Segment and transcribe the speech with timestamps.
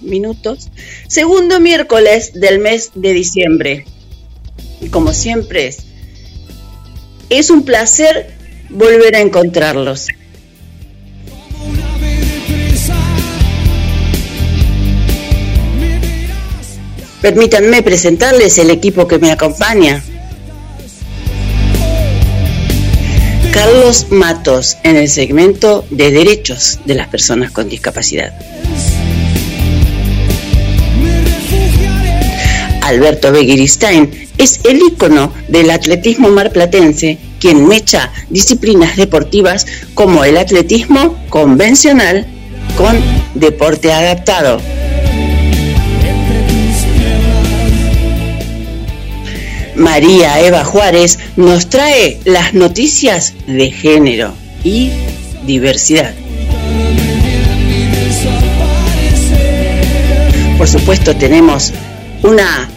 [0.00, 0.70] minutos,
[1.08, 3.84] segundo miércoles del mes de diciembre.
[4.80, 5.80] Y como siempre es,
[7.28, 8.32] es un placer
[8.70, 10.08] volver a encontrarlos.
[17.20, 20.02] Permítanme presentarles el equipo que me acompaña.
[23.52, 28.32] Carlos Matos en el segmento de derechos de las personas con discapacidad.
[32.84, 41.16] Alberto Begiristain es el ícono del atletismo marplatense, quien mecha disciplinas deportivas como el atletismo
[41.30, 42.26] convencional
[42.76, 42.94] con
[43.34, 44.60] deporte adaptado.
[49.76, 54.90] María Eva Juárez nos trae las noticias de género y
[55.46, 56.12] diversidad.
[60.58, 61.72] Por supuesto tenemos
[62.22, 62.70] una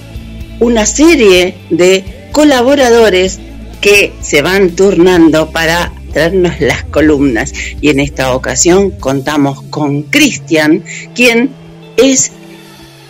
[0.60, 3.40] una serie de colaboradores
[3.82, 7.54] que se van turnando para traernos las columnas.
[7.82, 11.52] Y en esta ocasión contamos con Cristian, quien
[11.98, 12.32] es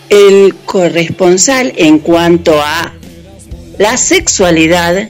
[0.10, 2.94] el corresponsal en cuanto a
[3.78, 5.10] la sexualidad,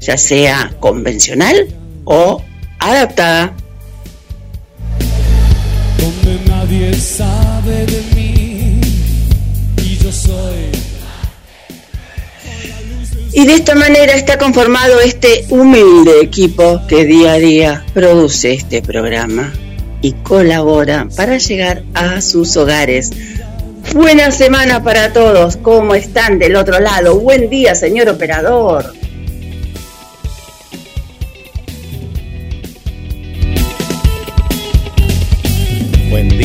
[0.00, 1.68] ya sea convencional
[2.04, 2.42] o
[2.78, 3.54] adaptada.
[13.36, 18.80] Y de esta manera está conformado este humilde equipo que día a día produce este
[18.80, 19.52] programa
[20.00, 23.10] y colabora para llegar a sus hogares.
[23.92, 25.58] Buena semana para todos.
[25.58, 27.20] ¿Cómo están del otro lado?
[27.20, 28.94] Buen día, señor operador.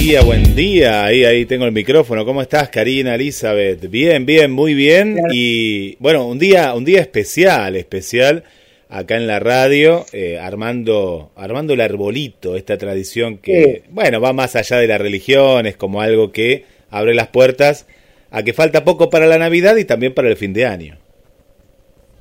[0.02, 1.06] Día, buen día.
[1.06, 2.26] Ahí, ahí tengo el micrófono.
[2.26, 3.88] ¿Cómo estás, Karina, Elizabeth?
[3.88, 5.16] Bien, bien, muy bien.
[5.32, 8.44] Y bueno, un día, un día especial, especial
[8.90, 14.56] acá en la radio, eh, armando, armando el arbolito, esta tradición que, bueno, va más
[14.56, 17.86] allá de la religión, es como algo que abre las puertas
[18.32, 20.98] a que falta poco para la Navidad y también para el fin de año.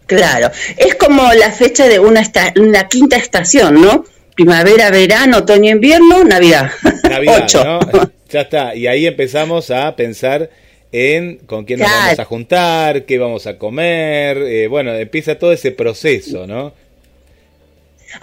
[0.04, 2.22] Claro, es como la fecha de una,
[2.56, 4.04] una quinta estación, ¿no?
[4.40, 6.70] Primavera, verano, otoño, invierno, Navidad.
[7.02, 8.10] Navidad, ¿no?
[8.30, 8.74] Ya está.
[8.74, 10.48] Y ahí empezamos a pensar
[10.92, 14.38] en con quién nos vamos a juntar, qué vamos a comer.
[14.38, 16.72] Eh, bueno, empieza todo ese proceso, ¿no?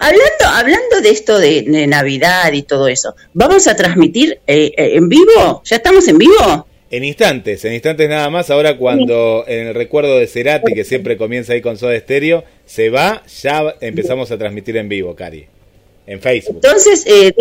[0.00, 5.08] Hablando, hablando de esto de, Navidad y todo eso, ¿vamos a transmitir eh, eh, en
[5.08, 5.62] vivo?
[5.64, 6.66] ¿Ya estamos en vivo?
[6.90, 8.50] En instantes, en instantes nada más.
[8.50, 12.90] Ahora cuando en el recuerdo de Cerati, que siempre comienza ahí con Soda Estéreo, se
[12.90, 15.46] va, ya empezamos a transmitir en vivo, Cari
[16.08, 16.60] en Facebook.
[16.64, 17.34] Entonces, eh,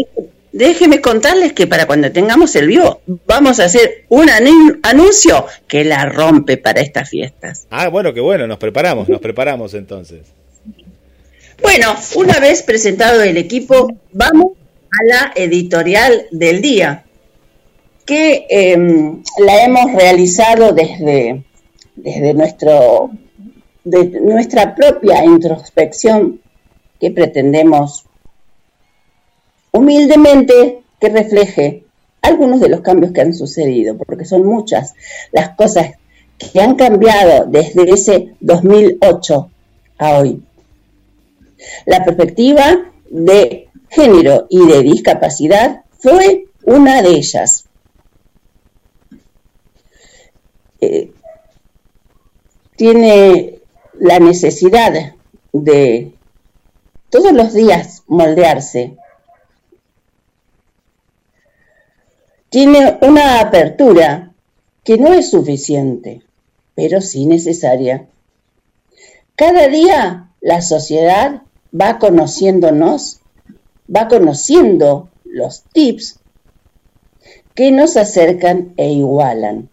[0.52, 4.30] déjeme contarles que para cuando tengamos el vivo, vamos a hacer un
[4.84, 7.66] anuncio que la rompe para estas fiestas.
[7.70, 10.22] Ah, bueno, qué bueno, nos preparamos, nos preparamos entonces.
[11.62, 17.04] Bueno, una vez presentado el equipo, vamos a la editorial del día,
[18.06, 21.44] que em, la hemos realizado desde,
[21.96, 23.12] desde nuestro,
[23.84, 26.40] de nuestra propia introspección
[27.00, 28.06] que pretendemos
[29.78, 31.84] humildemente que refleje
[32.22, 34.96] algunos de los cambios que han sucedido, porque son muchas
[35.32, 35.92] las cosas
[36.38, 39.50] que han cambiado desde ese 2008
[40.00, 40.42] a hoy.
[41.86, 47.66] La perspectiva de género y de discapacidad fue una de ellas.
[50.82, 51.12] Eh,
[52.76, 53.60] tiene
[54.00, 55.14] la necesidad
[55.52, 56.12] de
[57.10, 58.96] todos los días moldearse
[62.50, 64.32] tiene una apertura
[64.84, 66.22] que no es suficiente,
[66.76, 68.08] pero sí necesaria.
[69.36, 71.42] Cada día la sociedad
[71.80, 73.20] va conociéndonos,
[73.94, 76.20] va conociendo los tips
[77.54, 79.70] que nos acercan e igualan,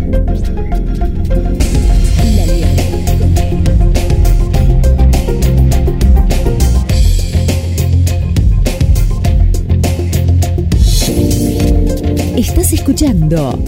[12.38, 13.58] Estás escuchando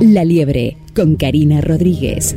[0.00, 2.36] La Liebre con Karina Rodríguez.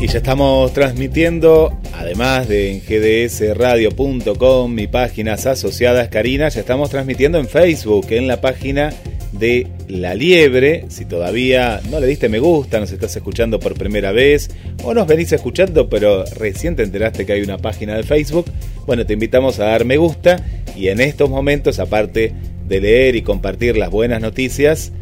[0.00, 7.38] Y ya estamos transmitiendo, además de en gdsradio.com, mi páginas asociadas, Karina, ya estamos transmitiendo
[7.38, 8.92] en Facebook, en la página
[9.32, 10.86] de La Liebre.
[10.88, 14.50] Si todavía no le diste me gusta, nos estás escuchando por primera vez
[14.82, 18.46] o nos venís escuchando pero recién te enteraste que hay una página de Facebook,
[18.86, 20.44] bueno, te invitamos a dar me gusta
[20.76, 22.32] y en estos momentos, aparte
[22.66, 24.92] de leer y compartir las buenas noticias,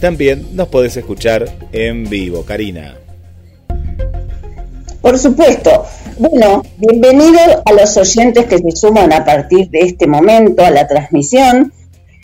[0.00, 2.44] también nos podés escuchar en vivo.
[2.44, 2.96] Karina.
[5.00, 5.84] Por supuesto.
[6.18, 10.86] Bueno, bienvenido a los oyentes que se suman a partir de este momento a la
[10.86, 11.72] transmisión.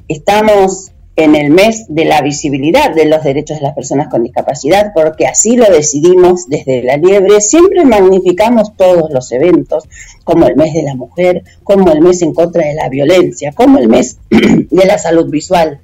[0.07, 4.93] Estamos en el mes de la visibilidad de los derechos de las personas con discapacidad,
[4.95, 7.41] porque así lo decidimos desde la liebre.
[7.41, 9.89] Siempre magnificamos todos los eventos,
[10.23, 13.79] como el mes de la mujer, como el mes en contra de la violencia, como
[13.79, 15.81] el mes de la salud visual.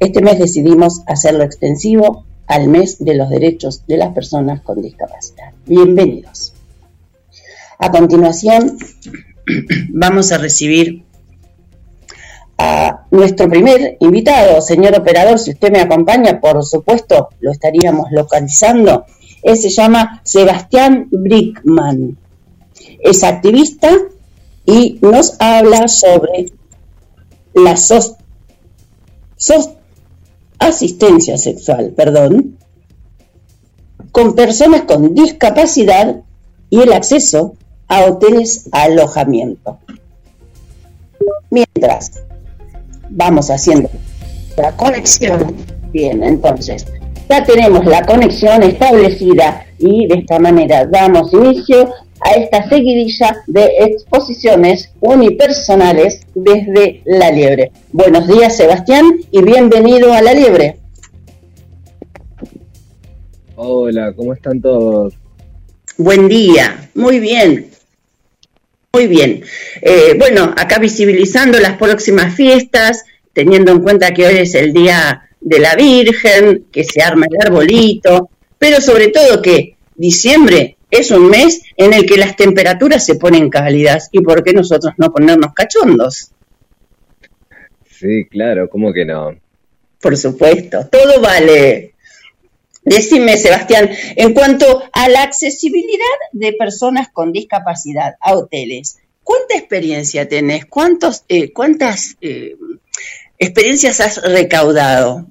[0.00, 5.52] Este mes decidimos hacerlo extensivo al mes de los derechos de las personas con discapacidad.
[5.66, 6.52] Bienvenidos.
[7.78, 8.76] A continuación,
[9.90, 11.04] vamos a recibir
[13.10, 19.04] nuestro primer invitado, señor operador, si usted me acompaña, por supuesto, lo estaríamos localizando.
[19.42, 22.16] Él se llama Sebastián Brickman.
[23.00, 23.90] Es activista
[24.64, 26.52] y nos habla sobre
[27.54, 27.76] la
[30.58, 32.58] asistencia sexual, perdón,
[34.12, 36.22] con personas con discapacidad
[36.70, 37.54] y el acceso
[37.88, 39.78] a hoteles alojamiento.
[41.50, 42.22] Mientras
[43.12, 43.90] vamos haciendo
[44.56, 45.54] la conexión.
[45.92, 46.86] Bien, entonces,
[47.28, 53.64] ya tenemos la conexión establecida y de esta manera damos inicio a esta seguidilla de
[53.80, 57.72] exposiciones unipersonales desde La Liebre.
[57.92, 60.78] Buenos días, Sebastián, y bienvenido a La Liebre.
[63.56, 65.14] Hola, ¿cómo están todos?
[65.98, 67.71] Buen día, muy bien.
[68.94, 69.42] Muy bien.
[69.80, 75.30] Eh, bueno, acá visibilizando las próximas fiestas, teniendo en cuenta que hoy es el Día
[75.40, 81.30] de la Virgen, que se arma el arbolito, pero sobre todo que diciembre es un
[81.30, 85.54] mes en el que las temperaturas se ponen cálidas y por qué nosotros no ponernos
[85.54, 86.30] cachondos.
[87.90, 89.34] Sí, claro, ¿cómo que no?
[90.02, 91.91] Por supuesto, todo vale.
[92.84, 100.28] Decime, Sebastián, en cuanto a la accesibilidad de personas con discapacidad a hoteles, ¿cuánta experiencia
[100.28, 100.66] tenés?
[100.66, 102.56] ¿Cuántos, eh, ¿Cuántas eh,
[103.38, 105.26] experiencias has recaudado?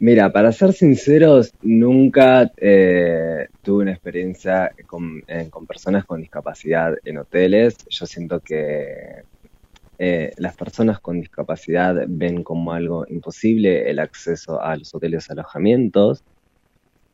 [0.00, 6.94] Mira, para ser sinceros, nunca eh, tuve una experiencia con, eh, con personas con discapacidad
[7.04, 7.76] en hoteles.
[7.88, 9.22] Yo siento que
[9.98, 16.22] eh, las personas con discapacidad ven como algo imposible el acceso a los hoteles alojamientos,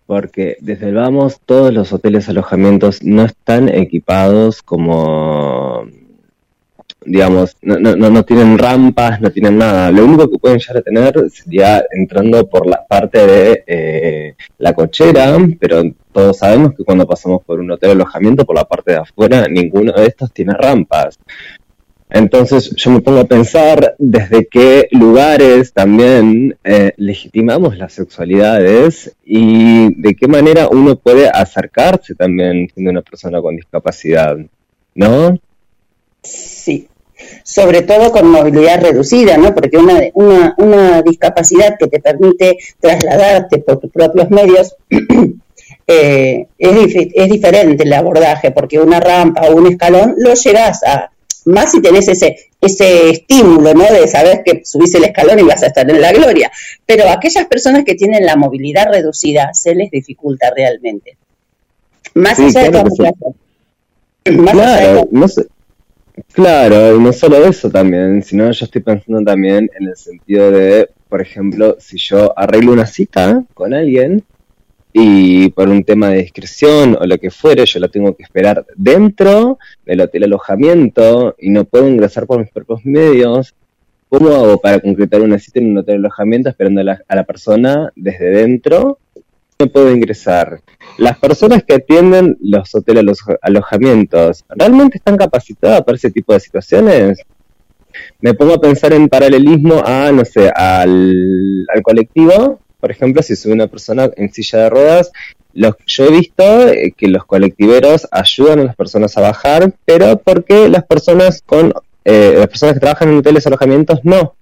[0.06, 5.86] porque desde el vamos todos los hoteles alojamientos no están equipados como
[7.04, 9.90] digamos, no, no, no tienen rampas, no tienen nada.
[9.90, 14.74] Lo único que pueden llegar a tener sería entrando por la parte de eh, la
[14.74, 15.82] cochera, pero
[16.12, 19.92] todos sabemos que cuando pasamos por un hotel alojamiento, por la parte de afuera, ninguno
[19.92, 21.18] de estos tiene rampas.
[22.10, 29.94] Entonces yo me pongo a pensar desde qué lugares también eh, legitimamos las sexualidades y
[29.94, 34.36] de qué manera uno puede acercarse también siendo una persona con discapacidad,
[34.94, 35.38] ¿no?
[36.22, 36.88] Sí,
[37.44, 39.54] sobre todo con movilidad reducida, ¿no?
[39.54, 44.74] Porque una, una, una discapacidad que te permite trasladarte por tus propios medios
[45.86, 51.10] eh, es, es diferente el abordaje, porque una rampa o un escalón lo llegas a,
[51.46, 53.84] más si tenés ese, ese estímulo, ¿no?
[53.84, 56.50] De saber que subís el escalón y vas a estar en la gloria.
[56.86, 61.16] Pero a aquellas personas que tienen la movilidad reducida se les dificulta realmente.
[62.14, 62.70] Más allá de
[64.32, 65.46] Más allá de no sé
[66.32, 70.88] Claro, y no solo eso también, sino yo estoy pensando también en el sentido de,
[71.08, 74.24] por ejemplo, si yo arreglo una cita con alguien
[74.92, 78.66] y por un tema de discreción o lo que fuere, yo la tengo que esperar
[78.76, 83.54] dentro del hotel alojamiento y no puedo ingresar por mis propios medios,
[84.08, 87.24] ¿cómo hago para concretar una cita en un hotel alojamiento esperando a la, a la
[87.24, 88.98] persona desde dentro?
[89.58, 90.60] No puedo ingresar
[90.96, 96.40] las personas que atienden los hoteles, los alojamientos, ¿realmente están capacitadas para ese tipo de
[96.40, 97.22] situaciones?
[98.20, 103.52] Me pongo a pensar en paralelismo a, no sé, al, colectivo, por ejemplo, si soy
[103.52, 105.12] una persona en silla de ruedas,
[105.52, 110.18] los, yo he visto eh, que los colectiveros ayudan a las personas a bajar, pero
[110.18, 111.72] porque las personas con
[112.04, 114.34] eh, las personas que trabajan en hoteles alojamientos no.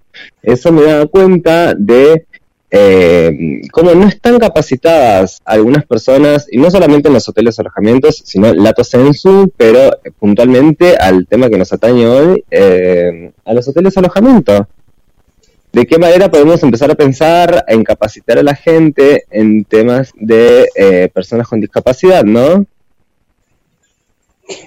[0.42, 2.26] Eso me da cuenta de
[2.70, 8.52] eh, como no están capacitadas algunas personas, y no solamente en los hoteles alojamientos, sino
[8.52, 14.68] lato sensu, pero puntualmente al tema que nos atañe hoy, eh, a los hoteles alojamiento.
[15.72, 20.68] ¿De qué manera podemos empezar a pensar en capacitar a la gente en temas de
[20.74, 22.64] eh, personas con discapacidad, no?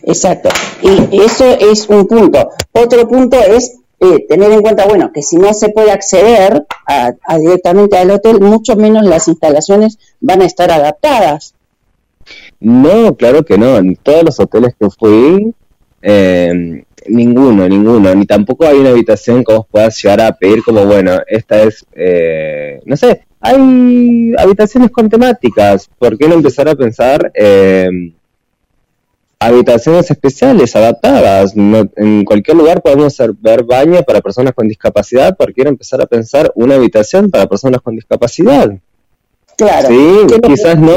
[0.03, 0.49] Exacto.
[0.83, 2.51] Y eso es un punto.
[2.71, 7.13] Otro punto es eh, tener en cuenta, bueno, que si no se puede acceder a,
[7.37, 11.55] directamente al hotel, mucho menos las instalaciones van a estar adaptadas.
[12.59, 13.77] No, claro que no.
[13.77, 15.53] En todos los hoteles que fui,
[16.03, 18.13] eh, ninguno, ninguno.
[18.15, 21.85] Ni tampoco hay una habitación que vos puedas llegar a pedir como, bueno, esta es,
[21.93, 25.89] eh, no sé, hay habitaciones con temáticas.
[25.97, 27.89] ¿Por qué no empezar a pensar eh,
[29.41, 31.53] habitaciones especiales, adaptadas.
[31.55, 36.51] en cualquier lugar podemos ver baño para personas con discapacidad, porque quiero empezar a pensar
[36.53, 38.71] una habitación para personas con discapacidad.
[39.57, 39.87] Claro.
[39.87, 40.91] Sí, quizás no,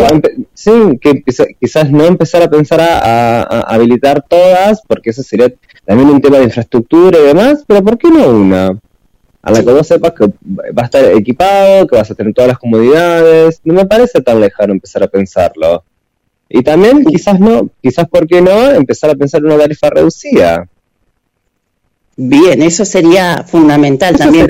[0.55, 0.71] sí,
[1.01, 1.23] que
[1.61, 5.53] quizás no empezar a pensar a, habilitar todas, porque eso sería
[5.85, 8.79] también un tema de infraestructura y demás, pero ¿por qué no una?
[9.43, 12.49] A la que vos sepas que va a estar equipado, que vas a tener todas
[12.49, 15.85] las comodidades, no me parece tan lejano empezar a pensarlo.
[16.49, 18.71] Y también, quizás no, quizás, ¿por qué no?
[18.71, 20.67] Empezar a pensar en una tarifa reducida.
[22.17, 24.47] Bien, eso sería fundamental también.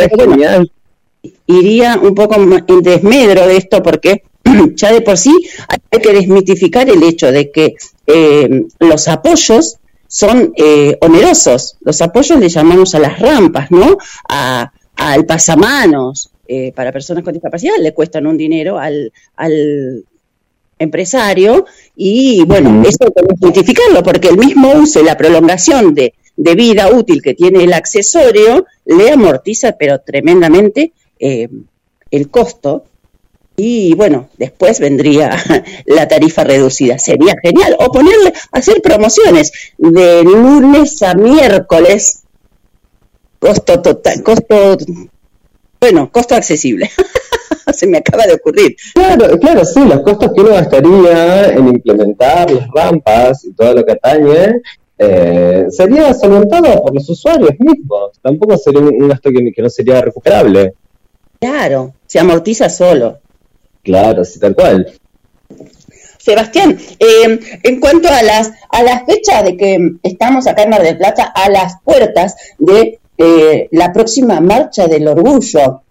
[1.46, 4.22] iría un poco en desmedro de esto porque
[4.74, 5.32] ya de por sí
[5.68, 7.74] hay que desmitificar el hecho de que
[8.06, 11.76] eh, los apoyos son eh, onerosos.
[11.80, 13.98] Los apoyos le llamamos a las rampas, ¿no?
[14.28, 16.30] A, al pasamanos.
[16.46, 20.04] Eh, para personas con discapacidad le cuestan un dinero al, al
[20.78, 21.64] empresario
[21.96, 26.90] y bueno, eso hay que identificarlo porque el mismo uso y la prolongación de, vida
[26.90, 31.48] útil que tiene el accesorio le amortiza pero tremendamente eh,
[32.10, 32.84] el costo
[33.56, 35.36] y bueno, después vendría
[35.86, 36.98] la tarifa reducida.
[36.98, 37.76] Sería genial.
[37.78, 42.22] O ponerle, hacer promociones de lunes a miércoles.
[43.38, 44.78] Costo total, costo,
[45.80, 46.90] bueno, costo accesible.
[47.74, 48.76] se me acaba de ocurrir.
[48.94, 53.84] Claro, claro, sí, los costos que uno gastaría en implementar las rampas y todo lo
[53.84, 54.62] que atañe
[54.96, 58.18] eh, sería solventado por los usuarios mismos.
[58.22, 60.74] Tampoco sería un, gasto que, no sería recuperable.
[61.38, 63.18] Claro, se amortiza solo.
[63.84, 64.92] Claro, sí, tal cual.
[66.18, 70.82] Sebastián, eh, en cuanto a las a las fechas de que estamos acá en Mar
[70.82, 75.82] del Plata, a las puertas de eh, la próxima marcha del orgullo,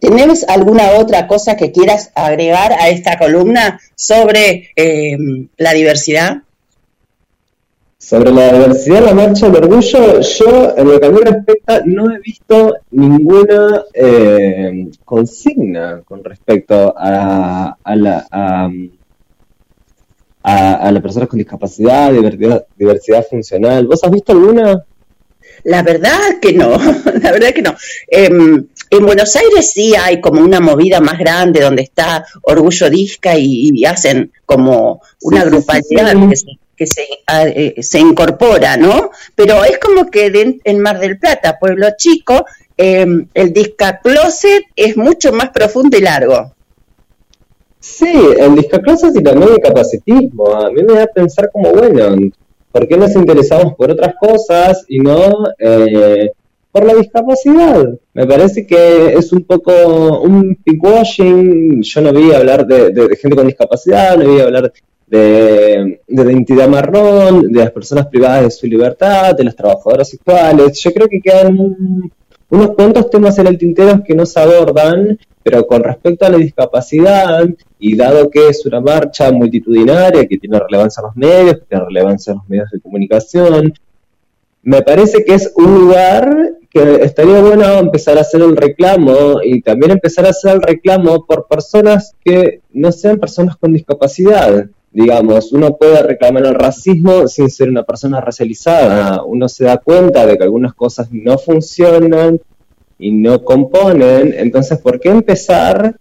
[0.00, 5.16] ¿Tenés alguna otra cosa que quieras agregar a esta columna sobre eh,
[5.58, 6.38] la diversidad?
[8.02, 12.10] Sobre la diversidad, la marcha del orgullo, yo en lo que a mí respecta no
[12.10, 18.26] he visto ninguna eh, consigna con respecto a, la,
[20.42, 23.86] a, las personas con discapacidad, diversidad, diversidad funcional.
[23.86, 24.82] ¿Vos has visto alguna?
[25.64, 26.70] La verdad que no,
[27.22, 27.74] la verdad que no.
[28.08, 33.36] Em, en Buenos Aires sí hay como una movida más grande donde está Orgullo Disca
[33.36, 36.46] y, hacen como una grupalidad que, se,
[36.84, 39.10] eh, se, incorpora, ¿no?
[39.34, 42.44] Pero es como que en Mar del Plata, pueblo chico,
[42.76, 46.52] em, el Disca Closet es mucho más profundo y largo.
[47.78, 50.54] Sí, el Disca Closet y también el capacitismo.
[50.54, 52.16] A mí me da a pensar como, bueno,
[52.72, 56.30] ¿por qué nos interesamos por otras cosas y no eh,
[56.72, 57.88] por la discapacidad.
[58.14, 61.82] Me parece que es un poco un pinkwashing.
[61.82, 64.72] Yo no vi hablar de, gente con discapacidad, no vi hablar
[65.10, 70.80] de, de, identidad marrón, de las personas privadas de su libertad, de las trabajadoras sexuales.
[70.80, 71.58] Yo creo que quedan
[72.48, 76.38] unos cuantos temas en el tintero que no se abordan, pero con respecto a la
[76.38, 77.48] discapacidad,
[77.78, 81.84] y dado que es una marcha multitudinaria que tiene relevancia en los medios, que tiene
[81.84, 83.72] relevancia en los medios de comunicación,
[84.62, 89.62] me parece que es un lugar que estaría bueno empezar a hacer el reclamo y
[89.62, 94.66] también empezar a hacer el reclamo por personas que no sean personas con discapacidad.
[94.92, 99.22] Digamos, uno puede reclamar el racismo sin ser una persona racializada.
[99.22, 102.40] Uno se da cuenta de que algunas cosas no funcionan
[102.98, 104.34] y no componen.
[104.36, 105.96] Entonces, ¿por qué empezar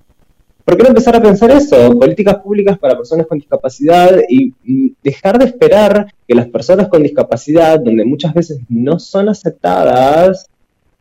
[0.69, 1.97] ¿Por qué no empezar a pensar eso?
[1.97, 4.53] Políticas públicas para personas con discapacidad y,
[5.01, 10.47] dejar de esperar que las personas con discapacidad, donde muchas veces no son aceptadas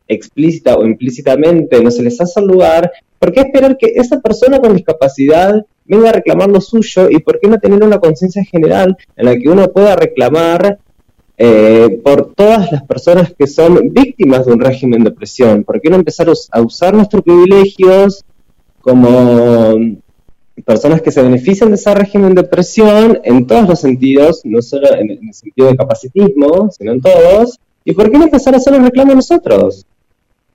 [0.06, 4.74] explícita o implícitamente, no se les hace lugar, ¿por qué esperar que esa persona con
[4.74, 9.24] discapacidad venga a reclamar lo suyo y por qué no tener una conciencia general en
[9.24, 10.78] la que uno pueda reclamar
[11.36, 15.64] eh, por todas las personas que son víctimas de un régimen de opresión?
[15.64, 18.24] ¿Por qué no empezar a usar nuestros privilegios
[18.80, 19.98] como
[20.64, 24.94] personas que se benefician de ese régimen de opresión en todos los sentidos, no solo
[24.94, 27.58] en, el sentido de capacitismo, sino en todos.
[27.84, 29.86] ¿Y por qué no empezar a hacer un reclamo nosotros?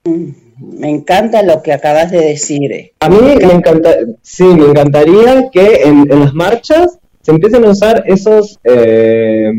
[0.04, 2.92] Mm, me encanta lo que acabas de decir.
[3.00, 8.04] A mí me, encanta, sí, me encantaría que en, las marchas se empiecen a usar
[8.06, 9.52] esos, eh,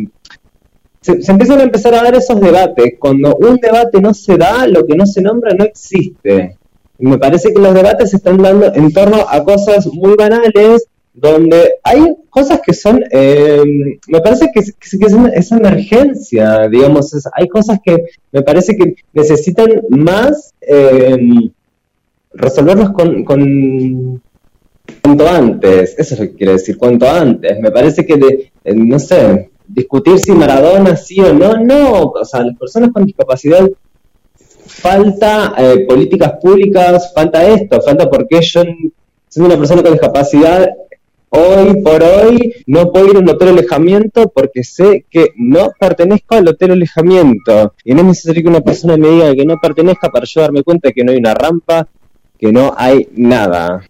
[1.01, 2.95] se, se, a empezar a dar esos debates.
[2.99, 6.59] Cuando un debate no se da, lo que no se nombra no existe
[6.99, 11.74] me parece que los debates se están dando en torno a cosas muy banales, donde
[11.85, 13.62] hay cosas que son, eh,
[14.09, 17.96] me parece que, es, emergencia, digamos, hay cosas que
[18.33, 21.16] me parece que necesitan más eh,
[22.33, 24.20] resolverlos con, con
[25.03, 27.61] cuanto antes, eso es lo que quiere decir, cuanto antes.
[27.61, 32.24] Me parece que, de, eh, no sé, discutir si Maradona sí o no, no, o
[32.24, 33.68] sea, las personas con discapacidad
[34.66, 38.62] falta eh, políticas públicas, falta esto, falta porque yo,
[39.29, 40.68] siendo una persona con discapacidad,
[41.35, 46.37] hoy por hoy no puedo ir a un hotel alejamiento porque sé que no pertenezco
[46.37, 47.75] al hotel alejamiento.
[47.85, 50.62] Y no es necesario que una persona me diga que no pertenezca para yo darme
[50.62, 51.88] cuenta de que no hay una rampa,
[52.38, 53.83] que no hay nada.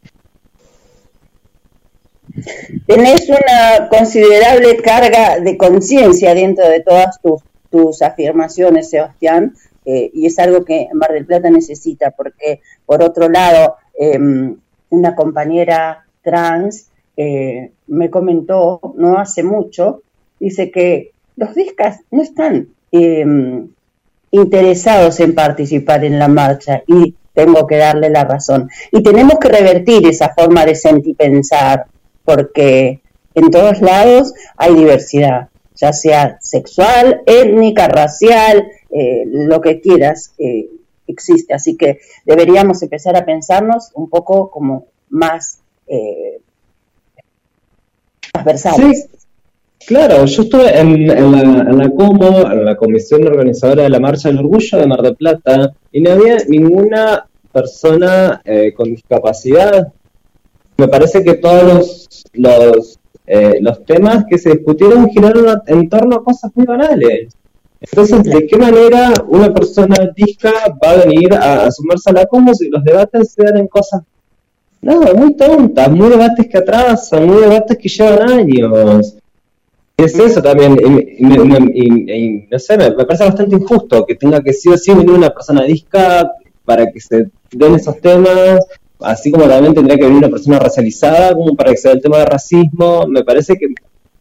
[2.86, 9.54] Tenés una considerable carga de conciencia dentro de todas tus, tus afirmaciones, Sebastián,
[9.84, 14.56] eh, y es algo que Mar del Plata necesita, porque por otro lado, em,
[14.90, 20.02] una compañera trans eh, me comentó no hace mucho,
[20.40, 23.68] dice que los discas no están em,
[24.30, 28.70] interesados en participar en la marcha y tengo que darle la razón.
[28.92, 31.86] Y tenemos que revertir esa forma de sentir pensar,
[32.24, 33.00] porque
[33.34, 40.68] en todos lados hay diversidad, ya sea sexual, étnica, racial, eh, lo que quieras eh,
[41.06, 41.54] existe.
[41.54, 45.58] Así que deberíamos empezar a pensarnos un poco como más
[48.34, 49.08] transversales.
[49.86, 54.28] Claro, yo estuve en, la, en la COMO, en la Comisión Organizadora de la Marcha
[54.28, 58.42] del Orgullo de Mar del Plata, y no había ninguna persona
[58.76, 59.92] con discapacidad.
[60.78, 62.98] Me parece que todos los, los,
[63.60, 67.36] los temas que se discutieron giraron en torno a cosas muy banales.
[67.90, 70.50] Entonces, ¿de qué manera una persona disca
[70.82, 74.02] va a venir a, sumarse a la como si los debates se dan en cosas,
[74.84, 79.14] no, muy tontas, muy debates que atrasan, muy debates que llevan años?
[79.96, 80.76] Es eso también,
[81.18, 85.30] y, no sé, me, parece bastante injusto que tenga que sí o sí venir una
[85.30, 86.32] persona disca
[86.64, 88.60] para que se den esos temas,
[89.00, 92.18] así como también tendría que venir una persona racializada como para que sea el tema
[92.18, 93.68] de racismo, me parece que,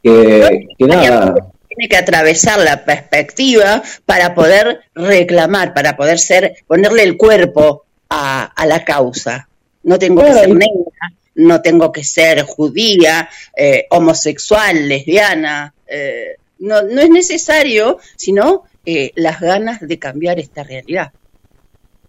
[0.04, 1.36] que, nada
[1.76, 8.52] tiene que atravesar la perspectiva para poder reclamar, para poder ser, ponerle el cuerpo a,
[8.66, 9.48] la causa.
[9.84, 15.74] No tengo que ser negra, no tengo que ser judía, eh, homosexual, lesbiana.
[15.88, 21.12] Eh, no, no es necesario, sino eh, las ganas de cambiar esta realidad.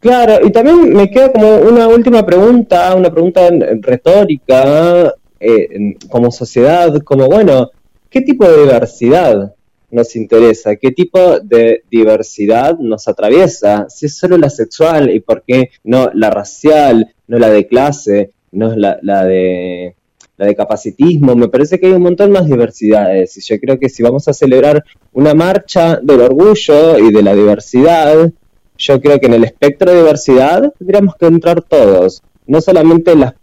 [0.01, 3.49] Claro, y también me queda como una última pregunta, una pregunta
[3.81, 7.71] retórica, eh, como sociedad, como bueno,
[8.11, 9.55] ¿qué tipo de diversidad
[9.91, 10.77] nos interesa?
[10.77, 13.87] ¿Qué tipo de diversidad nos atraviesa?
[13.89, 18.31] Si es solo la sexual y por qué no la racial, no la de clase,
[18.53, 19.97] no la, la de
[20.37, 23.89] la de capacitismo, me parece que hay un montón más diversidades y yo creo que
[23.89, 24.83] si vamos a celebrar
[25.13, 28.33] una marcha del orgullo y de la diversidad,
[28.77, 33.35] yo creo que en el espectro de diversidad tendríamos que entrar todos, no solamente las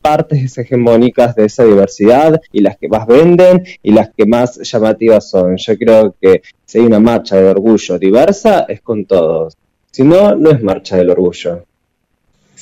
[0.00, 5.28] partes hegemónicas de esa diversidad y las que más venden y las que más llamativas
[5.30, 5.56] son.
[5.56, 9.56] Yo creo que si hay una marcha de orgullo diversa es con todos.
[9.90, 11.64] Si no, no es marcha del orgullo.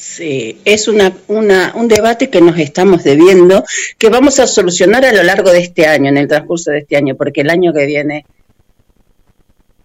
[0.00, 3.64] Sí, es una, una, un debate que nos estamos debiendo,
[3.98, 6.96] que vamos a solucionar a lo largo de este año, en el transcurso de este
[6.96, 8.24] año, porque el año que viene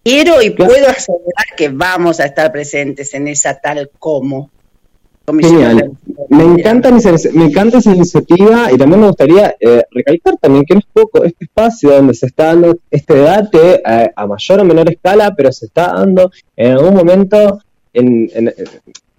[0.04, 4.52] Quiero y puedo asegurar que vamos a estar presentes en esa tal como.
[5.26, 5.93] Genial.
[6.30, 10.82] Me encanta, me encanta esa iniciativa y también me gustaría eh, recalcar también que no
[10.82, 14.91] es poco este espacio donde se está dando este debate eh, a mayor o menor
[14.91, 17.60] escala, pero se está dando en algún momento,
[17.93, 18.30] en,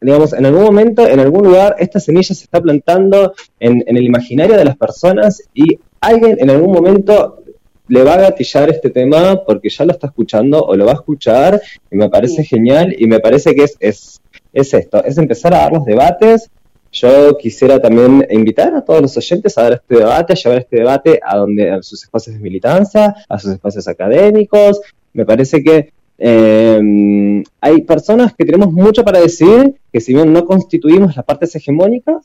[0.04, 4.04] digamos, en algún momento, en algún lugar, esta semilla se está plantando en, en el
[4.04, 7.44] imaginario de las personas y alguien en algún momento
[7.88, 10.96] le va a gatillar este tema porque ya lo está escuchando o lo va a
[10.96, 14.20] escuchar y me parece genial y me parece que es, es,
[14.52, 16.50] es esto, es empezar a dar los debates.
[16.92, 20.76] Yo quisiera también invitar a todos los oyentes a dar este debate, a llevar este
[20.76, 24.80] debate a donde a sus espacios de militancia, a sus espacios académicos.
[25.12, 30.44] Me parece que eh, hay personas que tenemos mucho para decir, que si bien no
[30.44, 32.24] constituimos las partes hegemónicas,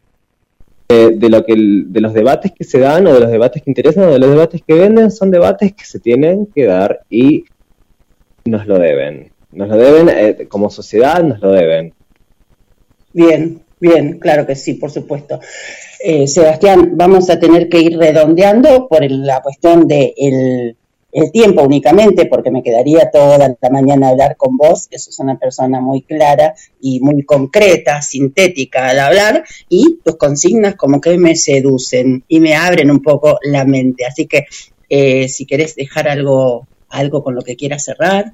[0.90, 4.06] de, lo que de los debates que se dan o de los debates que interesan
[4.06, 7.46] o de los debates que venden son debates que se tienen que dar y
[8.46, 9.32] nos lo deben.
[9.52, 11.94] Nos lo deben, eh, como sociedad nos lo deben.
[13.14, 15.40] Bien, bien, claro que sí, por supuesto.
[16.04, 20.14] Eh, Sebastián, vamos a tener que ir redondeando por la cuestión de
[21.12, 25.20] el tiempo únicamente, porque me quedaría toda la mañana a hablar con vos, que sos
[25.20, 31.18] una persona muy clara y muy concreta, sintética al hablar, y tus consignas como que
[31.18, 34.06] me seducen y me abren un poco la mente.
[34.06, 34.46] Así que
[34.88, 38.34] eh, si querés dejar algo, algo con lo que quieras cerrar,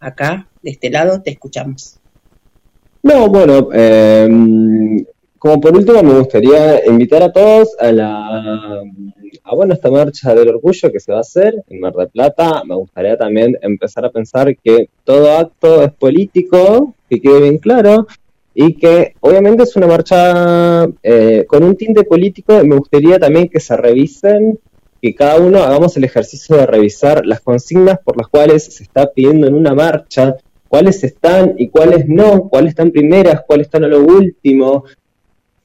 [0.00, 1.98] acá, de este lado, te escuchamos.
[3.02, 4.28] No, bueno, eh,
[5.38, 8.82] como por último me gustaría invitar a todos a la
[9.44, 12.62] a bueno esta marcha del orgullo que se va a hacer en Mar del Plata.
[12.64, 18.06] Me gustaría también empezar a pensar que todo acto es político, que quede bien claro,
[18.54, 22.64] y que obviamente es una marcha eh, con un tinte político.
[22.64, 24.58] Me gustaría también que se revisen,
[25.02, 29.12] que cada uno hagamos el ejercicio de revisar las consignas por las cuales se está
[29.12, 30.36] pidiendo en una marcha,
[30.68, 34.84] cuáles están y cuáles no, cuáles están primeras, cuáles están a lo último,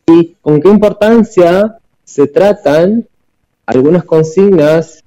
[0.05, 3.07] y con qué importancia se tratan
[3.69, 5.03] algunas consignas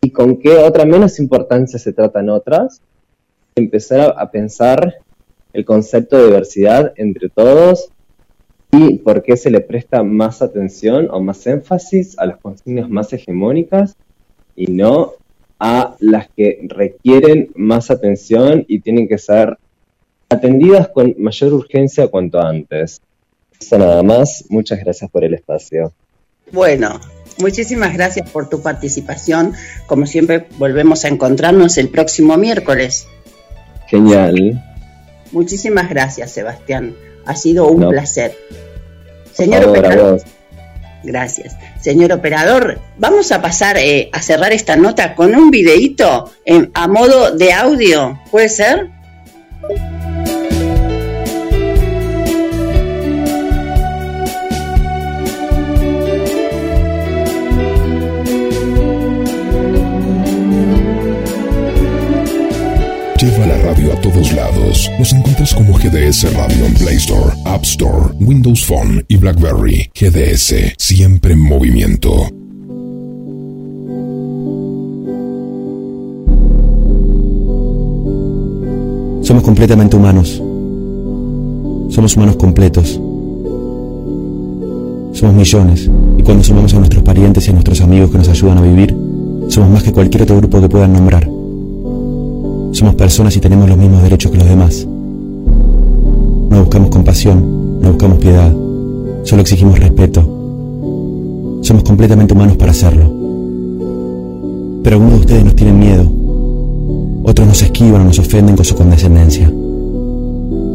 [0.00, 2.80] y con qué otra menos importancia se tratan otras.
[3.54, 4.94] Empezar a, pensar
[5.52, 7.90] el concepto de diversidad entre todos
[8.70, 13.12] y por qué se le presta más atención o más énfasis a las consignas más
[13.12, 13.94] hegemónicas
[14.56, 15.12] y no
[15.58, 19.58] a las que requieren más atención y tienen que ser
[20.30, 23.02] atendidas con mayor urgencia cuanto antes.
[23.60, 24.46] Eso nada más.
[24.48, 25.92] Muchas gracias por el espacio.
[26.52, 26.98] Bueno,
[27.38, 29.54] muchísimas gracias por tu participación.
[29.86, 33.06] Como siempre, volvemos a encontrarnos el próximo miércoles.
[33.86, 34.64] Genial.
[35.32, 36.94] Muchísimas gracias, Sebastián.
[37.26, 38.36] Ha sido un placer.
[39.32, 40.22] Señor operador.
[41.04, 41.56] Gracias.
[41.80, 46.30] Señor operador, vamos a pasar eh, a cerrar esta nota con un videíto
[46.74, 48.18] a modo de audio.
[48.30, 48.90] ¿Puede ser?
[63.68, 64.90] Radio a todos lados.
[64.98, 69.90] Nos encuentras como GDS Radio en Play Store, App Store, Windows Phone y BlackBerry.
[69.94, 72.10] GDS, siempre en movimiento.
[79.22, 80.42] Somos completamente humanos.
[81.90, 82.98] Somos humanos completos.
[85.12, 88.58] Somos millones, y cuando sumamos a nuestros parientes y a nuestros amigos que nos ayudan
[88.58, 88.96] a vivir,
[89.48, 91.37] somos más que cualquier otro grupo que puedan nombrar.
[92.72, 94.86] Somos personas y tenemos los mismos derechos que los demás.
[96.50, 98.52] No buscamos compasión, no buscamos piedad,
[99.24, 100.22] solo exigimos respeto.
[101.62, 103.12] Somos completamente humanos para hacerlo.
[104.82, 106.04] Pero algunos de ustedes nos tienen miedo,
[107.24, 109.46] otros nos esquivan o nos ofenden con su condescendencia.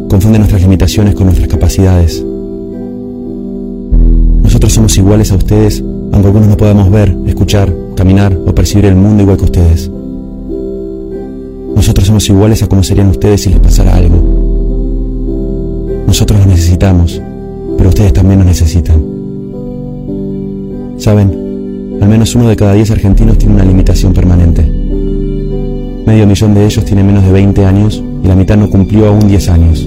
[0.09, 2.23] Confunden nuestras limitaciones con nuestras capacidades.
[4.43, 8.95] Nosotros somos iguales a ustedes, aunque algunos no podamos ver, escuchar, caminar o percibir el
[8.95, 9.89] mundo igual que ustedes.
[11.83, 14.15] Nosotros somos iguales a como serían ustedes si les pasara algo.
[16.07, 17.21] Nosotros los necesitamos,
[17.77, 19.03] pero ustedes también nos necesitan.
[20.97, 24.61] Saben, al menos uno de cada diez argentinos tiene una limitación permanente.
[26.05, 29.27] Medio millón de ellos tiene menos de 20 años y la mitad no cumplió aún
[29.27, 29.79] 10 años.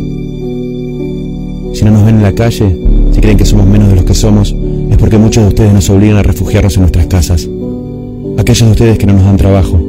[1.72, 2.76] Si no nos ven en la calle,
[3.10, 4.54] si creen que somos menos de los que somos,
[4.90, 7.48] es porque muchos de ustedes nos obligan a refugiarnos en nuestras casas.
[8.36, 9.80] Aquellos de ustedes que no nos dan trabajo,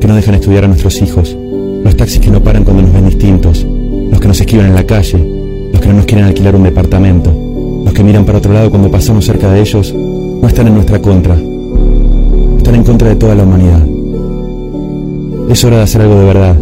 [0.00, 1.36] que no dejan estudiar a nuestros hijos,
[1.86, 4.84] los taxis que no paran cuando nos ven distintos, los que nos esquivan en la
[4.84, 5.18] calle,
[5.72, 7.32] los que no nos quieren alquilar un departamento,
[7.84, 11.00] los que miran para otro lado cuando pasamos cerca de ellos, no están en nuestra
[11.00, 11.36] contra,
[12.56, 13.86] están en contra de toda la humanidad.
[15.48, 16.56] Es hora de hacer algo de verdad.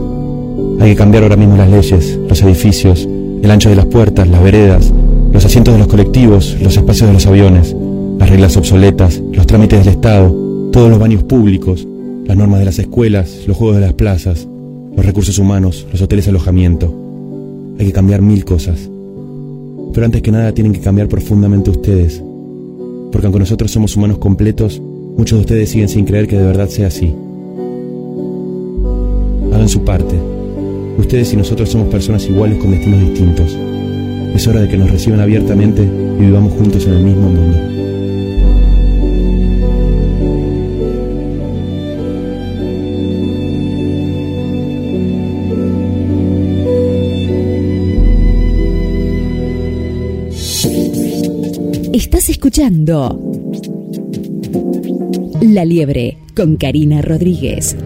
[0.81, 3.09] Hay que cambiar ahora mismo las leyes, los edificios,
[3.43, 4.93] el ancho de las puertas, las veredas,
[5.33, 7.75] los asientos de los colectivos, los espacios de los aviones,
[8.19, 10.29] las reglas obsoletas, los trámites del Estado,
[10.71, 11.89] todos los baños públicos,
[12.27, 14.47] las normas de las escuelas, los juegos de las plazas,
[14.97, 16.95] los recursos humanos, los hoteles alojamiento.
[17.79, 18.89] Hay que cambiar mil cosas.
[19.93, 22.23] Pero antes que nada tienen que cambiar profundamente ustedes.
[23.13, 24.81] Porque aunque nosotros somos humanos completos,
[25.17, 27.15] muchos de ustedes siguen sin creer que de verdad sea así
[29.55, 30.15] hagan su parte.
[30.99, 33.57] Ustedes y nosotros somos personas iguales con destinos distintos.
[34.35, 37.74] Es hora de que nos reciban abiertamente y vivamos juntos en el mismo mundo.
[51.95, 53.21] Estás escuchando
[55.41, 57.77] La Liebre con Karina Rodríguez.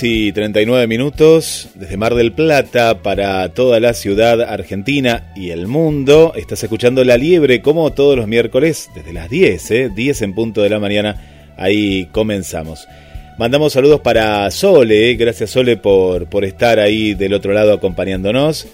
[0.00, 5.68] 10 y 39 minutos desde Mar del Plata para toda la ciudad argentina y el
[5.68, 6.34] mundo.
[6.36, 9.90] Estás escuchando La Liebre como todos los miércoles desde las 10, ¿eh?
[9.94, 11.54] 10 en punto de la mañana.
[11.56, 12.86] Ahí comenzamos.
[13.38, 15.14] Mandamos saludos para Sole, ¿eh?
[15.14, 18.66] gracias Sole por, por estar ahí del otro lado acompañándonos.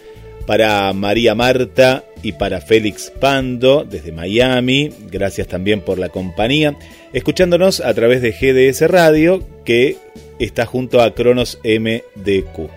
[0.47, 6.77] Para María Marta y para Félix Pando desde Miami, gracias también por la compañía.
[7.13, 9.99] Escuchándonos a través de GDS Radio, que
[10.39, 12.71] está junto a Cronos MDQ.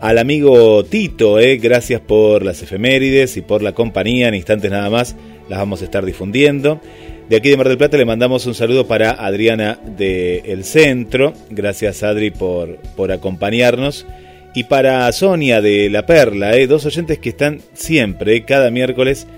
[0.00, 4.28] Al amigo Tito, eh, gracias por las efemérides y por la compañía.
[4.28, 5.14] En instantes nada más
[5.48, 6.80] las vamos a estar difundiendo.
[7.28, 11.34] De aquí de Mar del Plata le mandamos un saludo para Adriana de Centro.
[11.50, 14.06] Gracias Adri por, por acompañarnos.
[14.54, 19.28] Y para Sonia de La Perla, eh, dos oyentes que están siempre, eh, cada miércoles,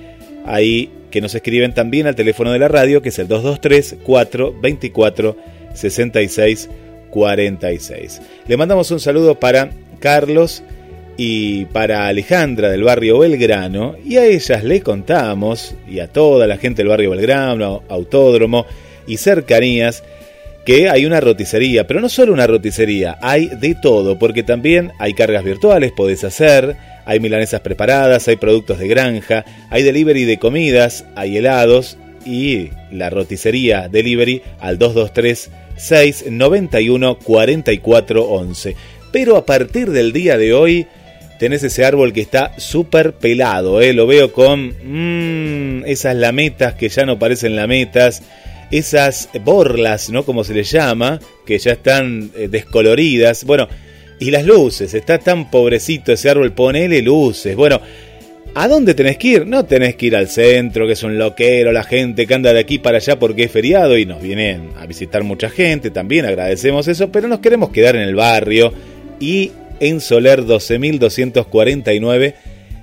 [0.46, 5.37] ahí que nos escriben también al teléfono de la radio, que es el 223 424
[5.75, 6.70] 66
[7.12, 8.22] 46.
[8.48, 9.70] Le mandamos un saludo para
[10.01, 10.64] Carlos
[11.16, 16.57] y para Alejandra del barrio Belgrano y a ellas le contamos y a toda la
[16.57, 18.66] gente del barrio Belgrano, Autódromo
[19.07, 20.03] y cercanías
[20.64, 25.12] que hay una roticería, pero no solo una roticería, hay de todo, porque también hay
[25.12, 31.05] cargas virtuales, podés hacer, hay milanesas preparadas, hay productos de granja, hay delivery de comidas,
[31.16, 35.51] hay helados y la roticería delivery al 223
[35.83, 38.77] 691 44 11.
[39.11, 40.87] Pero a partir del día de hoy
[41.38, 43.92] tenés ese árbol que está súper pelado, ¿eh?
[43.92, 48.23] lo veo con mmm, esas lametas que ya no parecen lametas,
[48.71, 50.25] esas borlas, ¿no?
[50.25, 53.45] Como se les llama, que ya están eh, descoloridas.
[53.45, 53.68] Bueno,
[54.21, 57.57] y las luces, está tan pobrecito ese árbol, ponele luces.
[57.57, 57.81] Bueno,
[58.55, 59.47] ¿A dónde tenés que ir?
[59.47, 62.61] No tenés que ir al centro, que es un loquero, la gente que anda de
[62.61, 66.87] aquí para allá porque es feriado y nos vienen a visitar mucha gente, también agradecemos
[66.87, 68.75] eso, pero nos queremos quedar en el barrio
[69.19, 72.35] y en Soler 12249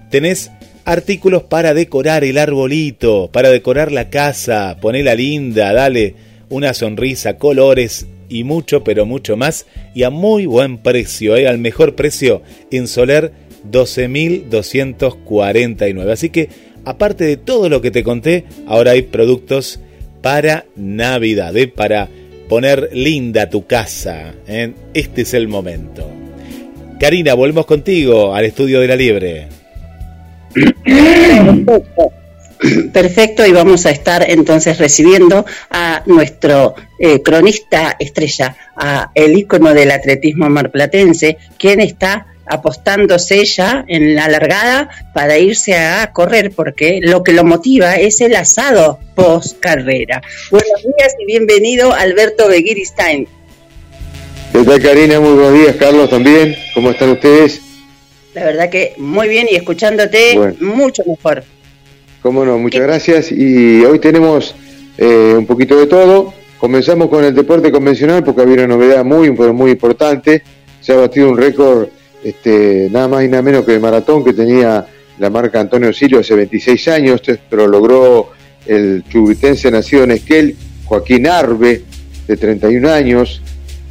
[0.10, 0.50] tenés
[0.86, 6.16] artículos para decorar el arbolito, para decorar la casa, ponela linda, dale
[6.50, 11.48] una sonrisa, colores y mucho, pero mucho más y a muy buen precio, ¿eh?
[11.48, 16.12] al mejor precio en Soler 12.249.
[16.12, 16.50] Así que
[16.86, 19.80] aparte de todo lo que te conté, ahora hay productos
[20.22, 21.68] para Navidad, ¿eh?
[21.68, 22.10] para
[22.48, 24.34] poner linda tu casa.
[24.48, 24.74] ¿eh?
[24.94, 26.10] Este es el momento.
[27.00, 29.48] Karina, volvemos contigo al estudio de la Liebre.
[30.84, 32.12] Perfecto.
[32.94, 39.74] Perfecto, y vamos a estar entonces recibiendo a nuestro eh, cronista estrella, a el ícono
[39.74, 47.00] del atletismo marplatense, quien está apostándose ya en la largada para irse a correr, porque
[47.02, 50.22] lo que lo motiva es el asado post carrera.
[50.52, 53.28] Buenos días y bienvenido Alberto Begiristain.
[54.52, 55.20] ¿Qué tal Karina?
[55.20, 56.56] Muy buenos días, Carlos también.
[56.74, 57.62] ¿Cómo están ustedes?
[58.34, 61.44] La verdad que muy bien y escuchándote mucho mejor.
[62.22, 63.32] Cómo no, muchas gracias.
[63.32, 64.56] Y hoy tenemos
[64.98, 66.34] eh, un poquito de todo.
[66.58, 70.44] Comenzamos con el deporte convencional porque había una novedad muy, muy importante.
[70.82, 71.90] Se ha batido un récord
[72.24, 74.86] este, nada más y nada menos que el maratón que tenía
[75.20, 77.22] la marca Antonio Silio hace 26 años.
[77.26, 78.32] Esto lo logró
[78.66, 80.56] el chubitense nacido en Esquel,
[80.86, 81.84] Joaquín Arbe,
[82.28, 83.42] de 31 años,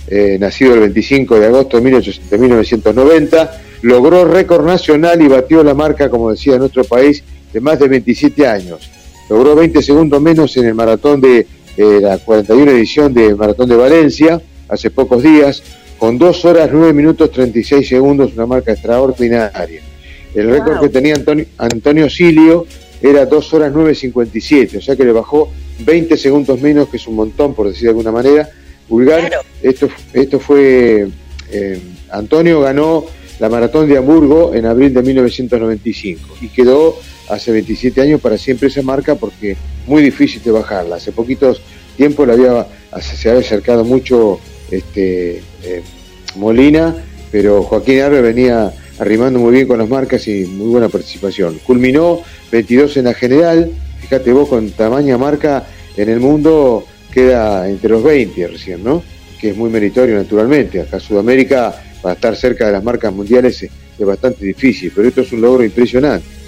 [0.07, 3.61] eh, nacido el 25 de agosto de 1990.
[3.83, 7.89] Logró récord nacional y batió la marca, como decía, en nuestro país de más de
[7.89, 8.91] 27 años.
[9.29, 13.77] Logró 20 segundos menos en el maratón de eh, la 41 edición de Maratón de
[13.77, 15.63] Valencia, hace pocos días,
[15.99, 19.83] con 2 horas 9 minutos 36 segundos, una marca extraordinaria.
[20.35, 22.67] El récord que tenía Antonio, Antonio Silio
[23.03, 27.17] era 2 horas 9.57, o sea que le bajó 20 segundos menos, que es un
[27.17, 28.49] montón, por decir de alguna manera.
[28.89, 29.31] Vulgar,
[29.63, 31.09] esto, esto fue,
[31.51, 31.81] eh,
[32.11, 33.05] Antonio ganó
[33.39, 38.69] la maratón de Hamburgo en abril de 1995 y quedó hace 27 años para siempre
[38.69, 39.57] esa marca porque
[39.87, 40.97] muy difícil de bajarla.
[40.97, 41.61] Hace poquitos
[41.97, 42.67] tiempos la había,
[43.01, 45.83] se había acercado mucho este, eh,
[46.37, 46.95] Molina,
[47.31, 51.61] pero Joaquín Arbe venía arrimando muy bien con las marcas y muy buena participación.
[51.67, 57.91] Culminó 22 en la general, fíjate vos con tamaña marca en el mundo queda entre
[57.91, 59.03] los 20 recién, ¿no?
[59.41, 60.81] Que es muy meritorio naturalmente.
[60.81, 65.33] Acá Sudamérica, para estar cerca de las marcas mundiales es bastante difícil, pero esto es
[65.33, 66.39] un logro impresionante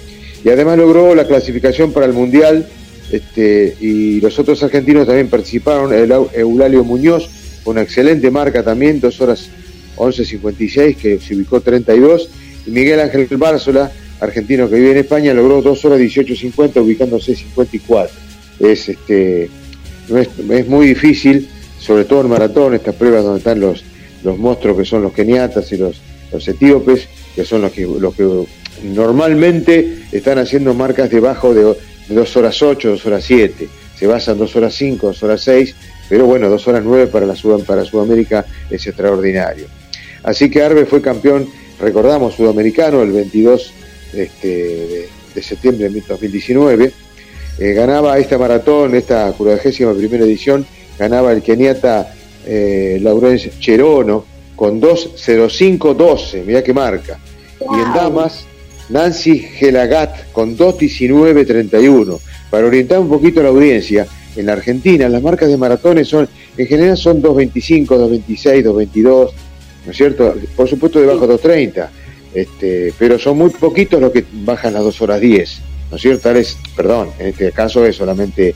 [0.43, 2.67] y además logró la clasificación para el Mundial
[3.11, 7.29] este, y los otros argentinos también participaron, el Eulalio Muñoz,
[7.65, 9.49] una excelente marca también, 2 horas
[9.97, 12.29] 11.56, que se ubicó 32,
[12.67, 18.15] y Miguel Ángel Bárzola, argentino que vive en España, logró 2 horas 18.50, ubicándose 54.
[18.59, 19.49] Es, este,
[20.09, 21.47] es, muy difícil,
[21.79, 23.83] sobre todo en maratón, estas pruebas donde están los,
[24.23, 28.15] los monstruos que son los keniatas y los, los etíopes, que son los que, los
[28.15, 28.27] que
[28.83, 31.75] normalmente están haciendo marcas debajo de,
[32.09, 33.67] 2 horas 8, 2 horas 7.
[33.97, 35.75] Se basan 2 horas 5, 2 horas 6,
[36.11, 39.67] pero bueno, 2 horas 9 para, la para Sudamérica es extraordinario.
[40.23, 41.47] Así que Arbe fue campeón,
[41.79, 43.73] recordamos, sudamericano el 22
[44.11, 46.91] este, de, septiembre de 2019.
[47.59, 50.65] Eh, ganaba esta maratón, esta 41 primera edición,
[50.99, 52.13] ganaba el keniata
[52.45, 57.19] eh, Laurence Cherono con 2.05.12, mira qué marca.
[57.61, 58.43] Y en damas,
[58.89, 62.19] Nancy Gelagat con 2.19.31.
[62.49, 66.27] Para orientar un poquito a la audiencia, en la Argentina las marcas de maratones son,
[66.57, 69.29] en general son 2.25, 2.26, 2.22,
[69.85, 70.35] ¿no es cierto?
[70.55, 71.89] Por supuesto debajo de 2.30,
[72.33, 76.21] este, pero son muy poquitos los que bajan las 2 horas 10, ¿no es cierto?
[76.23, 78.55] Tal perdón, en este caso es solamente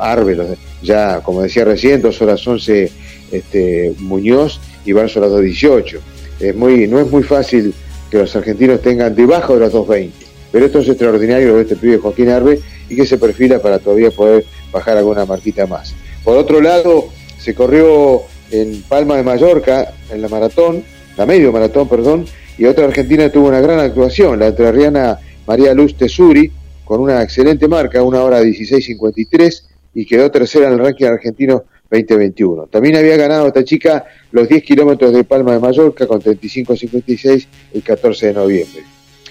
[0.00, 0.36] Arbe,
[0.82, 2.90] ya como decía recién, 2 horas 11
[3.32, 5.98] este, Muñoz y van a las 2.18.
[6.40, 7.74] Es muy, no es muy fácil
[8.10, 10.10] que los argentinos tengan debajo de los 2.20.
[10.50, 14.10] Pero esto es extraordinario de este pibe Joaquín Arbe y que se perfila para todavía
[14.10, 15.94] poder bajar alguna marquita más.
[16.24, 17.08] Por otro lado,
[17.38, 20.84] se corrió en Palma de Mallorca, en la maratón,
[21.16, 22.26] la medio maratón, perdón,
[22.58, 26.50] y otra argentina tuvo una gran actuación, la entrerriana María Luz Tesuri,
[26.84, 32.66] con una excelente marca, una hora 16.53, y quedó tercera en el ranking argentino 2021.
[32.66, 37.82] También había ganado esta chica los 10 kilómetros de Palma de Mallorca con 35.56 el
[37.82, 38.82] 14 de noviembre.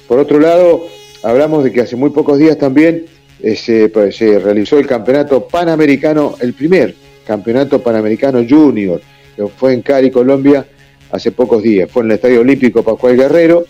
[0.07, 0.85] Por otro lado,
[1.23, 3.05] hablamos de que hace muy pocos días también
[3.43, 9.01] eh, pues, se, realizó el campeonato panamericano, el primer campeonato panamericano junior,
[9.35, 10.65] que fue en Cali, Colombia,
[11.11, 11.89] hace pocos días.
[11.89, 13.65] Fue en el Estadio Olímpico Pascual Guerrero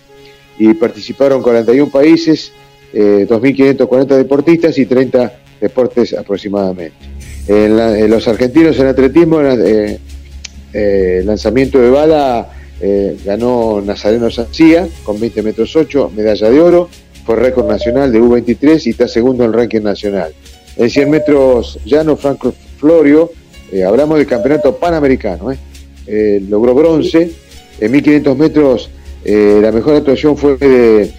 [0.58, 2.52] y participaron 41 países,
[2.94, 6.94] 2.540 eh, deportistas y 30 deportes aproximadamente.
[7.48, 10.00] En los argentinos en atletismo, eh,
[10.74, 12.50] eh, lanzamiento de bala,
[12.80, 16.90] eh, ganó Nazareno Sancía con 20 metros 8, medalla de oro,
[17.26, 20.34] fue récord nacional de U23 y está segundo en el ranking nacional.
[20.78, 23.32] En 100 metros llano, Franco Florio,
[23.86, 25.52] hablamos del campeonato panamericano,
[26.08, 27.32] eh, logró bronce.
[27.80, 28.90] En 1500 metros
[29.24, 31.12] eh, la mejor actuación fue de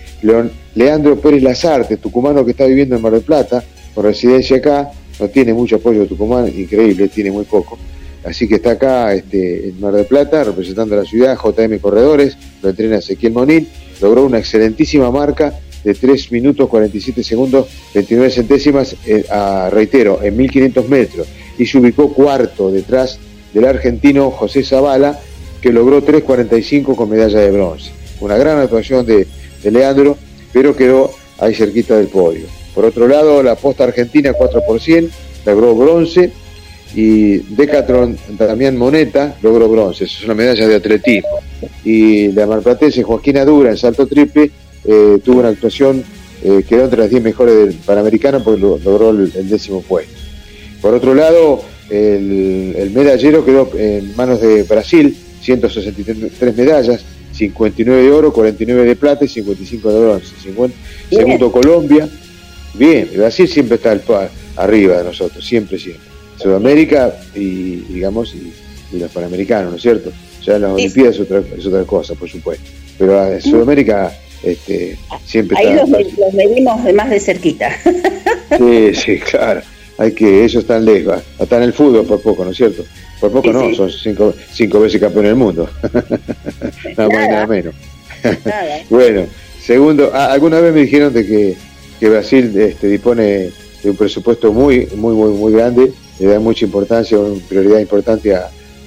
[0.74, 3.62] Leandro Pérez Lazarte, tucumano que está viviendo en Mar del Plata,
[3.94, 4.90] con residencia acá.
[5.20, 7.78] No tiene mucho apoyo Tucumán, increíble, tiene muy poco.
[8.24, 12.36] Así que está acá este, en Mar del Plata, representando a la ciudad, JM Corredores,
[12.62, 13.68] lo entrena Ezequiel Monín,
[14.00, 15.53] logró una excelentísima marca
[15.85, 21.26] de 3 minutos 47 segundos 29 centésimas, eh, a, reitero, en 1500 metros,
[21.59, 23.18] y se ubicó cuarto detrás
[23.53, 25.18] del argentino José Zavala,
[25.61, 27.91] que logró 3.45 con medalla de bronce.
[28.20, 29.26] Una gran actuación de,
[29.64, 30.16] Leandro,
[30.53, 32.47] pero quedó ahí cerquita del podio.
[32.74, 35.09] Por otro lado, la posta argentina 4 por 100
[35.47, 36.33] logró bronce
[36.95, 41.39] y Decathlon Damián Moneta logró bronce, es una medalla de atletismo.
[41.85, 44.51] Y la marplatense Joaquina Dura en salto triple
[44.85, 46.05] eh, tuvo una actuación,
[46.43, 50.12] eh, quedó entre las 10 mejores del Panamericano porque logró el, décimo puesto.
[50.80, 58.33] Por otro lado, el, medallero quedó en manos de Brasil, 163 medallas, 59 de oro,
[58.33, 60.35] 49 de plata y 55 de bronce.
[61.11, 62.09] segundo Colombia,
[62.74, 63.97] bien, Brasil siempre está
[64.57, 66.12] arriba de nosotros, siempre, siempre.
[66.37, 68.53] Sudamérica y, digamos, y,
[68.99, 70.12] los panamericanos, ¿no es cierto?
[70.45, 72.64] Ya las Olimpiadas es otra, es otra cosa, por supuesto.
[72.99, 74.12] Pero en Sudamérica
[74.43, 75.88] este, siempre Ahí los,
[76.34, 77.70] medimos de más de cerquita.
[78.59, 79.62] Sí, sí, claro.
[79.97, 82.84] Hay que, ellos están lejos, hasta en el fútbol por poco, ¿no es cierto?
[83.18, 85.70] Por poco no, son cinco, cinco veces campeón del mundo.
[86.97, 87.74] nada más y nada menos.
[88.90, 89.24] bueno,
[89.59, 91.57] segundo, ah, alguna vez me dijeron de que,
[91.99, 93.22] que Brasil este, dispone
[93.82, 98.36] de un presupuesto muy, muy, muy, muy grande le da mucha importancia, una prioridad importante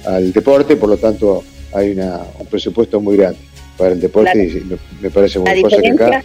[0.04, 1.42] al deporte, por lo tanto
[1.72, 3.40] hay una, un presupuesto muy grande
[3.76, 6.24] para el deporte y me, parece muy cosa que acá...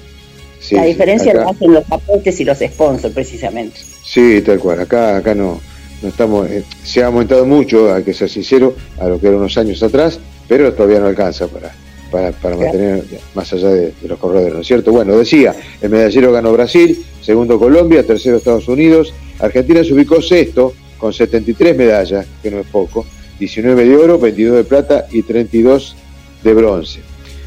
[0.71, 3.79] la diferencia lo hacen los aportes y los sponsors, precisamente.
[4.03, 4.81] Sí, tal cual.
[4.81, 5.59] Acá, acá no,
[6.01, 6.49] no estamos.
[6.49, 9.81] Eh, se ha aumentado mucho, hay que ser sincero, a lo que era unos años
[9.83, 11.71] atrás, pero todavía no alcanza para,
[12.09, 14.91] para, para mantener más allá de, de, los corredores, ¿no es cierto?
[14.91, 20.73] Bueno, decía, el medallero ganó Brasil, segundo Colombia, tercero Estados Unidos, Argentina se ubicó sexto
[20.97, 23.05] con 73 medallas, que no es poco,
[23.39, 25.95] 19 de oro, 22 de plata y 32
[26.43, 26.99] de bronce.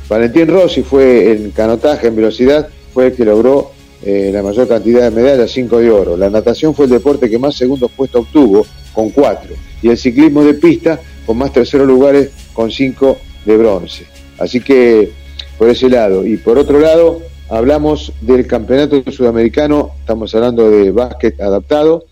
[0.08, 5.02] Valentín Rossi fue en canotaje, en velocidad, fue el que logró eh, la mayor cantidad
[5.02, 6.16] de medallas, 5 de oro.
[6.16, 9.54] La natación fue el deporte que más segundos puestos obtuvo, con 4.
[9.82, 14.06] Y el ciclismo de pista, con más terceros lugares, con 5 de bronce.
[14.38, 15.10] Así que,
[15.58, 16.26] por ese lado.
[16.26, 22.04] Y por otro lado, hablamos del campeonato sudamericano, estamos hablando de básquet adaptado,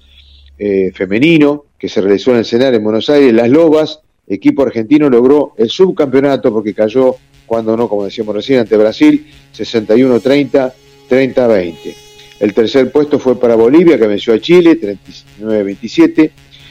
[0.58, 5.10] eh, femenino que se realizó en el Senar en Buenos Aires, Las Lobas, equipo argentino
[5.10, 7.16] logró el subcampeonato porque cayó,
[7.52, 10.72] cuando no, como decíamos recién, ante Brasil, 61-30,
[11.10, 11.74] 30-20.
[12.40, 14.80] El tercer puesto fue para Bolivia, que venció a Chile,
[15.38, 16.30] 39-27.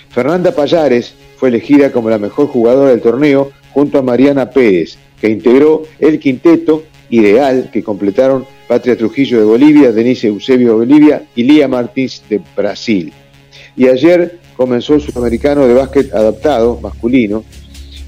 [0.09, 5.29] Fernanda Payares fue elegida como la mejor jugadora del torneo junto a Mariana Pérez, que
[5.29, 11.43] integró el quinteto ideal que completaron Patria Trujillo de Bolivia, Denise Eusebio de Bolivia y
[11.43, 13.13] Lía Martins de Brasil.
[13.77, 17.43] Y ayer comenzó el sudamericano de básquet adaptado, masculino.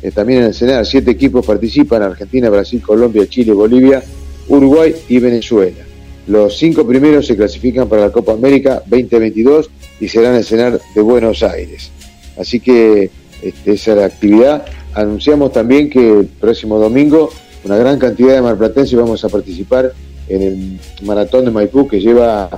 [0.04, 4.04] Eh, también en el Senado, siete equipos participan, Argentina, Brasil, Colombia, Chile, Bolivia,
[4.48, 5.80] Uruguay y Venezuela.
[6.28, 11.02] Los cinco primeros se clasifican para la Copa América 2022 y serán el Senado de
[11.02, 11.90] Buenos Aires.
[12.38, 13.10] Así que
[13.42, 14.66] este, esa es la actividad.
[14.94, 17.30] Anunciamos también que el próximo domingo
[17.64, 19.94] una gran cantidad de marplatenses vamos a participar
[20.28, 22.50] en el maratón de Maipú que lleva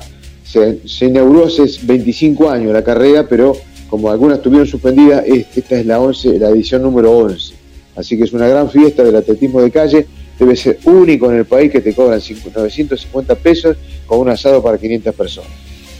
[0.43, 3.55] se, inauguró hace 25 años la carrera, pero
[3.95, 7.53] como algunas estuvieron suspendidas, esta es la, 11, la edición número 11.
[7.95, 10.05] Así que es una gran fiesta del atletismo de calle.
[10.37, 14.77] Debe ser único en el país que te cobran 950 pesos con un asado para
[14.77, 15.51] 500 personas.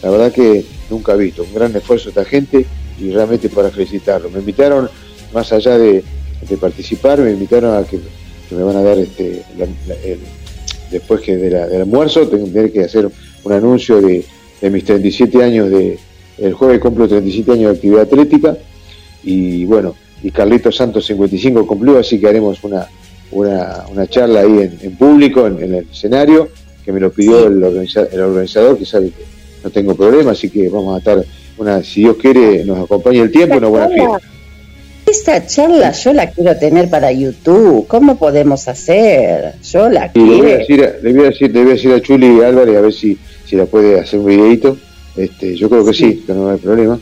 [0.03, 1.43] La verdad que nunca he visto.
[1.43, 2.65] Un gran esfuerzo de esta gente
[2.99, 4.29] y realmente para felicitarlo.
[4.29, 4.89] Me invitaron,
[5.33, 6.03] más allá de,
[6.59, 7.97] participar, me invitaron a que,
[8.51, 9.41] me van a dar este,
[10.91, 13.09] después que del almuerzo, tengo que hacer
[13.45, 14.25] un anuncio de,
[14.59, 15.97] de mis 37 años de,
[16.37, 18.57] el jueves cumplo 37 años de actividad atlética
[19.23, 22.87] y bueno, y Carlitos Santos 55 cumplió, así que haremos una,
[23.31, 26.49] una, charla ahí en, público, en, el escenario,
[26.83, 29.23] que me lo pidió el, organizador, que sabe que
[29.63, 31.23] no tengo problema, así que vamos a estar,
[31.57, 34.19] una, si Dios quiere, nos acompaña el tiempo, una buena fiesta.
[35.07, 37.85] Esta charla yo la quiero tener para YouTube.
[37.87, 39.53] ¿Cómo podemos hacer?
[39.63, 40.27] Yo la quiero.
[40.27, 42.75] Le voy, a decir, le, voy a decir, le voy a decir a Chuli Álvarez
[42.75, 44.77] a ver si si la puede hacer un videito.
[45.15, 46.99] Este, yo creo que sí, que no hay problema.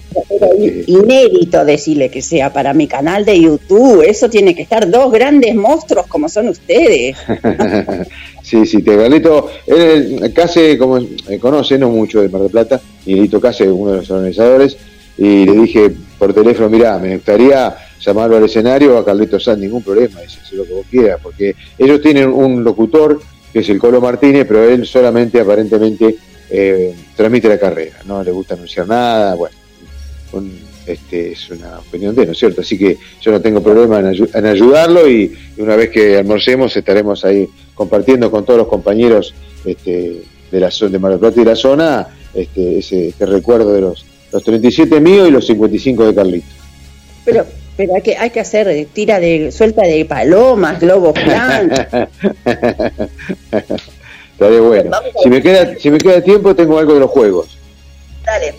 [0.60, 4.04] Este, inédito decirle que sea para mi canal de YouTube.
[4.08, 7.18] Eso tiene que estar dos grandes monstruos como son ustedes.
[8.44, 10.32] sí, sí, te Galito, él
[10.78, 14.12] como eh, conoce, no mucho de Mar del Plata, y Lito Case, uno de los
[14.12, 14.78] organizadores,
[15.18, 19.82] y le dije por teléfono, mira, me gustaría llamarlo al escenario a Carlitos Sanz, ningún
[19.82, 23.20] problema, es lo que vos quieras, porque ellos tienen un locutor
[23.52, 26.16] que es el Colo Martínez, pero él solamente aparentemente
[26.50, 29.56] eh, transmite la carrera, no le gusta anunciar nada, bueno,
[30.86, 32.62] este, es una opinión de él, ¿no es cierto?
[32.62, 37.48] Así que yo no tengo problema en, ayudarlo y, una vez que almorcemos estaremos ahí
[37.74, 39.34] compartiendo con todos los compañeros
[39.66, 40.22] este,
[40.52, 43.82] de la zona de Mar del Plata y la zona este, ese, este recuerdo de
[43.82, 46.54] los, los 37 míos y los 55 de Carlitos.
[47.24, 51.80] Pero pero hay que, hay que hacer tira de suelta de palomas, globos blancos.
[54.50, 54.92] Bueno.
[55.22, 57.58] Si me, queda, si me queda tiempo, tengo algo de los juegos.
[58.26, 58.56] Dale.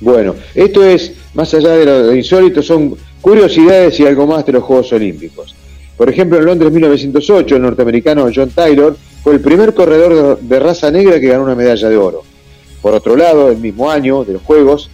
[0.00, 4.64] Bueno, esto es, más allá de lo insólito, son curiosidades y algo más de los
[4.64, 5.54] Juegos Olímpicos.
[5.96, 10.90] Por ejemplo, en Londres 1908, el norteamericano John Taylor fue el primer corredor de raza
[10.90, 12.24] negra que ganó una medalla de oro.
[12.80, 14.90] Por otro lado, el mismo año de los Juegos,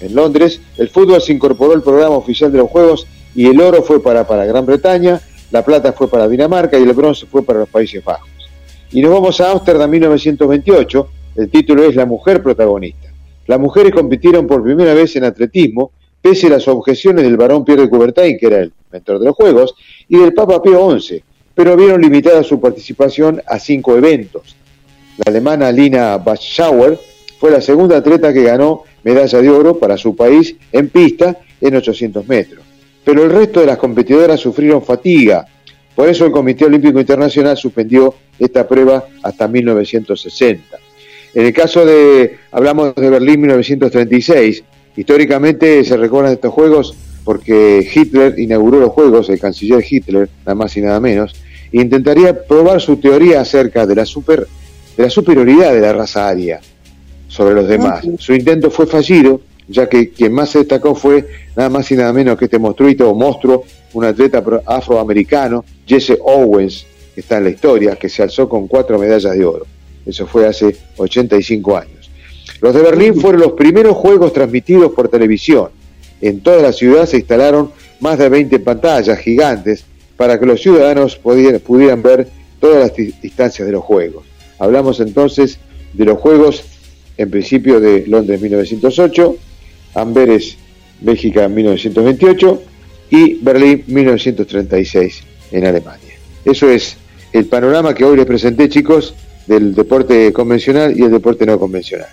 [0.00, 3.82] en Londres, el fútbol se incorporó al programa oficial de los Juegos y el oro
[3.82, 5.20] fue para, para Gran Bretaña,
[5.50, 8.35] la plata fue para Dinamarca y el bronce fue para los Países Bajos.
[8.92, 13.08] Y nos vamos a Ámsterdam 1928, el título es La mujer protagonista.
[13.46, 17.88] Las mujeres compitieron por primera vez en atletismo, pese a las objeciones del varón Pierre
[17.88, 19.74] Coubertin, que era el mentor de los Juegos,
[20.08, 21.22] y del Papa Pío XI,
[21.54, 24.56] pero vieron limitada su participación a cinco eventos.
[25.18, 26.98] La alemana Lina Baschauer
[27.38, 31.76] fue la segunda atleta que ganó medalla de oro para su país en pista en
[31.76, 32.62] 800 metros.
[33.04, 35.46] Pero el resto de las competidoras sufrieron fatiga.
[35.96, 40.78] Por eso el Comité Olímpico Internacional suspendió esta prueba hasta 1960.
[41.34, 44.62] En el caso de, hablamos de Berlín 1936,
[44.94, 46.94] históricamente se recuerdan estos Juegos
[47.24, 51.34] porque Hitler inauguró los Juegos, el canciller Hitler, nada más y nada menos,
[51.72, 54.46] e intentaría probar su teoría acerca de la, super,
[54.96, 56.60] de la superioridad de la raza aria
[57.26, 58.06] sobre los demás.
[58.18, 62.12] Su intento fue fallido, ya que quien más se destacó fue nada más y nada
[62.12, 67.50] menos que este monstruito o monstruo, un atleta afroamericano, Jesse Owens, que está en la
[67.50, 69.66] historia, que se alzó con cuatro medallas de oro.
[70.04, 72.10] Eso fue hace 85 años.
[72.60, 75.70] Los de Berlín fueron los primeros juegos transmitidos por televisión.
[76.20, 79.84] En toda la ciudad se instalaron más de 20 pantallas gigantes
[80.16, 82.28] para que los ciudadanos pudieran, pudieran ver
[82.60, 84.24] todas las distancias de los juegos.
[84.58, 85.58] Hablamos entonces
[85.92, 86.64] de los Juegos
[87.16, 89.36] en principio de Londres 1908,
[89.96, 90.56] Amberes,
[91.00, 92.62] Bélgica 1928
[93.10, 95.22] y Berlín 1936
[95.52, 96.14] en Alemania.
[96.44, 96.96] Eso es
[97.32, 99.14] el panorama que hoy les presenté, chicos,
[99.46, 102.08] del deporte convencional y el deporte no convencional.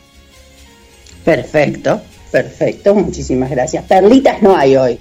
[1.23, 3.85] Perfecto, perfecto, muchísimas gracias.
[3.85, 4.99] Perlitas no hay hoy.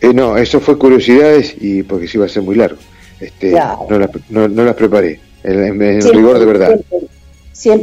[0.00, 2.78] Eh, no, eso fue curiosidades y porque sí iba a ser muy largo.
[3.18, 6.66] Este, no, las, preparé, en, rigor de verdad.
[6.68, 7.15] Siempre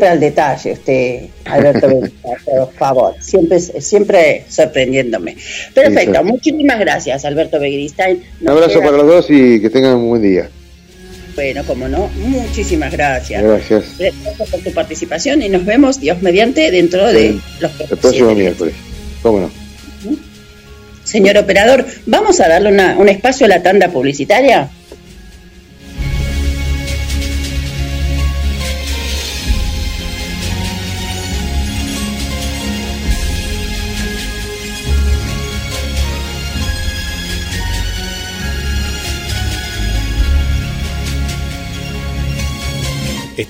[0.08, 1.90] al detalle, usted, Alberto
[2.46, 5.36] por favor, siempre, siempre sorprendiéndome.
[5.74, 8.24] Perfecto, muchísimas gracias, Alberto Begristain.
[8.42, 10.50] Un abrazo para los dos y que tengan un buen día.
[11.36, 13.42] Bueno, como no, muchísimas gracias.
[13.42, 13.98] Gracias.
[13.98, 18.76] Gracias por tu participación y nos vemos, Dios mediante, dentro de los El próximo miércoles.
[19.22, 19.64] ¿Cómo no?
[21.04, 24.70] Señor operador, ¿vamos a darle un espacio a la tanda publicitaria?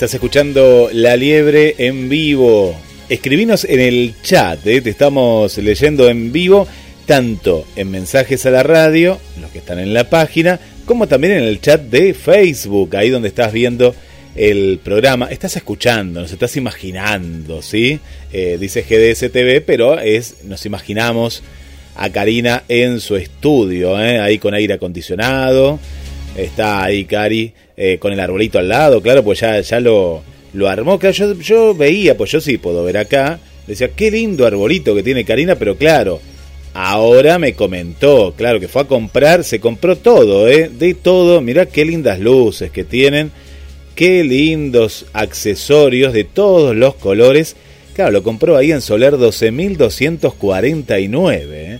[0.03, 2.75] Estás escuchando La Liebre en vivo.
[3.07, 4.81] Escribinos en el chat, ¿eh?
[4.81, 6.67] te estamos leyendo en vivo,
[7.05, 11.43] tanto en mensajes a la radio, los que están en la página, como también en
[11.45, 13.95] el chat de Facebook, ahí donde estás viendo
[14.35, 15.27] el programa.
[15.31, 17.97] Estás escuchando, nos estás imaginando, ¿sí?
[18.33, 21.43] Eh, dice GDS TV, pero es, nos imaginamos
[21.95, 24.19] a Karina en su estudio, ¿eh?
[24.19, 25.79] ahí con aire acondicionado.
[26.35, 30.21] Está ahí Cari eh, con el arbolito al lado, claro, pues ya, ya lo,
[30.53, 30.99] lo armó.
[30.99, 33.39] Claro, yo, yo veía, pues yo sí puedo ver acá.
[33.67, 36.19] Decía, qué lindo arbolito que tiene Karina, pero claro,
[36.73, 40.69] ahora me comentó, claro, que fue a comprar, se compró todo, ¿eh?
[40.69, 43.31] De todo, mirá qué lindas luces que tienen,
[43.95, 47.55] qué lindos accesorios de todos los colores.
[47.95, 51.79] Claro, lo compró ahí en Soler 12.249, ¿eh?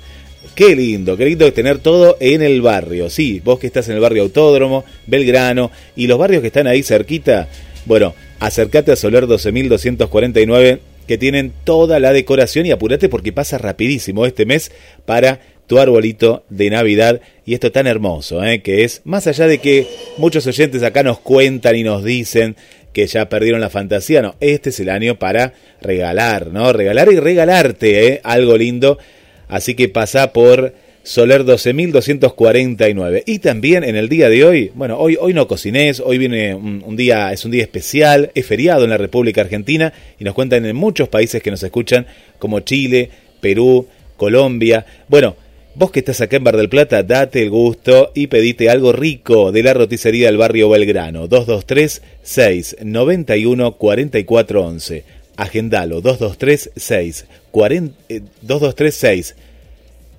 [0.56, 3.10] Qué lindo, qué lindo tener todo en el barrio.
[3.10, 6.84] Sí, vos que estás en el barrio Autódromo, Belgrano y los barrios que están ahí
[6.84, 7.48] cerquita.
[7.86, 14.28] Bueno, acércate a Soler 12249 que tienen toda la decoración y apurate porque pasa rapidísimo
[14.28, 14.72] este mes
[15.06, 18.62] para tu arbolito de Navidad y esto tan hermoso, ¿eh?
[18.62, 19.88] que es más allá de que
[20.18, 22.56] muchos oyentes acá nos cuentan y nos dicen
[22.94, 26.72] que ya perdieron la fantasía, no, este es el año para regalar, ¿no?
[26.74, 28.22] Regalar y regalarte ¿eh?
[28.24, 29.00] algo lindo
[29.48, 30.74] Así que pasa por
[31.04, 33.24] Soler 12.249.
[33.26, 36.96] Y también en el día de hoy, bueno, hoy, hoy no cocinés, hoy viene un,
[36.96, 40.76] día, es un día especial, es feriado en la República Argentina y nos cuentan en
[40.76, 42.08] muchos países que nos escuchan,
[42.40, 43.10] como Chile,
[43.42, 43.86] Perú,
[44.16, 44.86] Colombia.
[45.10, 45.36] Bueno,
[45.76, 49.52] vos que estás acá en Bar del Plata, date el gusto y pedite algo rico
[49.52, 51.28] de la roticería del barrio Belgrano.
[51.28, 55.23] 223 691 4411.
[55.36, 59.36] Agendalo, 223 6 2236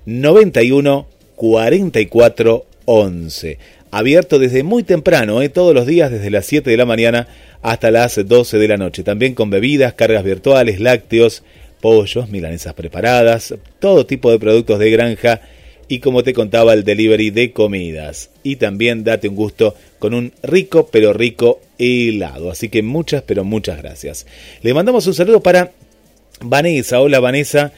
[0.05, 3.57] 91 44 11.
[3.91, 5.49] Abierto desde muy temprano, ¿eh?
[5.49, 7.27] todos los días desde las 7 de la mañana
[7.61, 9.03] hasta las 12 de la noche.
[9.03, 11.43] También con bebidas, cargas virtuales, lácteos,
[11.81, 15.41] pollos, milanesas preparadas, todo tipo de productos de granja
[15.87, 18.29] y como te contaba el delivery de comidas.
[18.43, 22.51] Y también date un gusto con un rico pero rico helado.
[22.51, 24.25] Así que muchas pero muchas gracias.
[24.61, 25.71] Le mandamos un saludo para
[26.41, 27.01] Vanessa.
[27.01, 27.71] Hola Vanessa.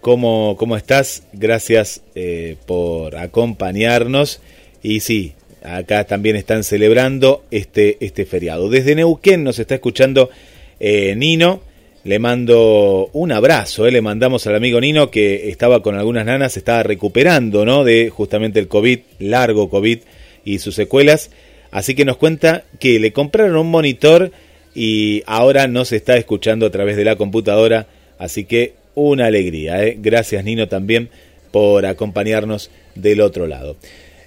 [0.00, 1.22] ¿Cómo, cómo estás?
[1.32, 4.40] Gracias eh, por acompañarnos.
[4.82, 8.68] Y sí, acá también están celebrando este, este feriado.
[8.68, 10.30] Desde Neuquén nos está escuchando
[10.80, 11.60] eh, Nino.
[12.04, 13.92] Le mando un abrazo, eh.
[13.92, 17.84] le mandamos al amigo Nino que estaba con algunas nanas, estaba recuperando ¿no?
[17.84, 20.00] de justamente el COVID, largo COVID
[20.44, 21.30] y sus secuelas.
[21.70, 24.32] Así que nos cuenta que le compraron un monitor
[24.74, 27.86] y ahora no se está escuchando a través de la computadora.
[28.18, 29.84] Así que una alegría.
[29.84, 29.96] ¿eh?
[30.00, 31.08] Gracias Nino también
[31.52, 33.76] por acompañarnos del otro lado.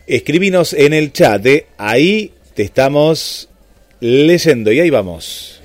[0.08, 1.66] Escribinos en el chat, ¿eh?
[1.78, 3.50] ahí te estamos
[4.00, 5.62] leyendo y ahí vamos.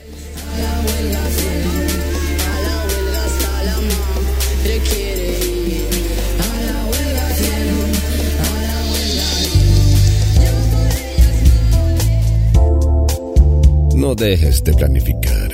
[14.01, 15.51] No dejes de planificar.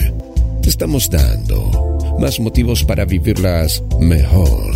[0.62, 4.72] Te estamos dando más motivos para vivirlas mejor.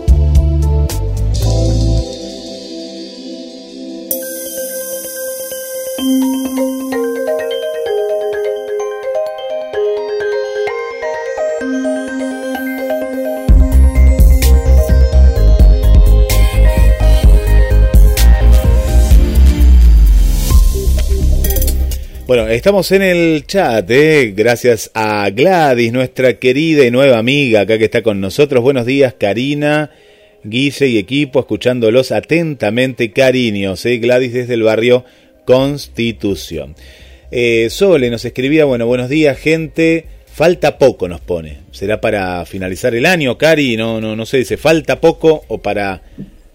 [22.31, 24.33] Bueno, estamos en el chat, ¿eh?
[24.37, 28.63] gracias a Gladys, nuestra querida y nueva amiga acá que está con nosotros.
[28.63, 29.91] Buenos días, Karina,
[30.45, 33.85] Guille y equipo, escuchándolos atentamente, cariños.
[33.85, 33.99] ¿eh?
[33.99, 35.05] Gladys desde el barrio
[35.45, 36.77] Constitución.
[37.33, 40.05] Eh, Sole nos escribía, bueno, buenos días, gente.
[40.33, 41.59] Falta poco, nos pone.
[41.73, 43.77] ¿Será para finalizar el año, Cari?
[43.77, 46.01] No, no, no sé, dice, falta poco o para,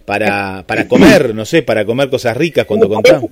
[0.06, 3.30] para, para comer, no sé, para comer cosas ricas cuando contamos.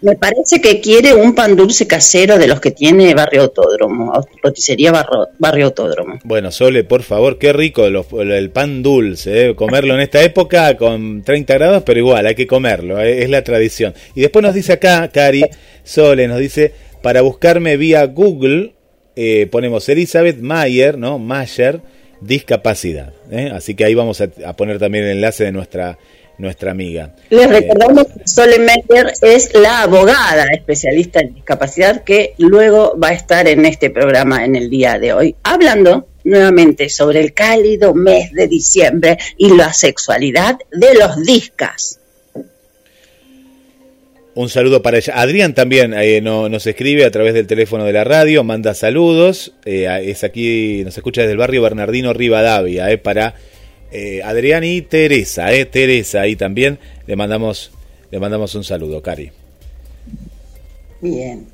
[0.00, 4.92] Me parece que quiere un pan dulce casero de los que tiene Barrio Autódromo, roticería
[4.92, 6.20] barrio, barrio Autódromo.
[6.22, 9.54] Bueno, Sole, por favor, qué rico el pan dulce, ¿eh?
[9.56, 13.24] comerlo en esta época con 30 grados, pero igual, hay que comerlo, ¿eh?
[13.24, 13.92] es la tradición.
[14.14, 15.44] Y después nos dice acá, Cari,
[15.82, 16.72] Sole, nos dice,
[17.02, 18.74] para buscarme vía Google,
[19.16, 21.18] eh, ponemos Elizabeth Mayer, ¿no?
[21.18, 21.80] Mayer,
[22.20, 23.12] discapacidad.
[23.52, 25.98] Así que ahí vamos a, a poner también el enlace de nuestra
[26.38, 27.14] nuestra amiga.
[27.30, 33.08] Les eh, recordamos que Sole Meyer es la abogada especialista en discapacidad que luego va
[33.08, 37.94] a estar en este programa en el día de hoy, hablando nuevamente sobre el cálido
[37.94, 41.98] mes de diciembre y la sexualidad de los discas.
[44.38, 45.14] Un saludo para ella.
[45.16, 49.52] Adrián también eh, nos escribe a través del teléfono de la radio, manda saludos.
[49.64, 53.34] Eh, es aquí, nos escucha desde el barrio Bernardino Rivadavia, eh, para
[53.90, 57.70] eh, Adrián y Teresa, eh, Teresa ahí también le mandamos,
[58.10, 59.32] le mandamos un saludo, Cari.
[61.00, 61.46] Bien.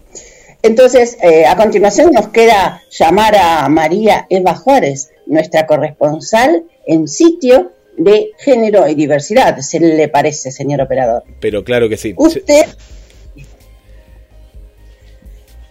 [0.63, 7.73] Entonces, eh, a continuación nos queda llamar a María Eva Juárez, nuestra corresponsal en sitio
[7.97, 9.59] de género y diversidad.
[9.61, 11.23] ¿Se le parece, señor operador?
[11.41, 12.15] Pero claro que sí.
[12.17, 12.67] Usted.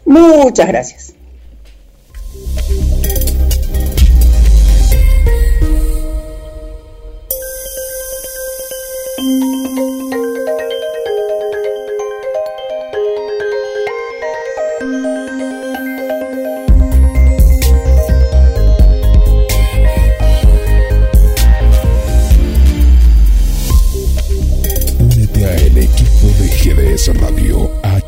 [0.05, 1.16] Muchas gracias.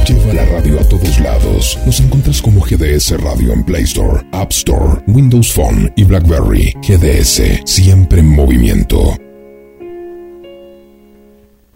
[0.05, 1.77] lleva la radio a todos lados.
[1.85, 6.73] Nos encuentras como GDS Radio en Play Store, App Store, Windows Phone y BlackBerry.
[6.81, 9.15] GDS, siempre en movimiento.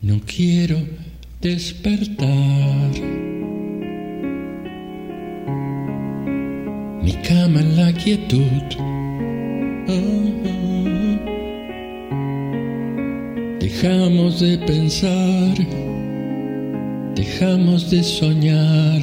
[0.03, 0.77] No quiero
[1.41, 2.91] despertar.
[7.03, 8.63] Mi cama en la quietud.
[13.59, 15.55] Dejamos de pensar,
[17.13, 19.01] dejamos de soñar,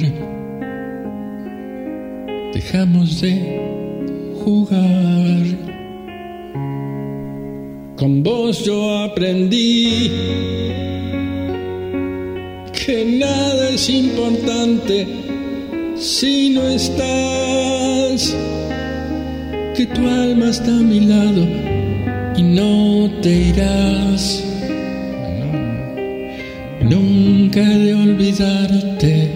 [2.53, 5.68] dejamos de jugar.
[7.99, 10.09] Con vos yo aprendí
[12.71, 15.05] que nada es importante
[15.97, 18.33] si no estás,
[19.75, 21.45] que tu alma está a mi lado
[22.37, 24.45] y no te irás.
[26.81, 29.29] Nunca de olvidarte,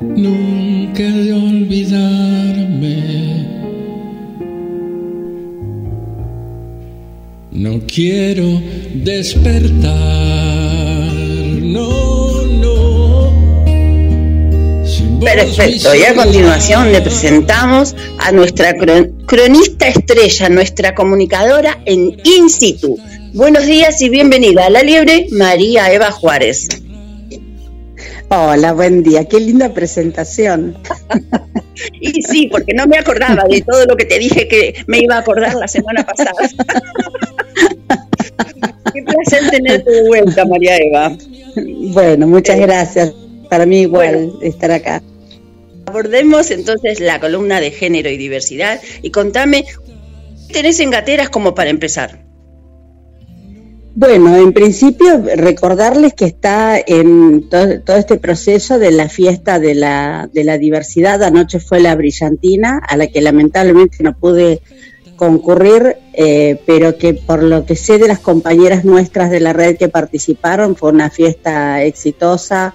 [0.00, 2.15] nunca de olvidarme.
[7.76, 8.58] No quiero
[8.94, 9.92] despertar,
[11.60, 13.30] no, no.
[15.20, 18.74] Perfecto, y a continuación le presentamos a nuestra
[19.26, 22.98] cronista estrella, nuestra comunicadora en In situ.
[23.34, 26.85] Buenos días y bienvenida a La Liebre, María Eva Juárez.
[28.28, 29.24] Hola, buen día.
[29.24, 30.76] Qué linda presentación.
[32.00, 35.14] y sí, porque no me acordaba de todo lo que te dije que me iba
[35.14, 36.32] a acordar la semana pasada.
[38.92, 41.16] Qué placer tenerte de vuelta, María Eva.
[41.92, 43.12] Bueno, muchas gracias.
[43.48, 45.00] Para mí igual estar acá.
[45.86, 49.64] Abordemos entonces la columna de género y diversidad y contame,
[50.48, 52.25] ¿qué tenés en gateras como para empezar?
[53.98, 60.28] Bueno, en principio recordarles que está en todo, este proceso de la fiesta de la,
[60.30, 61.22] de la diversidad.
[61.22, 64.60] Anoche fue la brillantina, a la que lamentablemente no pude
[65.16, 69.78] concurrir, eh, pero que por lo que sé de las compañeras nuestras de la red
[69.78, 72.74] que participaron, fue una fiesta exitosa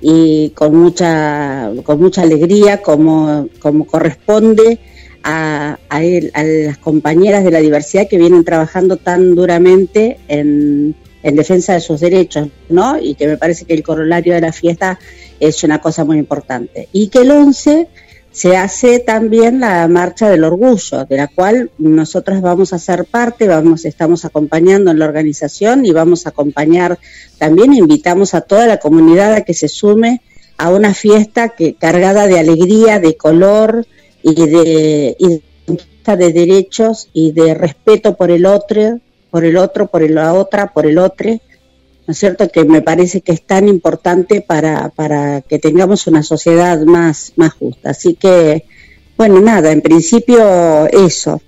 [0.00, 4.78] y con mucha, con mucha alegría, como, como corresponde
[5.22, 11.80] a, las compañeras de la diversidad que vienen trabajando tan duramente en, en, defensa de
[11.80, 12.98] sus derechos, ¿no?
[12.98, 14.98] Y que me parece que el corolario de la fiesta
[15.38, 16.88] es una cosa muy importante.
[16.92, 17.88] Y que el 11
[18.32, 23.48] se hace también la marcha del orgullo, de la cual nosotros vamos a ser parte,
[23.48, 26.98] vamos, estamos acompañando en la organización y vamos a acompañar
[27.38, 30.22] también, invitamos a toda la comunidad a que se sume
[30.58, 33.86] a una fiesta que cargada de alegría, de color,
[34.22, 35.42] y de, y
[36.06, 39.00] de derechos y de respeto por el otro,
[39.30, 42.48] por el otro, por la otra, por el otro, ¿no es cierto?
[42.48, 47.52] Que me parece que es tan importante para, para que tengamos una sociedad más, más
[47.54, 47.90] justa.
[47.90, 48.64] Así que,
[49.16, 51.40] bueno, nada, en principio eso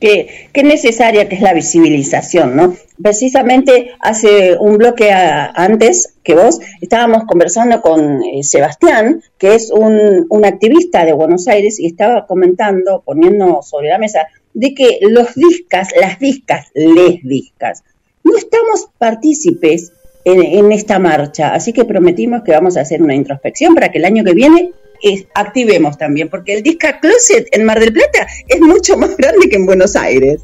[0.00, 2.74] que, que necesaria que es la visibilización, ¿no?
[3.00, 10.26] Precisamente hace un bloque antes que vos estábamos conversando con eh, Sebastián, que es un,
[10.28, 15.34] un, activista de Buenos Aires, y estaba comentando, poniendo sobre la mesa, de que los
[15.34, 17.82] discas, las discas, les discas,
[18.24, 19.92] no estamos partícipes
[20.24, 23.98] en, en esta marcha, así que prometimos que vamos a hacer una introspección para que
[23.98, 24.72] el año que viene
[25.34, 29.56] activemos también, porque el Disca Closet en Mar del Plata es mucho más grande que
[29.56, 30.40] en Buenos Aires.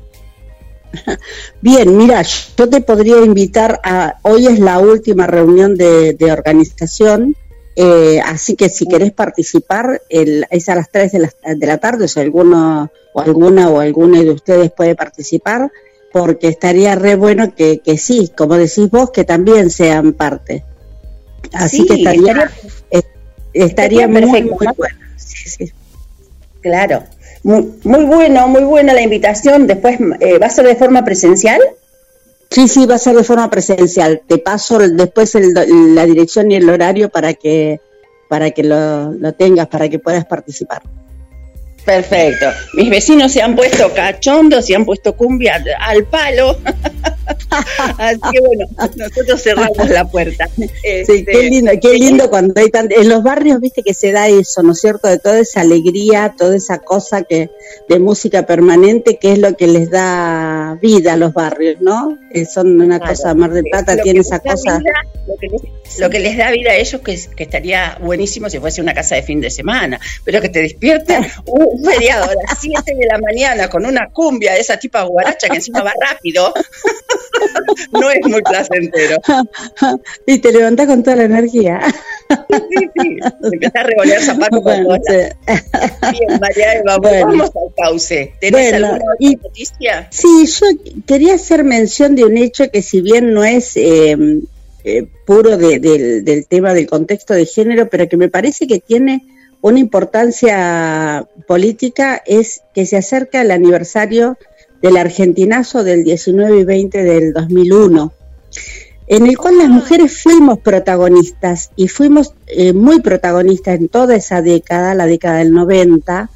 [1.61, 7.36] Bien, mira, yo te podría invitar a, hoy es la última reunión de, organización,
[7.76, 11.78] eh, así que si querés participar, el, es a las 3 de la, de la
[11.78, 15.70] tarde, si alguno o alguna o alguno de ustedes puede participar,
[16.12, 20.64] porque estaría re bueno que, que sí, como decís vos, que también sean parte.
[21.52, 22.50] Así que estaría,
[22.90, 23.13] Estaría
[24.09, 24.98] muy, muy bueno.
[26.61, 27.05] Claro.
[27.42, 29.66] Muy, muy bueno, muy buena la invitación.
[29.66, 31.61] Después, eh, ¿va a ser de forma presencial?
[32.50, 34.22] Sí, sí, va a ser de forma presencial.
[34.26, 37.80] Te paso después la dirección y el horario para que
[38.28, 40.82] para que lo, lo tengas, para que puedas participar.
[41.84, 42.46] Perfecto.
[42.74, 46.59] Mis vecinos se han puesto cachondos, se han puesto cumbia al palo.
[47.98, 48.66] Así que bueno,
[48.96, 50.48] nosotros cerramos la puerta.
[50.56, 54.12] Sí, qué este, lindo, qué lindo cuando hay tan, en los barrios, viste que se
[54.12, 55.08] da eso, ¿no es cierto?
[55.08, 57.50] De toda esa alegría, toda esa cosa que
[57.88, 62.18] de música permanente, que es lo que les da vida a los barrios, ¿no?
[62.52, 64.80] son una cosa, Mar del Plata tiene esa cosa.
[65.98, 69.14] lo, que les, da vida a ellos, que, que estaría buenísimo si fuese una casa
[69.14, 73.18] de fin de semana, pero que te despierten un feriado a las 7 de la
[73.18, 76.52] mañana con una cumbia de esa tipa guaracha que encima va rápido.
[77.92, 79.16] no es muy placentero.
[80.26, 81.80] y te levantás con toda la energía.
[82.28, 83.18] sí, sí,
[83.52, 85.00] empezás a revolear zapatos bueno, con
[86.12, 88.34] Bien, María Eva, vamos al cauce.
[88.40, 88.98] ¿Tenés alguna
[89.42, 90.08] noticia?
[90.10, 90.66] Sí, yo
[91.06, 94.16] quería hacer mención de un hecho que si bien no es eh,
[94.84, 99.24] eh, puro del tema del contexto de género, pero que me parece que tiene
[99.62, 104.36] una importancia política, es que se acerca el aniversario
[104.85, 108.12] del argentinazo del 19 y 20 del 2001,
[109.07, 114.43] en el cual las mujeres fuimos protagonistas y fuimos eh, muy protagonistas en toda esa
[114.43, 116.28] década, la década del 90,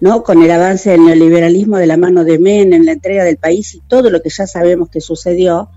[0.00, 0.22] ¿no?
[0.22, 3.82] con el avance del neoliberalismo de la mano de en la entrega del país y
[3.86, 5.68] todo lo que ya sabemos que sucedió.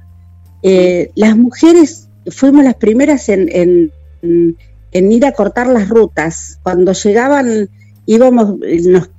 [0.62, 6.58] Eh, las mujeres fuimos las primeras en, en ir a cortar las rutas.
[6.64, 7.68] Cuando llegaban
[8.06, 9.10] íbamos, nos,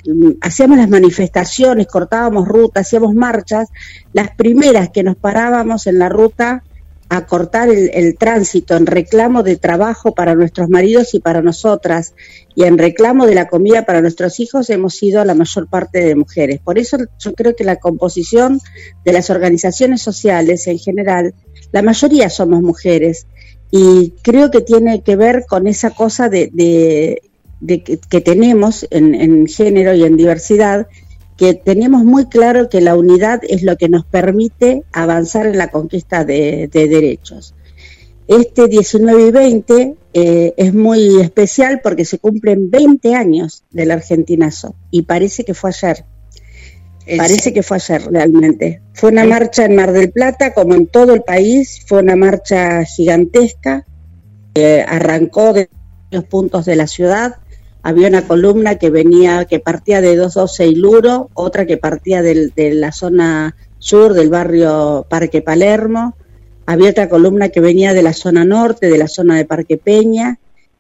[0.41, 3.69] hacíamos las manifestaciones, cortábamos rutas, hacíamos marchas,
[4.13, 6.63] las primeras que nos parábamos en la ruta
[7.11, 12.15] a cortar el, tránsito en reclamo de trabajo para nuestros maridos y para nosotras
[12.55, 16.15] y en reclamo de la comida para nuestros hijos hemos sido la mayor parte de
[16.15, 16.61] mujeres.
[16.65, 18.59] Por eso yo creo que la composición
[19.05, 21.35] de las organizaciones sociales en general,
[21.73, 23.27] la mayoría somos mujeres
[23.71, 27.21] y creo que tiene que ver con esa cosa de
[27.67, 30.89] que, tenemos en, género y en diversidad,
[31.37, 35.69] que tenemos muy claro que la unidad es lo que nos permite avanzar en la
[35.69, 37.55] conquista de, derechos.
[38.27, 44.75] Este 19 y 20 eh, es muy especial porque se cumplen 20 años del argentinazo
[44.91, 46.05] y parece que fue ayer.
[47.19, 48.81] Parece que fue ayer realmente.
[48.95, 52.83] Fue una marcha en Mar del Plata, como en todo el país, fue una marcha
[52.85, 53.85] gigantesca,
[54.87, 55.69] arrancó de
[56.11, 57.37] los puntos de la ciudad,
[57.85, 62.75] había una columna que venía, que partía de 212 y Luro, otra que partía de
[62.75, 66.17] la zona sur del barrio Parque Palermo,
[66.65, 70.39] había otra columna que venía de la zona norte, de la zona de Parque Peña,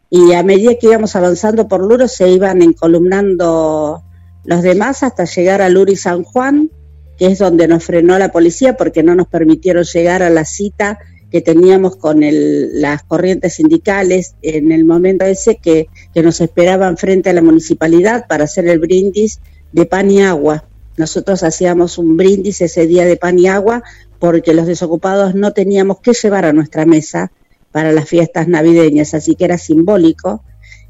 [0.08, 4.02] y a medida que íbamos avanzando por Luro se iban encolumnando
[4.44, 6.70] los demás hasta llegar a Luro y San Juan,
[7.18, 10.98] que es donde nos frenó la policía porque no nos permitieron llegar a la cita
[11.30, 15.88] que teníamos con las corrientes sindicales en el momento ese que,
[16.22, 19.40] nos esperaban frente a la municipalidad para hacer el brindis
[19.72, 20.64] de pan y agua.
[20.96, 23.82] Nosotros hacíamos un brindis ese día de pan y agua
[24.18, 27.32] porque los desocupados no teníamos que llevar a nuestra mesa
[27.72, 30.44] para las fiestas navideñas, así que era simbólico.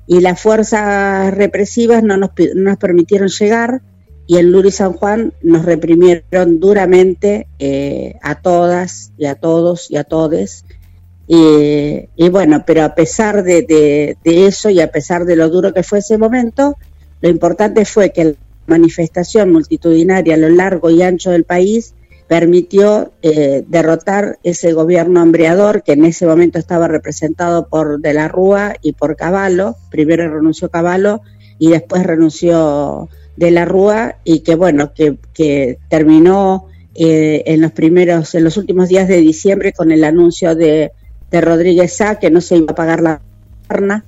[0.07, 3.81] Y las fuerzas represivas no nos, no nos permitieron llegar
[4.27, 9.97] y en Luri San Juan nos reprimieron duramente eh, a todas y a todos y
[9.97, 10.65] a todes.
[11.27, 16.01] Y, bueno, pero a pesar de, eso y a pesar de lo duro que fue
[16.01, 16.77] ese momento,
[17.21, 18.35] lo importante fue que la
[18.67, 21.95] manifestación multitudinaria a lo largo y ancho del país
[22.29, 28.29] permitió eh, derrotar ese gobierno hambreador que en ese momento estaba representado por De la
[28.29, 29.77] Rúa y por Caballo.
[29.91, 31.21] Primero renunció Caballo
[31.59, 38.35] y después renunció de la Rúa y que bueno, que, terminó eh, en los primeros,
[38.35, 40.93] en los últimos días de diciembre con el anuncio de,
[41.35, 43.21] de Rodríguez Sá que no se iba a pagar la
[43.61, 44.05] externa,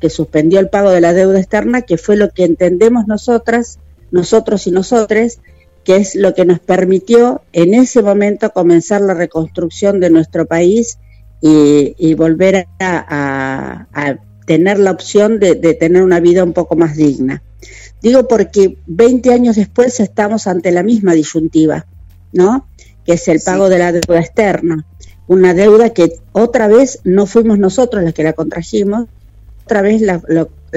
[0.00, 3.78] que suspendió el pago de la deuda externa, que fue lo que entendemos nosotras,
[4.10, 5.40] nosotros y nosotres,
[5.84, 10.98] que es lo que nos permitió en ese momento comenzar la reconstrucción de nuestro país
[11.42, 13.86] y, volver a,
[14.46, 17.42] tener la opción de tener una vida un poco más digna.
[18.02, 21.86] Digo porque 20 años después estamos ante la misma disyuntiva,
[22.32, 22.66] ¿no?
[23.04, 24.86] Que es el pago de la deuda externa.
[25.30, 29.06] Una deuda que otra vez no fuimos nosotros las que la contrajimos,
[29.62, 30.20] otra vez la,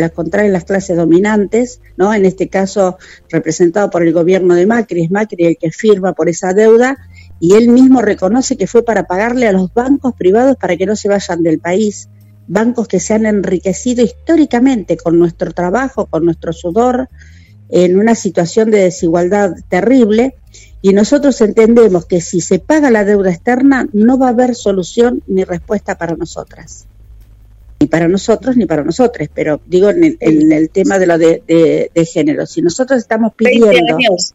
[0.09, 2.13] contraen las clases dominantes, ¿no?
[2.13, 2.99] En este caso
[3.31, 6.99] representado por el gobierno de Macri, es Macri el que firma por esa deuda
[7.39, 10.95] y él mismo reconoce que fue para pagarle a los bancos privados para que no
[10.95, 12.07] se vayan del país
[12.45, 17.09] bancos que se han enriquecido históricamente con nuestro trabajo, con nuestro sudor,
[17.69, 20.35] en una situación de desigualdad terrible.
[20.85, 25.23] Y nosotros entendemos que si se paga la deuda externa no va a haber solución
[25.27, 26.87] ni respuesta para nosotras.
[27.79, 32.45] Ni para nosotros ni para nosotros, pero digo en el, tema de lo de, género.
[32.45, 33.67] Si nosotros estamos pidiendo...
[33.67, 34.33] 20 años.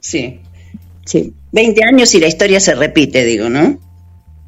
[0.00, 0.40] Sí.
[1.04, 1.32] Sí.
[1.52, 3.78] 20 años y la historia se repite, digo, ¿no?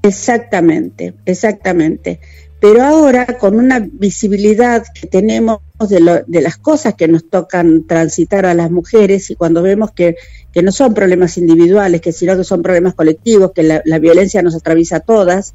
[0.03, 2.18] Exactamente, exactamente
[2.61, 8.45] pero ahora con una visibilidad que tenemos de, de, las cosas que nos tocan transitar
[8.45, 10.17] a las mujeres y cuando vemos que,
[10.63, 14.97] no son problemas individuales, que sino que son problemas colectivos, que la, violencia nos atraviesa
[14.97, 15.55] a todas,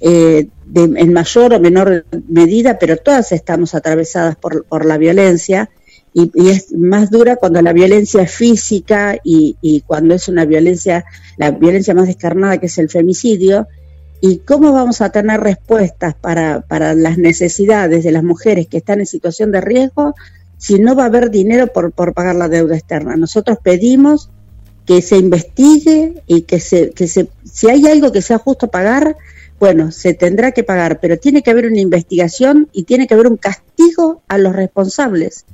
[0.00, 5.70] eh, en mayor o menor medida, pero todas estamos atravesadas por, la violencia,
[6.12, 11.04] y, es más dura cuando la violencia es física y, cuando es una violencia,
[11.36, 13.68] la violencia más descarnada que es el femicidio.
[14.20, 19.00] ¿Y cómo vamos a tener respuestas para, para las necesidades de las mujeres que están
[19.00, 20.14] en situación de riesgo
[20.58, 23.16] si no va a haber dinero por, por pagar la deuda externa?
[23.16, 24.30] Nosotros pedimos
[24.84, 29.16] que se investigue y que se, que se, si hay algo que sea justo pagar,
[29.58, 33.26] bueno, se tendrá que pagar, pero tiene que haber una investigación y tiene que haber
[33.26, 35.44] un castigo a los responsables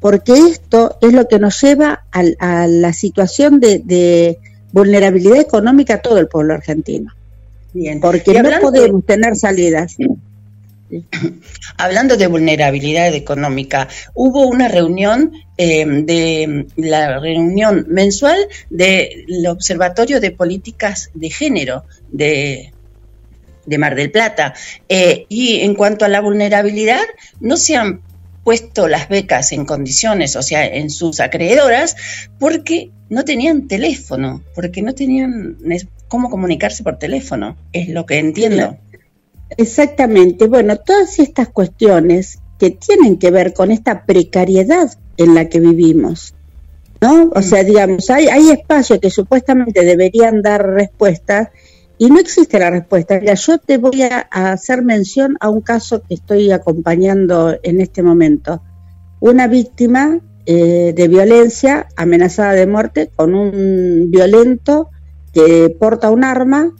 [0.00, 4.38] porque esto es lo que nos lleva a, la situación de,
[4.72, 7.12] vulnerabilidad económica a todo el pueblo argentino.
[7.76, 8.00] Bien.
[8.00, 9.96] Porque no podemos tener salidas.
[11.76, 18.38] Hablando de vulnerabilidad económica, hubo una reunión eh, de la reunión mensual
[18.70, 22.72] del Observatorio de Políticas de Género de,
[23.66, 24.54] de Mar del Plata.
[24.88, 27.04] Eh, y en cuanto a la vulnerabilidad,
[27.40, 28.00] no se han
[28.42, 31.94] puesto las becas en condiciones, o sea, en sus acreedoras,
[32.38, 35.58] porque no tenían teléfono, porque no tenían
[36.08, 38.76] cómo comunicarse por teléfono, es lo que entiendo.
[39.56, 45.60] Exactamente, bueno, todas estas cuestiones que tienen que ver con esta precariedad en la que
[45.60, 46.34] vivimos,
[47.00, 47.30] ¿no?
[47.34, 51.48] O sea, digamos, hay, hay espacios que supuestamente deberían dar respuestas
[51.98, 53.18] y no existe la respuesta.
[53.18, 58.02] Mira, yo te voy a, hacer mención a un caso que estoy acompañando en este
[58.02, 58.62] momento.
[59.20, 64.90] Una víctima eh, de violencia amenazada de muerte con un violento
[65.36, 66.72] que porta un arma,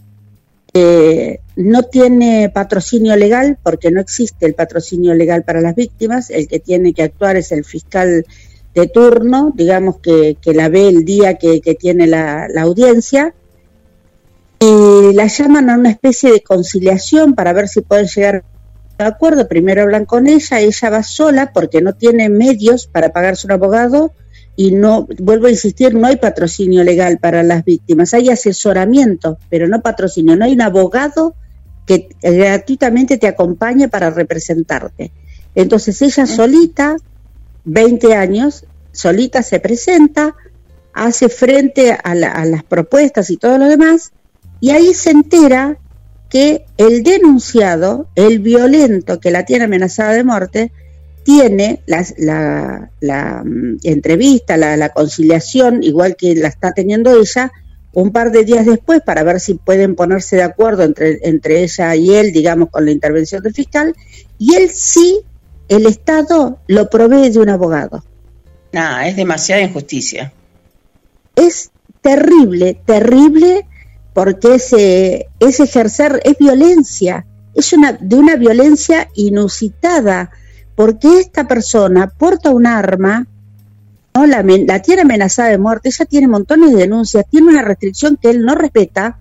[0.73, 6.47] que no tiene patrocinio legal porque no existe el patrocinio legal para las víctimas, el
[6.47, 8.25] que tiene que actuar es el fiscal
[8.73, 13.35] de turno, digamos que, la ve el día que, tiene la audiencia,
[14.59, 18.43] y la llaman a una especie de conciliación para ver si pueden llegar
[18.97, 19.47] a acuerdo.
[19.47, 24.13] Primero hablan con ella, ella va sola porque no tiene medios para pagarse un abogado
[24.59, 29.67] y no, vuelvo a insistir, no hay patrocinio legal para las víctimas, hay asesoramiento, pero
[29.67, 31.35] no patrocinio, no hay un abogado
[31.85, 35.11] que gratuitamente te acompañe para representarte.
[35.53, 36.97] Entonces ella solita,
[37.65, 40.35] 20 años, solita se presenta,
[40.91, 44.11] hace frente a, a las propuestas y todo lo demás,
[44.59, 45.77] y ahí se entera
[46.29, 50.71] que el denunciado, el violento que la tiene amenazada de muerte,
[51.27, 57.51] tiene la, mm, entrevista, la, conciliación, igual que la está teniendo ella,
[57.91, 61.93] un par de días después para ver si pueden ponerse de acuerdo entre, entre ella
[61.97, 63.93] y él, digamos, con la intervención del fiscal,
[64.39, 65.19] y él sí,
[65.67, 68.05] el Estado lo provee de un abogado.
[68.71, 70.31] Nada, es demasiada injusticia.
[71.35, 73.67] Es terrible, terrible
[74.13, 80.31] porque ese, ese ejercer es violencia, es una, de una violencia inusitada,
[80.77, 83.25] porque esta persona porta un arma,
[84.13, 84.27] ¿no?
[84.27, 88.29] la, la tiene amenazada de muerte, ella tiene montones de denuncias, tiene una restricción que
[88.29, 89.17] él no respeta,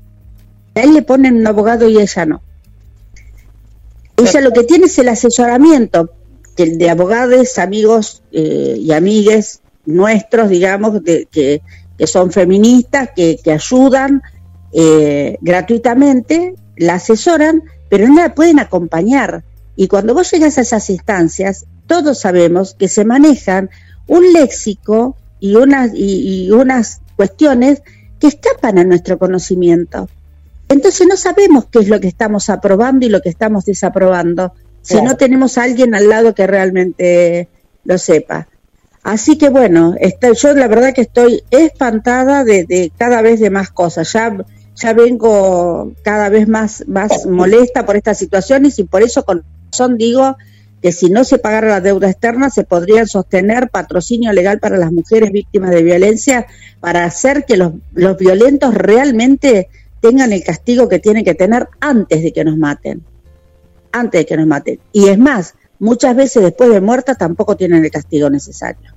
[0.75, 2.43] a él le ponen un abogado y ella no.
[4.19, 6.11] Ella lo que tiene es el asesoramiento
[6.59, 11.63] de abogados, amigos eh, y amigues nuestros, digamos, que, que,
[12.07, 14.23] son feministas, que, que ayudan
[14.75, 19.43] eh, gratuitamente, la asesoran, pero no la pueden acompañar.
[19.77, 23.70] Y cuando vos llegas a esas instancias, todos sabemos que se manejan
[24.07, 27.83] un léxico y unas, y, unas cuestiones
[28.18, 30.09] que escapan a nuestro conocimiento.
[30.68, 34.53] Entonces no sabemos qué es lo que estamos aprobando y lo que estamos desaprobando
[34.83, 37.49] si no tenemos a alguien al lado que realmente
[37.85, 38.47] lo sepa.
[39.03, 39.95] Así que bueno,
[40.41, 44.12] yo la verdad que estoy espantada de, de, cada vez de más cosas.
[44.12, 44.37] Ya
[44.77, 49.43] ya vengo cada vez más, más molesta por estas situaciones y por eso con
[49.77, 50.37] razón digo
[50.81, 54.93] que si no se pagara la deuda externa se podría sostener patrocinio legal para las
[54.93, 56.47] mujeres víctimas de violencia
[56.81, 59.68] para hacer que los, los violentos realmente
[60.01, 63.03] tengan el castigo que tienen que tener antes de que nos maten.
[63.93, 64.79] Antes de que nos maten.
[64.93, 68.95] Y es más, muchas veces después de muerta tampoco tienen el castigo necesario.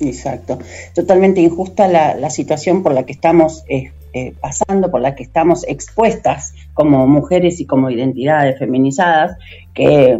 [0.00, 0.58] Exacto.
[0.94, 5.22] Totalmente injusta la, la situación por la que estamos eh, eh, pasando, por la que
[5.22, 9.36] estamos expuestas como mujeres y como identidades feminizadas,
[9.74, 10.18] que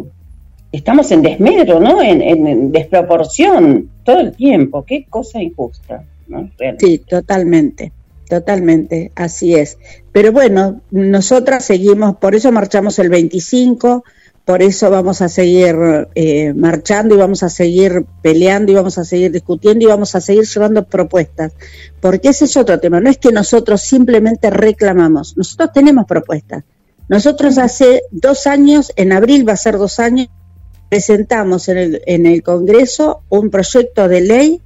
[0.71, 2.01] estamos en desmedro, ¿no?
[2.01, 4.83] En, desproporción todo el tiempo.
[4.85, 6.49] Qué cosa injusta, ¿no?
[6.77, 7.91] Sí, totalmente.
[8.29, 9.79] Totalmente, así es.
[10.11, 14.03] Pero bueno, nosotras seguimos, por eso marchamos el 25,
[14.45, 15.75] por eso vamos a seguir
[16.15, 20.21] eh, marchando y vamos a seguir peleando y vamos a seguir discutiendo y vamos a
[20.21, 21.53] seguir llevando propuestas.
[22.01, 22.99] Porque ese es otro tema.
[22.99, 26.63] No es que nosotros simplemente reclamamos, nosotros tenemos propuestas.
[27.07, 30.29] Nosotros hace dos años, en abril va a ser dos años,
[30.89, 34.61] presentamos en el, en el Congreso un proyecto de ley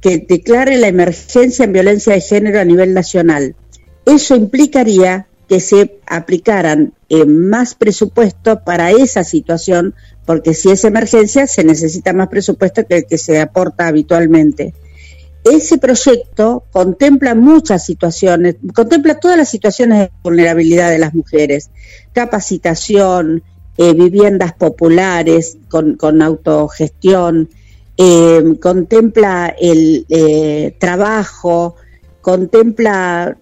[0.00, 3.56] que declare la emergencia en violencia de género a nivel nacional.
[4.04, 11.46] Eso implicaría que se aplicaran eh, más presupuesto para esa situación, porque si es emergencia
[11.46, 14.74] se necesita más presupuesto que el que se aporta habitualmente.
[15.44, 21.70] Ese proyecto contempla muchas situaciones, contempla todas las situaciones de vulnerabilidad de las mujeres,
[22.14, 23.42] capacitación,
[23.76, 27.50] eh, viviendas populares con, con autogestión,
[27.98, 30.06] eh, contempla el
[30.78, 31.76] trabajo,
[32.22, 33.36] contempla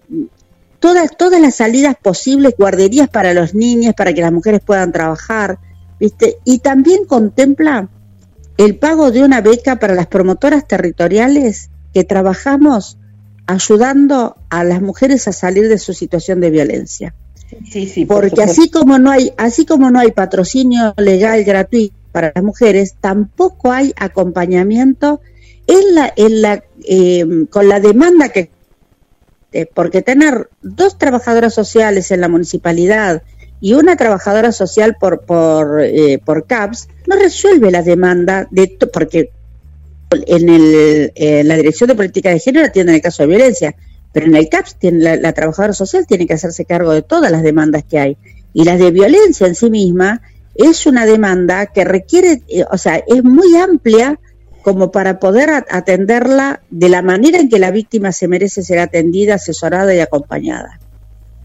[0.83, 5.57] todas, todas las salidas posibles, guarderías para los niños, para que las mujeres puedan trabajar,
[5.97, 6.39] ¿viste?
[6.43, 7.87] Y también contempla
[8.57, 12.97] el pago de una beca para las promotoras territoriales que trabajamos
[13.47, 17.15] ayudando a las mujeres a salir de su situación de violencia.
[17.71, 22.33] Sí, sí, Porque así como no hay, así como no hay patrocinio legal gratuito para
[22.35, 25.21] las mujeres, tampoco hay acompañamiento
[25.65, 28.51] en la, en la, eh, con la demanda que
[29.73, 33.23] porque tener dos trabajadoras sociales en la municipalidad
[33.61, 39.31] y una trabajadora social por por, eh, por CAPS no resuelve la demanda de porque
[40.27, 43.75] en, el, la dirección de política de género atiende el caso de violencia,
[44.11, 47.31] pero en el CAPS tiene, la, la, trabajadora social tiene que hacerse cargo de todas
[47.31, 48.17] las demandas que hay.
[48.53, 50.21] Y las de violencia en sí misma
[50.55, 54.19] es una demanda que requiere, eh, o sea, es muy amplia
[54.63, 59.35] como para poder atenderla de la manera en que la víctima se merece ser atendida,
[59.35, 60.79] asesorada y acompañada.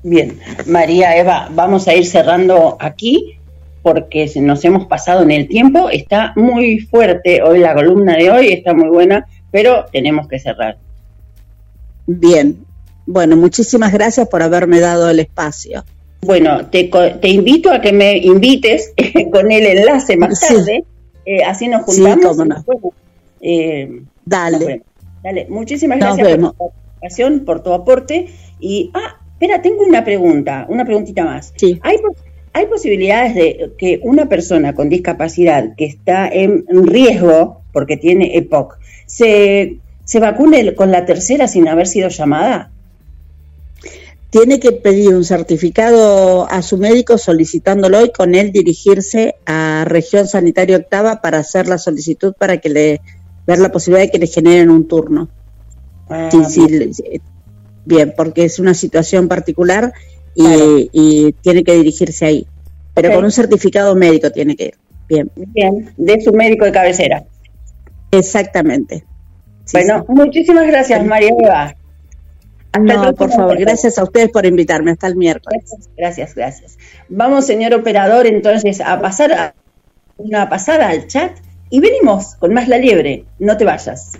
[0.02, 3.38] Bien, María Eva, vamos a ir cerrando aquí
[3.82, 5.90] porque nos hemos pasado en el tiempo.
[5.90, 10.78] Está muy fuerte hoy la columna de hoy, está muy buena, pero tenemos que cerrar.
[12.06, 12.64] Bien,
[13.06, 15.84] bueno, muchísimas gracias por haberme dado el espacio.
[16.20, 16.90] Bueno, te,
[17.20, 18.92] te invito a que me invites
[19.32, 20.84] con el enlace más tarde,
[21.24, 22.36] eh, así nos juntamos.
[23.40, 24.82] Eh, dale.
[25.22, 28.28] dale, muchísimas gracias por tu participación, por tu aporte.
[28.60, 31.52] Y, ah, espera, tengo una pregunta, una preguntita más.
[31.56, 31.78] Sí.
[31.82, 31.96] ¿Hay,
[32.52, 38.78] ¿Hay posibilidades de que una persona con discapacidad que está en riesgo, porque tiene EPOC,
[39.06, 42.70] se, se vacune con la tercera sin haber sido llamada?
[44.30, 50.26] tiene que pedir un certificado a su médico solicitándolo y con él dirigirse a región
[50.26, 53.00] sanitaria octava para hacer la solicitud para que le
[53.48, 55.28] ver la posibilidad de que le generen un turno.
[56.10, 56.92] Ah, sí, bien.
[56.92, 57.20] Sí,
[57.86, 58.12] bien.
[58.14, 59.94] porque es una situación particular
[60.34, 60.78] y, claro.
[60.92, 62.46] y tiene que dirigirse ahí.
[62.92, 63.16] Pero okay.
[63.16, 64.74] con un certificado médico tiene que ir.
[65.08, 65.30] Bien.
[65.34, 67.24] Bien, de su médico de cabecera.
[68.10, 69.04] Exactamente.
[69.72, 71.74] Bueno, muchísimas gracias, María Eva.
[72.78, 74.90] No, por favor, gracias a ustedes por invitarme.
[74.90, 75.64] Hasta el miércoles.
[75.96, 76.78] Gracias, gracias.
[77.08, 79.54] Vamos, señor operador, entonces a pasar a
[80.18, 81.32] una pasada al chat
[81.70, 83.24] y venimos con más La Liebre.
[83.38, 84.12] No te vayas.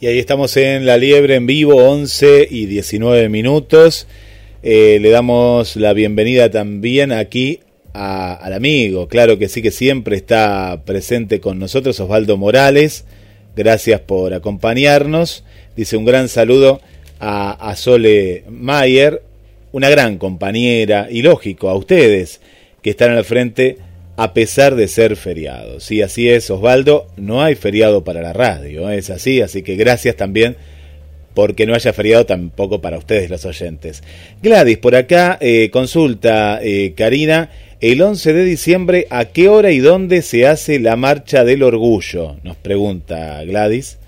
[0.00, 4.06] Y ahí estamos en La Liebre en vivo, 11 y 19 minutos.
[4.62, 7.60] Eh, le damos la bienvenida también aquí
[7.92, 13.04] al amigo, claro que sí que siempre está presente con nosotros, Osvaldo Morales.
[13.54, 15.44] Gracias por acompañarnos.
[15.76, 16.80] Dice un gran saludo
[17.20, 19.22] a, a Sole Mayer,
[19.70, 22.40] una gran compañera, y lógico, a ustedes
[22.82, 23.78] que están al frente
[24.16, 25.80] a pesar de ser feriado.
[25.80, 30.16] Sí, así es, Osvaldo, no hay feriado para la radio, es así, así que gracias
[30.16, 30.56] también
[31.34, 34.02] porque no haya feriado tampoco para ustedes los oyentes.
[34.40, 39.78] Gladys, por acá eh, consulta, eh, Karina, el 11 de diciembre, ¿a qué hora y
[39.78, 42.36] dónde se hace la marcha del orgullo?
[42.44, 43.98] Nos pregunta Gladys.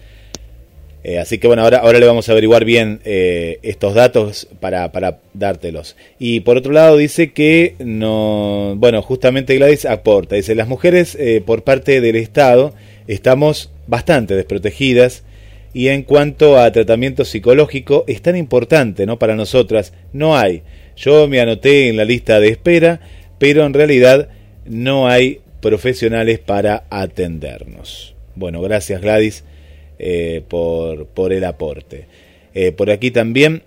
[1.08, 4.90] Eh, así que bueno, ahora, ahora le vamos a averiguar bien eh, estos datos para,
[4.90, 5.94] para, dártelos.
[6.18, 11.40] Y por otro lado dice que no, bueno, justamente Gladys aporta, dice, las mujeres eh,
[11.46, 12.74] por parte del Estado
[13.06, 15.22] estamos bastante desprotegidas
[15.72, 19.16] y en cuanto a tratamiento psicológico es tan importante, ¿no?
[19.16, 20.62] Para nosotras no hay.
[20.96, 22.98] Yo me anoté en la lista de espera,
[23.38, 24.28] pero en realidad
[24.64, 28.16] no hay profesionales para atendernos.
[28.34, 29.44] Bueno, gracias Gladys
[29.98, 32.06] eh, por, por, el aporte.
[32.55, 33.62] Eh, por aquí también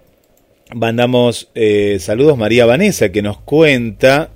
[0.73, 4.29] mandamos eh, saludos María Vanessa que nos cuenta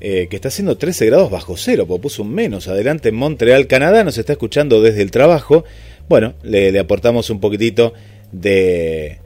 [0.00, 4.16] que está haciendo 13 grados bajo cero, puso un menos adelante en Montreal, Canadá, nos
[4.16, 5.64] está escuchando desde el trabajo.
[6.08, 7.92] Bueno, le, le aportamos un poquitito
[8.32, 9.18] de,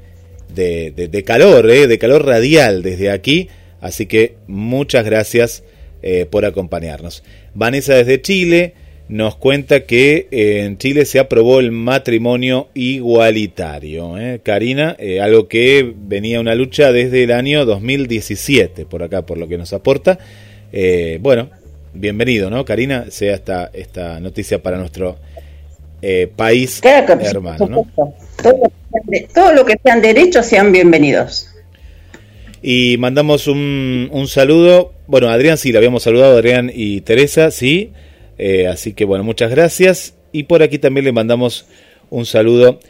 [0.52, 3.50] de, de, de calor, de calor radial desde aquí.
[3.80, 5.62] Así que muchas gracias
[6.30, 7.22] por acompañarnos.
[7.54, 8.74] Vanessa desde Chile,
[9.08, 14.18] nos cuenta que eh, en Chile se aprobó el matrimonio igualitario.
[14.18, 14.40] ¿eh?
[14.42, 19.46] Karina, eh, algo que venía una lucha desde el año 2017, por acá, por lo
[19.46, 20.18] que nos aporta.
[20.72, 21.50] Eh, bueno,
[21.92, 23.06] bienvenido, ¿no, Karina?
[23.10, 25.18] Sea esta, esta noticia para nuestro
[26.36, 27.86] país hermano, ¿no?
[29.34, 31.48] Todo, lo que sean derechos sean bienvenidos.
[32.60, 34.92] Y mandamos un, un saludo.
[35.06, 37.92] Bueno, Adrián sí, le habíamos saludado, Adrián y Teresa, sí.
[38.38, 40.14] Eh, así que bueno, muchas gracias.
[40.32, 41.66] Y por aquí también le mandamos
[42.10, 42.80] un saludo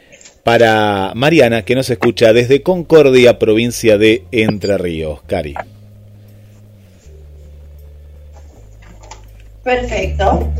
[0.43, 5.21] para Mariana, que nos escucha desde Concordia, provincia de Entre Ríos.
[5.25, 5.55] Cari.
[9.63, 10.53] Perfecto.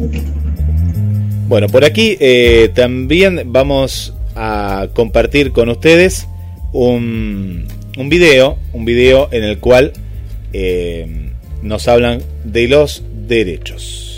[1.48, 6.28] Bueno, por aquí eh, también vamos a compartir con ustedes
[6.74, 7.68] un,
[7.98, 9.94] un video, un video en el cual
[10.54, 11.30] eh,
[11.62, 14.15] nos hablan de los derechos.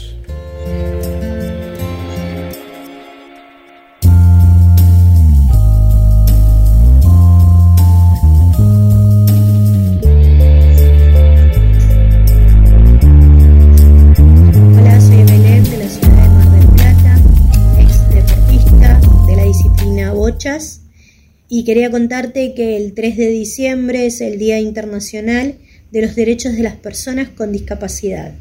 [21.50, 25.56] Y quería contarte que el 3 de diciembre es el Día Internacional
[25.92, 28.36] de los Derechos de las Personas con Discapacidad.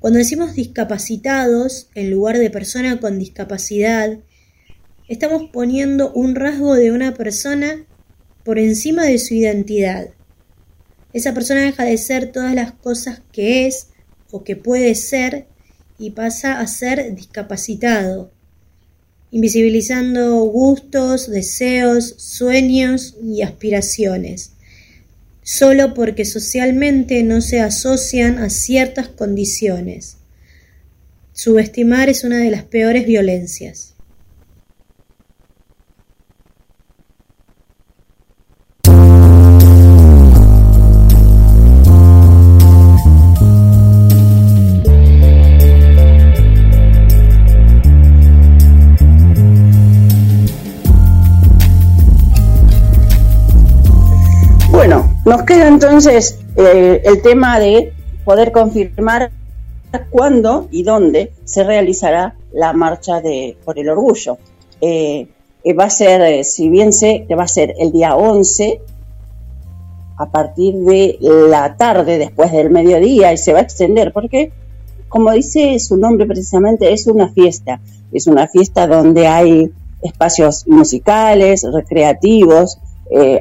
[0.00, 4.18] Cuando decimos discapacitados en lugar de persona con discapacidad,
[5.08, 7.86] estamos poniendo un rasgo de una persona
[8.44, 10.08] por encima de su identidad.
[11.12, 13.88] Esa persona deja de ser todas las cosas que es
[14.32, 15.46] o que puede ser
[15.98, 18.32] y pasa a ser discapacitado
[19.30, 24.52] invisibilizando gustos, deseos, sueños y aspiraciones,
[25.42, 30.16] solo porque socialmente no se asocian a ciertas condiciones.
[31.32, 33.94] Subestimar es una de las peores violencias.
[55.30, 57.92] Nos queda entonces eh, el tema de
[58.24, 59.30] poder confirmar
[60.10, 64.38] cuándo y dónde se realizará la marcha de por el orgullo.
[64.80, 65.28] Eh,
[65.62, 68.80] eh, va a ser, si bien sé que va a ser el día 11,
[70.18, 74.50] a partir de la tarde, después del mediodía, y se va a extender, porque,
[75.08, 77.80] como dice su nombre precisamente, es una fiesta.
[78.10, 79.70] Es una fiesta donde hay
[80.02, 82.80] espacios musicales, recreativos,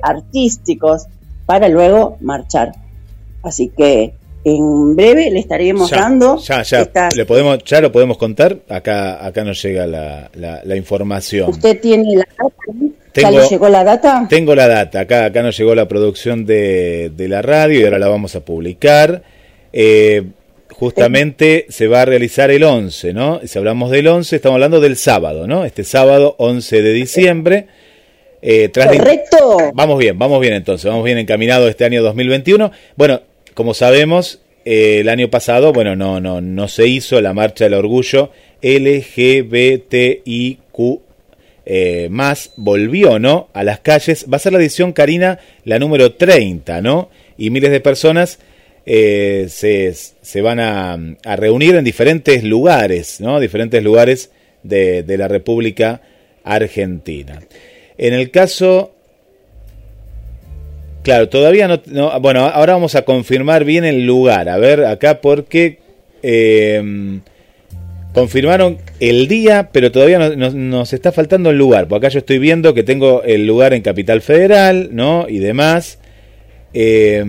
[0.03, 1.07] artísticos,
[1.49, 2.73] para luego marchar.
[3.41, 4.13] Así que
[4.43, 6.37] en breve le estaremos dando.
[6.37, 8.59] Ya, ya, le podemos, ya lo podemos contar.
[8.69, 11.49] Acá, acá nos llega la, la, información.
[11.49, 12.55] ¿Usted tiene la data?
[13.15, 14.27] ¿Ya le llegó la data?
[14.29, 14.99] Tengo la data.
[14.99, 18.41] Acá, acá nos llegó la producción de, de la radio y ahora la vamos a
[18.41, 19.23] publicar.
[19.73, 20.27] Eh,
[20.69, 23.41] justamente se va a realizar el 11, ¿no?
[23.43, 25.65] Si hablamos del 11, estamos hablando del sábado, ¿no?
[25.65, 27.67] Este sábado 11 de diciembre.
[28.41, 29.71] Eh, Correcto.
[29.73, 32.71] Vamos bien, vamos bien entonces, vamos bien encaminado este año 2021.
[32.95, 33.21] Bueno,
[33.53, 37.73] como sabemos, eh, el año pasado, bueno, no, no, no se hizo la marcha del
[37.73, 40.19] orgullo LGBTIQ
[41.71, 43.49] eh, más, volvió, ¿no?
[43.53, 44.25] A las calles.
[44.31, 47.09] Va a ser la edición, Karina, la número 30, ¿no?
[47.37, 48.39] Y miles de personas
[48.85, 53.39] eh, se, se, van a, a, reunir en diferentes lugares, ¿no?
[53.39, 54.31] Diferentes lugares
[54.63, 56.01] de, de la República
[56.43, 57.39] Argentina.
[57.99, 58.95] En el caso...
[61.03, 64.49] Claro, todavía no, Bueno, ahora vamos a confirmar bien el lugar.
[64.49, 65.79] A ver, acá porque...
[66.23, 67.21] Eh,
[68.13, 71.87] confirmaron el día, pero todavía nos está faltando el lugar.
[71.87, 75.27] Porque acá yo estoy viendo que tengo el lugar en Capital Federal, ¿no?
[75.29, 75.99] Y demás.
[76.73, 77.23] Eh,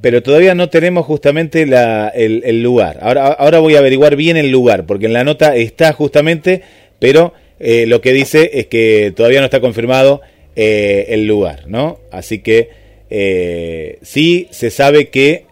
[0.00, 2.98] pero todavía no tenemos justamente la, el, lugar.
[3.00, 6.62] Ahora, ahora voy a averiguar bien el lugar, porque en la nota está justamente,
[6.98, 7.34] pero
[7.64, 10.20] eh, lo que dice es que todavía no está confirmado
[10.56, 12.00] eh, el lugar, ¿no?
[12.10, 12.70] Así que
[13.08, 15.46] eh, sí se sabe que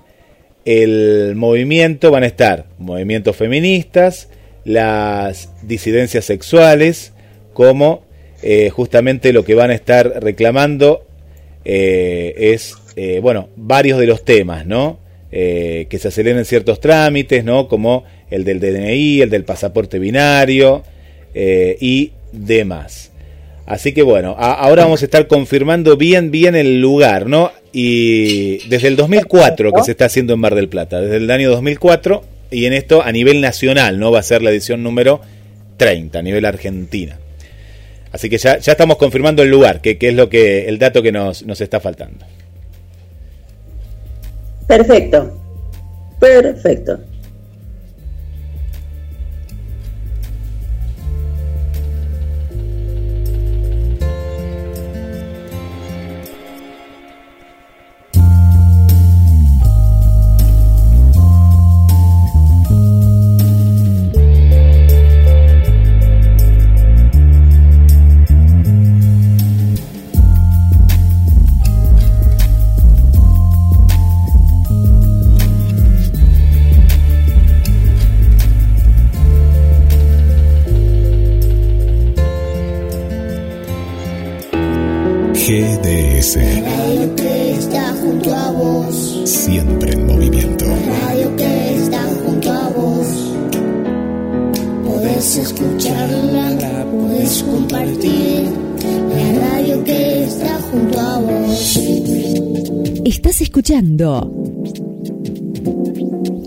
[0.65, 4.29] el movimiento van a estar movimientos feministas,
[4.65, 7.13] las disidencias sexuales,
[7.53, 8.03] como
[8.73, 11.07] justamente lo que van a estar reclamando
[11.65, 12.75] es,
[13.23, 14.99] bueno, varios de los temas, ¿no?
[15.31, 17.69] que se aceleren ciertos trámites, ¿no?
[17.69, 20.83] Como el del DNI, el del pasaporte binario,
[21.35, 23.11] eh, y demás.
[23.67, 27.53] Así que bueno, ahora vamos a estar confirmando bien, bien el lugar, ¿no?
[27.73, 31.51] Y desde el 2004 que se está haciendo en Mar del Plata, desde el año
[31.51, 34.11] 2004, y en esto a nivel nacional, ¿no?
[34.11, 35.21] Va a ser la edición número
[35.77, 37.19] 30, a nivel Argentina.
[38.11, 41.01] Así que ya, ya estamos confirmando el lugar, que, que, es lo que, el dato
[41.01, 42.27] que nos, nos está faltando.
[44.67, 45.41] Perfecto.
[46.19, 46.99] Perfecto.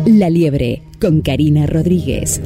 [0.08, 2.42] La Liebre con Karina Rodríguez.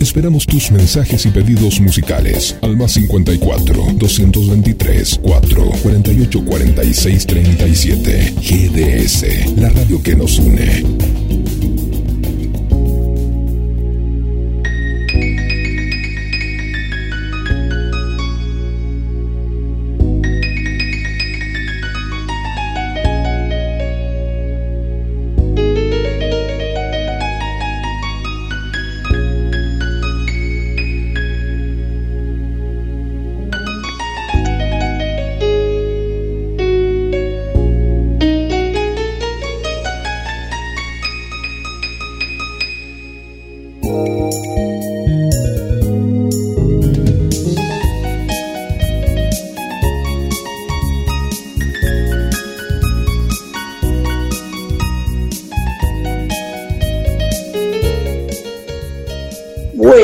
[0.00, 8.34] Esperamos tus mensajes y pedidos musicales al más 54 223 4 48 46 37.
[8.40, 11.37] GDS, la radio que nos une.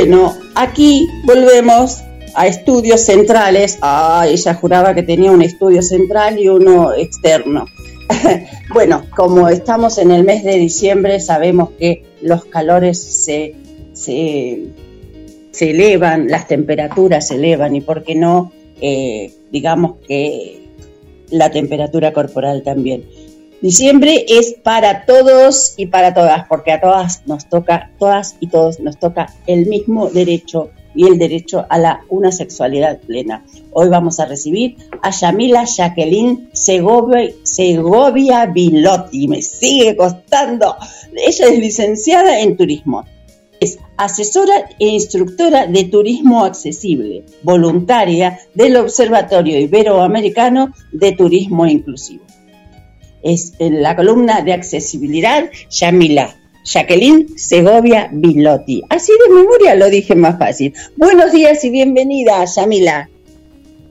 [0.06, 2.02] Bueno, aquí volvemos
[2.34, 3.78] a estudios centrales.
[3.80, 7.64] Ah, ella juraba que tenía un estudio central y uno externo.
[8.74, 13.54] bueno, como estamos en el mes de diciembre, sabemos que los calores se,
[13.94, 14.68] se,
[15.58, 18.52] elevan, las temperaturas se elevan y por qué no,
[18.82, 20.68] eh, digamos que
[21.30, 23.06] la temperatura corporal también.
[23.64, 28.78] Diciembre es para todos y para todas, porque a todas nos toca, todas y todos
[28.78, 33.42] nos toca el mismo derecho y el derecho a la una sexualidad plena.
[33.72, 39.28] Hoy vamos a recibir a Yamila Jacqueline Segovia, Segovia Bilotti.
[39.28, 40.76] Me sigue costando.
[41.16, 43.06] Ella es licenciada en turismo.
[43.60, 52.24] Es asesora e instructora de turismo accesible, voluntaria del Observatorio Iberoamericano de Turismo Inclusivo
[53.24, 56.36] es en la columna de accesibilidad Yamila.
[56.64, 58.82] Jacqueline Segovia Bilotti.
[58.88, 60.72] Así de memoria lo dije más fácil.
[60.96, 63.10] Buenos días y bienvenida, Yamila.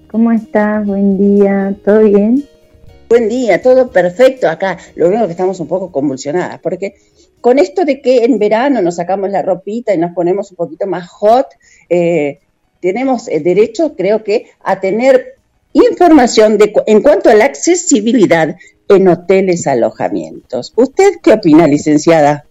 [0.10, 0.86] ¿Cómo estás?
[0.86, 2.44] Buen día, ¿todo bien?
[3.10, 4.80] Buen día, todo perfecto acá.
[4.96, 6.96] Lo único que estamos un poco convulsionadas, porque
[7.42, 10.88] con esto de que en verano nos sacamos la ropita y nos ponemos un poquito
[10.88, 11.46] más hot,
[11.90, 12.40] eh,
[12.80, 15.33] tenemos el derecho, creo que, a tener
[15.74, 18.56] información de, en cuanto a la accesibilidad
[18.88, 20.74] en hoteles, alojamientos.
[20.76, 22.46] ¿Usted qué opina, licenciada?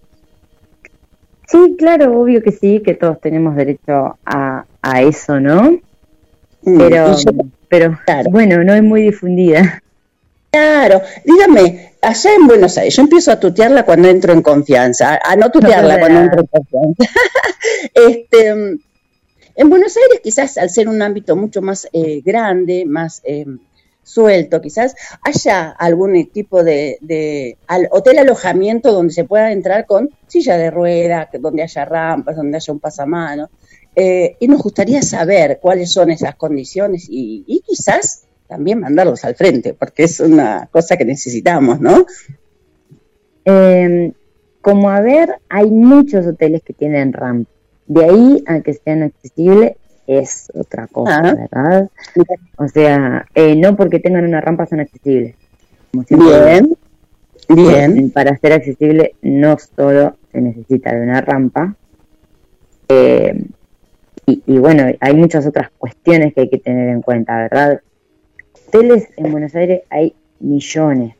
[1.48, 5.72] Sí, claro, obvio que sí, que todos tenemos derecho a, a eso, ¿no?
[6.62, 7.30] Mm, Pero, yo-
[7.68, 8.30] pero claro.
[8.30, 9.82] bueno, no es muy difundida.
[10.50, 15.34] Claro, dígame, allá en Buenos Aires, yo empiezo a tutearla cuando entro en confianza, a
[15.36, 16.24] no tutearla No, cuando no.
[16.26, 17.04] entro en confianza.
[17.94, 18.78] este, mm,
[19.54, 23.46] en Buenos Aires, quizás al ser un ámbito mucho más eh, grande, más eh,
[24.02, 27.56] suelto, quizás haya algún tipo de,
[27.90, 32.56] hotel alojamiento donde se pueda entrar con silla de rueda, que- donde haya rampas, donde
[32.56, 33.50] haya un pasamano.
[33.94, 39.74] Eh, y nos gustaría saber cuáles son esas condiciones y, quizás también mandarlos al frente,
[39.74, 42.04] porque es una cosa que necesitamos, ¿no?
[43.44, 44.12] Eh,
[44.60, 47.50] como a ver, hay muchos hoteles que tienen rampa.
[47.92, 49.72] De ahí a que sean accesibles
[50.06, 51.34] es otra cosa, Ah.
[51.34, 51.90] ¿verdad?
[52.56, 55.34] O sea, eh, no porque tengan una rampa son accesibles.
[55.90, 56.76] Como siempre Bien,
[57.48, 58.10] bien.
[58.10, 61.74] Para ser accesible no solo se necesita de una rampa.
[62.88, 63.44] Eh,
[64.26, 67.80] y, y bueno, hay muchas otras cuestiones que hay que tener en cuenta, ¿verdad?
[68.68, 71.14] Hoteles en Buenos Aires hay millones.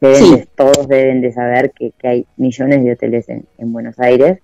[0.00, 0.36] Deben Sí.
[0.36, 4.38] de- todos deben de saber que, que hay millones de hoteles en, en Buenos Aires.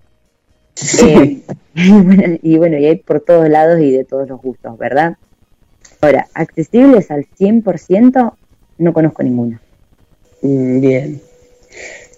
[1.03, 1.41] Eh,
[2.43, 5.17] y, bueno, y hay por todos lados y de todos los gustos, ¿verdad?
[6.01, 8.33] Ahora, accesibles al 100%,
[8.77, 9.61] no conozco ninguna.
[10.41, 11.21] Mm, Bien.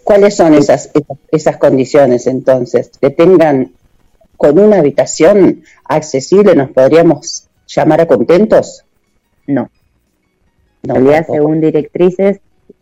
[0.03, 2.91] ¿Cuáles son esas, esas, esas condiciones entonces?
[2.99, 3.71] Que tengan
[4.37, 8.83] con una habitación accesible, ¿nos podríamos llamar a contentos?
[9.47, 9.69] No.
[10.83, 12.39] En No, realidad, según directrices,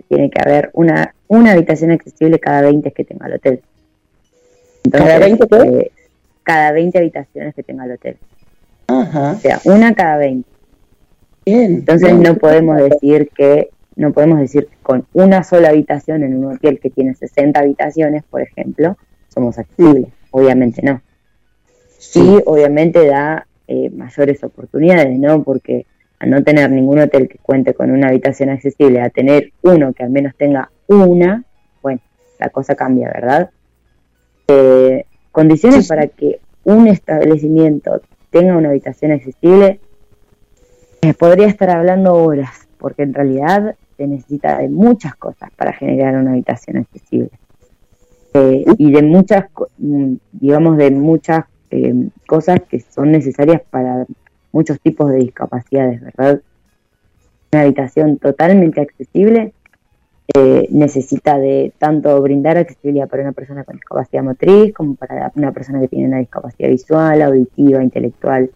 [0.08, 3.62] tiene que haber una, una habitación accesible cada 20 que tenga el hotel.
[4.90, 5.56] ¿Cada 20 qué?
[5.58, 5.92] eh,
[6.44, 8.18] cada 20 habitaciones que tenga el hotel.
[8.88, 9.34] Ajá.
[9.34, 10.50] O sea, una cada 20.
[11.46, 11.74] Bien.
[11.74, 12.24] Entonces bien.
[12.24, 16.80] no podemos decir que no podemos decir que con una sola habitación en un hotel
[16.80, 18.98] que tiene 60 habitaciones, por ejemplo,
[19.28, 20.08] somos accesibles.
[20.32, 21.02] Obviamente no.
[21.98, 25.44] Sí, obviamente da eh, mayores oportunidades, ¿no?
[25.44, 25.86] Porque
[26.20, 30.04] al no tener ningún hotel que cuente con una habitación accesible, a tener uno que
[30.04, 31.44] al menos tenga una,
[31.82, 32.00] bueno,
[32.40, 33.50] la cosa cambia, ¿verdad?
[34.54, 38.02] Eh, condiciones para que un establecimiento
[38.32, 39.80] tenga una habitación accesible,
[41.02, 46.16] eh, podría estar hablando horas, porque en realidad se necesita de muchas cosas para generar
[46.16, 47.30] una habitación accesible.
[48.34, 49.46] Eh, y de muchas,
[49.78, 54.06] mm, digamos, de muchas eh, cosas que son necesarias para
[54.52, 56.42] muchos tipos de discapacidades, ¿verdad?
[57.54, 59.54] Una habitación totalmente accesible
[60.34, 65.52] eh, necesita de tanto brindar accesibilidad para una persona con discapacidad motriz como para una
[65.52, 68.50] persona que tiene una discapacidad visual, auditiva, intelectual,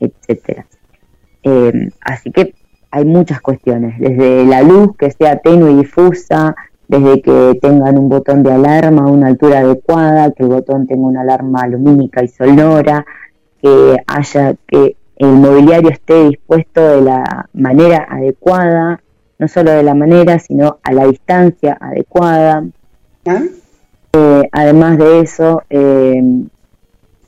[0.00, 0.66] etcétera.
[1.44, 2.54] Eh, así que
[2.90, 6.54] hay muchas cuestiones, desde la luz que sea tenue y difusa,
[6.88, 11.06] desde que tengan un botón de alarma a una altura adecuada, que el botón tenga
[11.06, 13.06] una alarma lumínica y sonora,
[13.62, 19.00] que haya que el mobiliario esté dispuesto de la manera adecuada,
[19.42, 22.64] no solo de la manera, sino a la distancia adecuada.
[24.12, 26.22] Eh, además de eso, eh,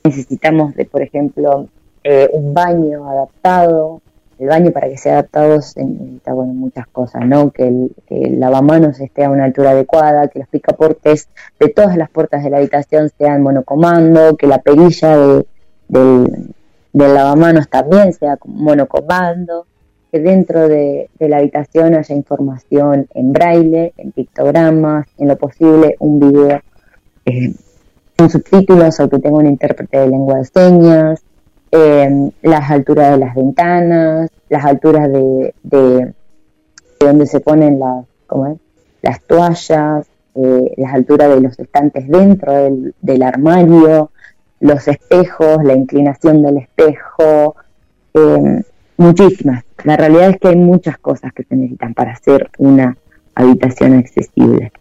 [0.01, 1.67] necesitamos de, por ejemplo,
[2.05, 4.01] eh, un baño adaptado.
[4.39, 7.51] El baño para que sea adaptado se necesita bueno, muchas cosas, ¿no?
[7.51, 11.27] Que el, que el lavamanos esté a una altura adecuada, que los picaportes
[11.59, 15.45] de todas las puertas de la habitación sean monocomando, que la perilla de,
[15.89, 16.53] del,
[16.93, 19.67] del lavamanos también sea monocomando,
[20.15, 26.21] que dentro de, la habitación haya información en braille, en pictogramas, en lo posible un
[26.21, 26.61] video
[27.25, 27.53] eh,
[28.15, 31.21] con subtítulos o que tenga un intérprete de lengua de señas,
[31.69, 36.13] eh, las alturas de las ventanas, las alturas de, de, de
[37.05, 37.77] donde se ponen
[39.01, 44.11] las toallas, eh, las alturas de los estantes dentro del, del armario,
[44.61, 47.57] los espejos, la inclinación del espejo,
[48.13, 48.63] eh,
[48.97, 49.63] muchísimas.
[49.83, 52.97] La realidad es que hay muchas cosas que se necesitan para hacer una
[53.35, 54.71] habitación accesible.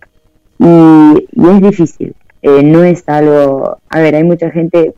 [0.59, 3.79] Y, es difícil, eh, no es algo...
[3.89, 4.95] A ver, hay mucha gente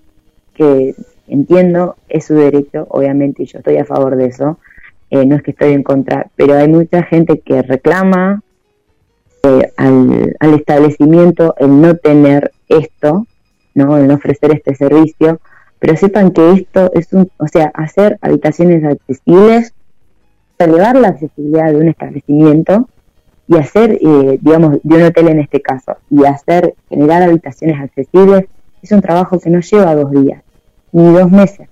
[0.55, 0.95] que
[1.29, 4.59] entiendo, es su derecho, obviamente, y yo estoy a favor de eso,
[5.11, 8.43] eh, no es que estoy en contra, pero hay mucha gente que reclama
[9.43, 13.27] eh, al, al establecimiento el no tener esto,
[13.75, 13.97] ¿no?
[13.97, 15.41] el no ofrecer este servicio,
[15.87, 19.73] pero sepan que esto es un, o sea, hacer habitaciones accesibles,
[20.59, 22.89] elevar la accesibilidad de un establecimiento
[23.47, 28.47] y hacer, eh, digamos, de un hotel en este caso, y hacer, generar habitaciones accesibles,
[28.83, 30.43] es un trabajo que no lleva dos días,
[30.91, 31.69] ni dos meses,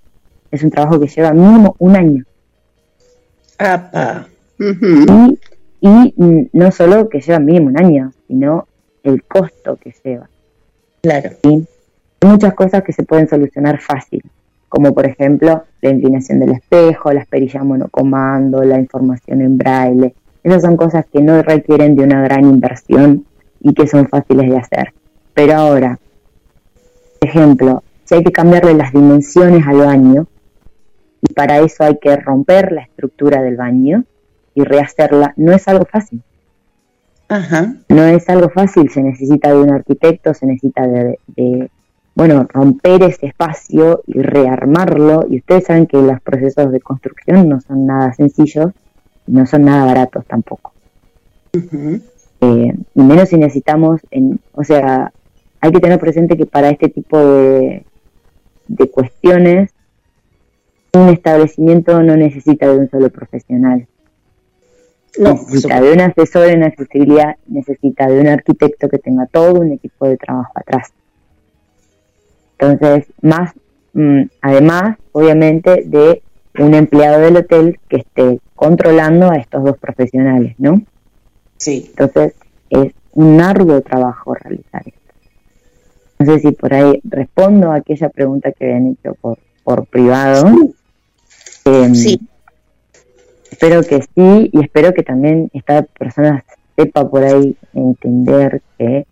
[0.53, 2.25] es un trabajo que lleva mínimo un año.
[3.59, 4.29] Apa.
[4.61, 5.41] y,
[5.81, 8.69] y mm, no solo que lleva mínimo un año, sino
[9.03, 10.31] el costo que lleva.
[11.03, 11.31] Claro.
[11.43, 11.67] ¿sí?
[12.25, 14.23] Muchas cosas que se pueden solucionar fácil,
[14.71, 20.15] como por ejemplo la inclinación del espejo, las perillas monocomando, la información en braille.
[20.43, 23.27] Esas son cosas que no requieren de una gran inversión
[23.61, 24.95] y que son fáciles de hacer.
[25.35, 25.99] Pero ahora,
[27.21, 30.27] por ejemplo, si hay que cambiarle las dimensiones al baño,
[31.21, 34.05] y para eso hay que romper la estructura del baño
[34.55, 36.23] y rehacerla, no es algo fácil.
[37.29, 37.75] Ajá.
[37.91, 41.71] No es algo fácil, se necesita de un arquitecto, se necesita de, de,
[42.15, 45.27] bueno, romper ese espacio y rearmarlo.
[45.29, 48.73] Y ustedes saben que los procesos de construcción no son nada sencillos,
[49.27, 50.73] no son nada baratos tampoco.
[52.41, 55.13] Eh, y menos si necesitamos, en, o sea,
[55.61, 57.85] hay que tener presente que para este tipo de,
[58.69, 59.71] de cuestiones,
[60.93, 63.87] un establecimiento no necesita de un solo profesional.
[65.19, 69.73] No, necesita de un asesor en accesibilidad, necesita de un arquitecto que tenga todo un
[69.73, 70.93] equipo de trabajo atrás.
[72.59, 73.53] Entonces, más,
[73.93, 76.23] mm, además, obviamente, de
[76.59, 80.83] un empleado del hotel que esté controlando a estos dos profesionales, ¿no?
[81.57, 81.87] Sí.
[81.91, 82.35] Entonces,
[82.71, 85.01] es un arduo trabajo realizar esto.
[86.19, 90.47] No sé si por ahí respondo a aquella pregunta que habían hecho por, por privado.
[91.65, 92.21] Em, Sí.
[93.51, 96.45] espero que sí y espero que también esta persona
[96.77, 99.07] sepa por ahí entender que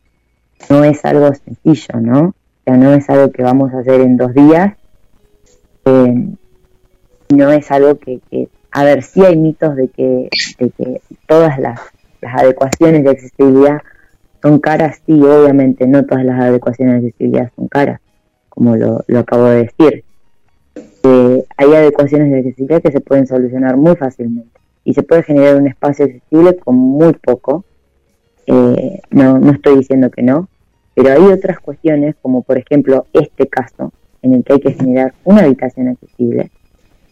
[0.69, 2.35] no es algo sencillo, ¿no?
[2.65, 4.75] Sea, no es algo que vamos a hacer en dos días,
[5.85, 6.29] eh,
[7.31, 10.29] no es algo que, que, a ver, sí hay mitos de que,
[10.59, 11.81] de que todas las,
[12.21, 13.81] las adecuaciones de accesibilidad
[14.43, 18.01] son caras, sí, obviamente, no todas las adecuaciones de accesibilidad son caras,
[18.49, 20.05] como lo, lo acabo de decir.
[21.05, 25.57] Eh, hay adecuaciones de accesibilidad que se pueden solucionar muy fácilmente y se puede generar
[25.57, 27.65] un espacio accesible con muy poco.
[28.47, 30.49] Eh, no, no estoy diciendo que no,
[30.95, 33.93] pero hay otras cuestiones, como por ejemplo este caso,
[34.23, 36.51] en el que hay que generar una habitación accesible,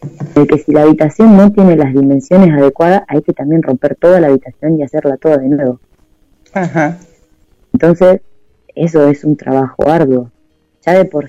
[0.03, 3.97] en el que si la habitación no tiene las dimensiones adecuadas, hay que también romper
[3.97, 5.81] toda la habitación y hacerla toda de nuevo.
[6.53, 6.99] Ajá.
[7.73, 8.21] Entonces,
[8.75, 10.31] eso es un trabajo arduo.
[10.85, 11.29] Ya de por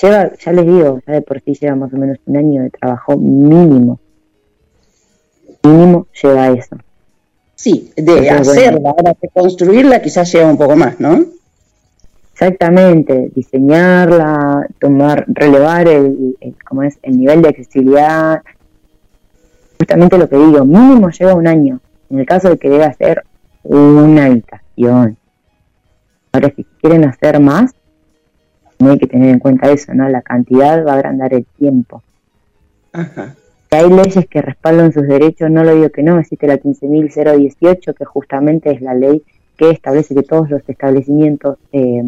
[0.00, 2.70] lleva, ya les digo, ya de por sí lleva más o menos un año de
[2.70, 4.00] trabajo mínimo.
[5.64, 6.76] Mínimo lleva eso.
[7.54, 11.24] Sí, de hacerla, ahora de construirla quizás lleva un poco más, ¿no?
[12.42, 18.42] Exactamente, diseñarla, tomar, relevar el, el, como es, el nivel de accesibilidad.
[19.78, 21.78] Justamente lo que digo, mínimo lleva un año.
[22.10, 23.22] En el caso de que deba ser
[23.62, 25.16] una habitación.
[26.32, 27.76] Ahora, si quieren hacer más,
[28.80, 30.08] no hay que tener en cuenta eso, ¿no?
[30.08, 32.02] La cantidad va a agrandar el tiempo.
[32.92, 33.36] Ajá.
[33.70, 37.94] Que hay leyes que respaldan sus derechos, no lo digo que no, existe la 15.018,
[37.94, 39.22] que justamente es la ley
[39.56, 42.02] que establece que todos los establecimientos eh,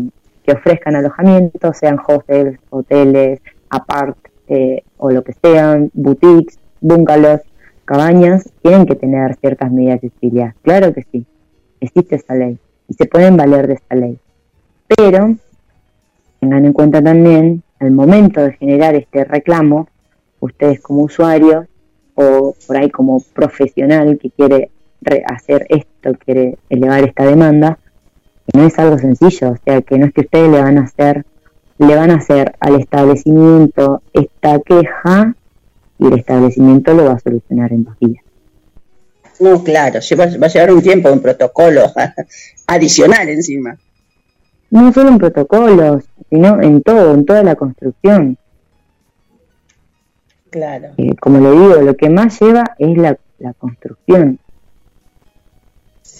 [0.44, 3.40] que ofrezcan alojamiento, sean hostels, hoteles,
[3.70, 4.16] apart
[4.46, 7.40] eh, o lo que sean, boutiques, bungalows,
[7.84, 10.54] cabañas, tienen que tener ciertas medidas de accesibilidad.
[10.62, 11.26] Claro que sí,
[11.80, 12.58] existe esa ley
[12.88, 14.18] y se pueden valer de esta ley.
[14.86, 15.34] Pero
[16.40, 19.88] tengan en cuenta también, al momento de generar este reclamo,
[20.40, 21.66] ustedes como usuarios
[22.14, 24.70] o por ahí como profesional que quiere
[25.26, 27.78] hacer esto, quiere elevar esta demanda,
[28.52, 31.24] no es algo sencillo, o sea, que no es que ustedes le van a hacer,
[31.78, 35.34] le van a hacer al establecimiento esta queja
[35.98, 38.24] y el establecimiento lo va a solucionar en dos días.
[39.40, 41.82] No, claro, va, va a llevar un tiempo, un protocolo
[42.66, 43.76] adicional encima.
[44.70, 48.38] No solo en protocolos, sino en todo, en toda la construcción.
[50.50, 50.90] Claro.
[50.98, 54.38] Eh, como le digo, lo que más lleva es la, la construcción.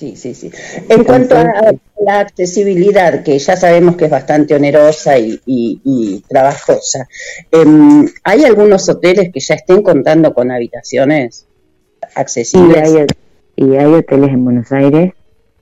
[0.05, 0.51] Sí, sí, sí.
[0.91, 1.73] En cuanto a
[2.05, 7.09] la accesibilidad, que ya sabemos que es bastante onerosa y, y, y trabajosa,
[7.51, 7.65] eh,
[8.23, 11.47] ¿hay algunos hoteles que ya estén contando con habitaciones
[12.15, 12.93] accesibles?
[12.93, 13.07] Y hay,
[13.57, 15.13] y hay hoteles en Buenos Aires.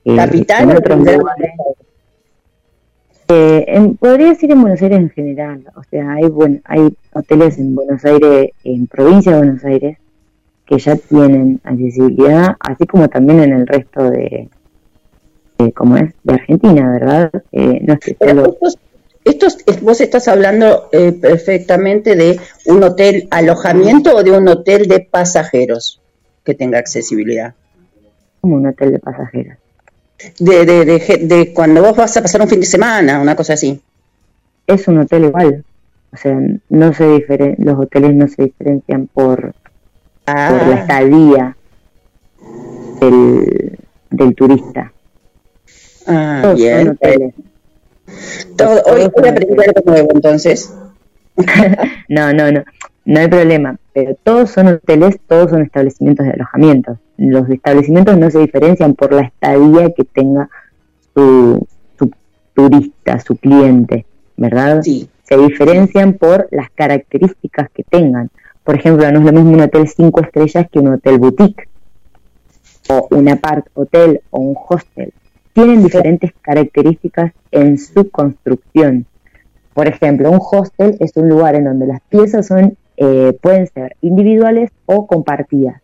[0.03, 1.51] Eh, ¿Capital en otros lugares.
[3.29, 7.57] Eh, en- podría decir en Buenos Aires en general, o sea, hay buen, hay hoteles
[7.57, 9.97] en Buenos Aires, en provincia de Buenos Aires,
[10.65, 14.49] que ya tienen accesibilidad, así como también en el resto de,
[15.57, 17.31] de como es, de Argentina, ¿verdad?
[17.51, 18.77] Eh, no Pero solo- estos,
[19.25, 24.87] estos- es- vos estás hablando eh, perfectamente de un hotel alojamiento o de un hotel
[24.87, 25.99] de pasajeros
[26.43, 27.53] que tenga accesibilidad.
[28.41, 29.57] como un hotel de pasajeros.
[30.39, 33.53] De, de, de, de cuando vos vas a pasar un fin de semana, una cosa
[33.53, 33.81] así.
[34.67, 35.63] Es un hotel igual,
[36.13, 36.37] o sea,
[36.69, 39.53] no se diferen, los hoteles no se diferencian por,
[40.25, 41.57] por la Ah, estadía
[42.99, 43.79] del,
[44.09, 44.91] del turista.
[46.07, 47.33] ah, Todos son hoteles.
[48.57, 50.73] Todo- hoy voy a aprender algo nuevo entonces.
[52.09, 52.63] No, no, no,
[53.05, 53.77] no hay problema.
[53.93, 56.97] Pero todos son hoteles, todos son establecimientos de alojamiento.
[57.17, 60.49] Los establecimientos no se diferencian por la estadía que tenga
[61.15, 61.65] su,
[61.97, 62.11] su
[62.53, 64.05] turista, su cliente,
[64.37, 64.81] ¿verdad?
[64.83, 65.09] Sí.
[65.23, 68.29] Se diferencian por las características que tengan.
[68.63, 71.67] Por ejemplo, no es lo mismo un hotel cinco estrellas que un hotel boutique,
[72.89, 75.13] o un apart hotel o un hostel.
[75.53, 79.05] Tienen diferentes características en su construcción.
[79.73, 83.95] Por ejemplo, un hostel es un lugar en donde las piezas son eh, pueden ser
[84.01, 85.81] individuales o compartidas.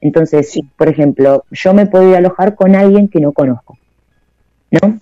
[0.00, 3.76] Entonces, por ejemplo, yo me puedo ir a alojar con alguien que no conozco,
[4.70, 5.00] ¿no?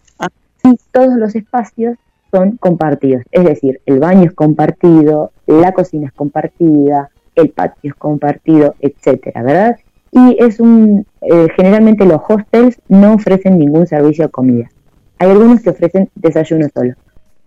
[0.65, 1.97] Y todos los espacios
[2.31, 7.95] son compartidos, es decir, el baño es compartido, la cocina es compartida, el patio es
[7.95, 9.77] compartido, etcétera, ¿verdad?
[10.11, 14.71] Y es un, eh, generalmente los hostels no ofrecen ningún servicio de comida.
[15.19, 16.95] Hay algunos que ofrecen desayuno solo.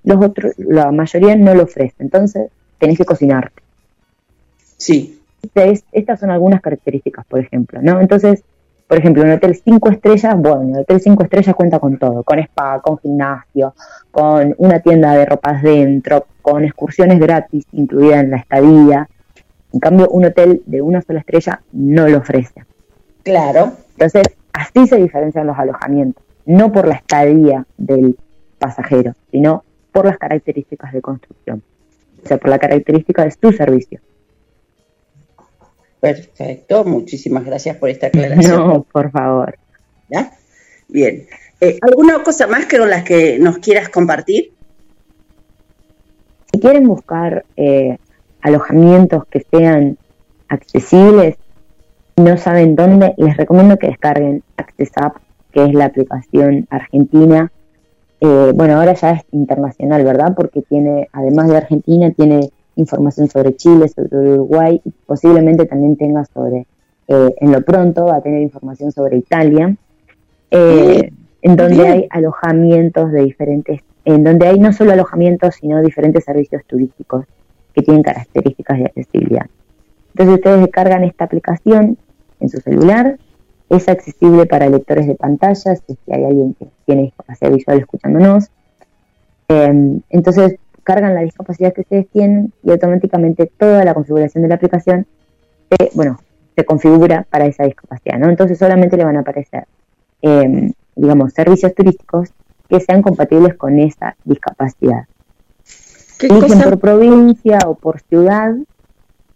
[0.03, 1.95] Los otros, la mayoría no lo ofrece.
[1.99, 3.61] Entonces, tenés que cocinarte.
[4.77, 5.21] Sí.
[5.41, 8.01] Entonces, estas son algunas características, por ejemplo, ¿no?
[8.01, 8.43] Entonces,
[8.87, 12.39] por ejemplo, un hotel 5 estrellas, bueno, el hotel 5 estrellas cuenta con todo, con
[12.39, 13.73] spa, con gimnasio,
[14.11, 19.09] con una tienda de ropas dentro, con excursiones gratis incluidas en la estadía,
[19.77, 22.65] En cambio, un hotel de una sola estrella no lo ofrece.
[23.21, 23.73] Claro.
[23.91, 28.17] Entonces, así se diferencian los alojamientos, no por la estadía del
[28.57, 31.61] pasajero, sino por las características de construcción,
[32.23, 34.01] o sea, por la característica de su servicio.
[35.99, 38.57] Perfecto, muchísimas gracias por esta aclaración.
[38.57, 39.59] No, por favor.
[40.09, 40.31] ¿Ya?
[40.87, 41.27] Bien.
[41.61, 44.53] Eh, ¿Alguna cosa más que con las que nos quieras compartir?
[46.51, 47.99] Si quieren buscar eh,
[48.47, 49.97] alojamientos que sean
[50.47, 51.35] accesibles
[52.15, 55.17] y no saben dónde, les recomiendo que descarguen Access App,
[55.51, 57.51] que es la aplicación argentina.
[58.19, 60.33] Eh, bueno, ahora ya es internacional, ¿verdad?
[60.35, 66.25] Porque tiene, además de Argentina, tiene información sobre Chile, sobre Uruguay y posiblemente también tenga
[66.25, 66.65] sobre,
[67.07, 69.75] eh, en lo pronto va a tener información sobre Italia,
[70.49, 71.11] eh,
[71.41, 76.63] en donde hay alojamientos de diferentes, en donde hay no solo alojamientos, sino diferentes servicios
[76.65, 77.25] turísticos
[77.77, 79.45] que tienen características de accesibilidad.
[80.09, 81.95] Entonces ustedes descargan esta aplicación
[82.39, 83.19] en su celular,
[83.69, 88.49] es accesible para lectores de pantallas, si hay alguien que tiene discapacidad visual escuchándonos.
[89.49, 94.55] Eh, entonces cargan la discapacidad que ustedes tienen y automáticamente toda la configuración de la
[94.55, 95.05] aplicación
[95.69, 96.17] se, bueno,
[96.55, 98.29] se configura para esa discapacidad, ¿no?
[98.29, 99.65] Entonces solamente le van a aparecer,
[100.23, 102.33] em, digamos, servicios turísticos
[102.67, 105.03] que sean compatibles con esa discapacidad.
[106.19, 108.55] Eligen por provincia o por ciudad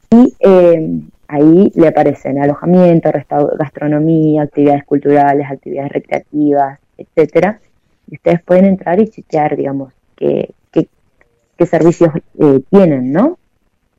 [0.10, 3.12] y em, ahí le aparecen alojamiento,
[3.58, 7.60] gastronomía, actividades culturales, actividades recreativas, etcétera.
[8.08, 13.38] Y ustedes pueden entrar y chequear, digamos, que, qué servicios eh, tienen, ¿no?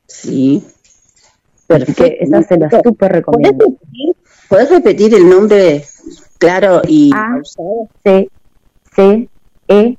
[0.05, 0.63] Sí.
[1.65, 2.03] Perfecto.
[2.03, 3.65] Eso se lo súper recomiendo.
[4.49, 5.83] ¿Puedes repetir el nombre
[6.37, 7.39] claro y A
[8.03, 8.29] C
[8.93, 9.29] C
[9.67, 9.97] E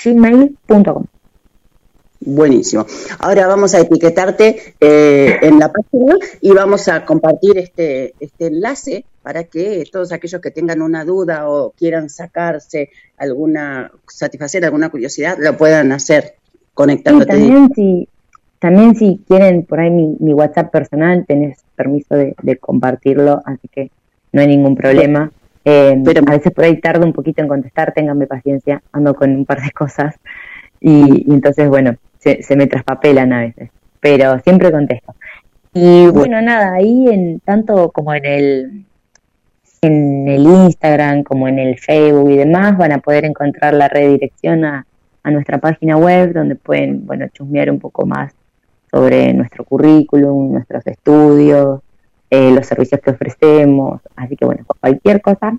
[0.04, 1.06] gmail.com
[2.24, 2.86] Buenísimo.
[3.18, 9.04] Ahora vamos a etiquetarte eh, en la página y vamos a compartir este, este enlace
[9.22, 15.36] para que todos aquellos que tengan una duda o quieran sacarse alguna, satisfacer alguna curiosidad,
[15.38, 16.34] lo puedan hacer
[16.74, 17.32] conectándote.
[17.32, 18.08] también si,
[18.58, 23.90] también si quieren por ahí mi, WhatsApp personal, tenés permiso de, compartirlo, así que
[24.32, 25.32] no hay ningún problema.
[25.64, 29.34] Eh, Pero, a veces por ahí tardo un poquito en contestar, ténganme paciencia, ando con
[29.34, 30.16] un par de cosas
[30.80, 33.70] y entonces, bueno, se, me traspapelan a veces,
[34.00, 35.14] pero siempre contesto.
[35.74, 38.84] Y bueno, nada, ahí en tanto como en el
[39.80, 44.64] en el Instagram como en el Facebook y demás van a poder encontrar la redirección
[44.64, 44.86] a,
[45.24, 48.32] a nuestra página web donde pueden, bueno, chusmear un poco más
[48.90, 51.80] sobre nuestro currículum, nuestros estudios,
[52.30, 54.00] eh, los servicios que ofrecemos.
[54.14, 55.56] Así que bueno, cualquier cosa,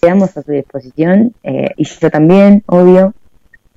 [0.00, 3.14] quedamos a su disposición eh, y yo también, obvio,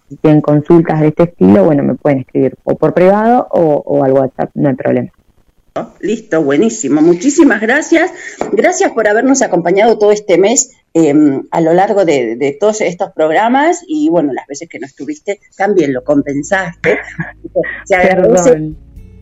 [0.10, 4.14] si tienen consultas de este estilo, bueno, me pueden escribir o por privado o, al
[4.14, 5.10] WhatsApp, no hay problema.
[5.99, 7.02] Listo, buenísimo.
[7.02, 8.11] Muchísimas gracias.
[8.53, 13.82] Gracias por habernos acompañado todo este mes em, a lo largo de, todos estos programas
[13.86, 16.98] y bueno, las veces que no estuviste también lo compensaste.
[17.84, 18.72] Se agradece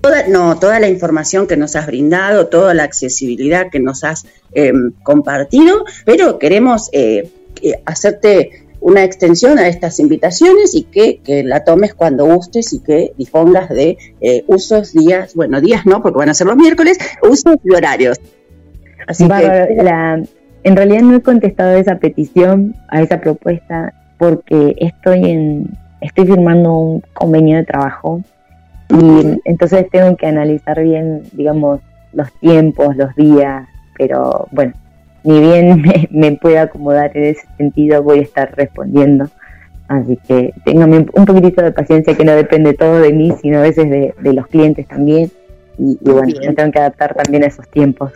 [0.01, 4.25] toda, no, toda la información que nos has brindado, toda la accesibilidad que nos has
[4.51, 7.31] em, compartido, pero queremos eh,
[7.61, 13.13] eh, hacerte una extensión a estas invitaciones y que, la tomes cuando gustes y que
[13.17, 17.55] dispongas de eh, usos, días, bueno, días no, porque van a ser los miércoles, usos
[17.63, 18.19] y horarios.
[19.07, 19.85] Así que...
[20.65, 26.25] en realidad no he contestado a esa petición, a esa propuesta, porque estoy en, estoy
[26.25, 28.21] firmando un convenio de trabajo
[28.89, 31.79] y entonces tengo que analizar bien, digamos,
[32.11, 33.65] los tiempos, los días,
[33.97, 34.73] pero bueno,
[35.23, 39.29] ni bien me, pueda acomodar en ese sentido, voy a estar respondiendo.
[39.87, 43.61] Así que tengan un poquitito de paciencia que no depende todo de mí, sino a
[43.61, 45.29] veces de, los clientes también.
[45.77, 48.13] Y, y bueno, me tengo que adaptar también a esos tiempos.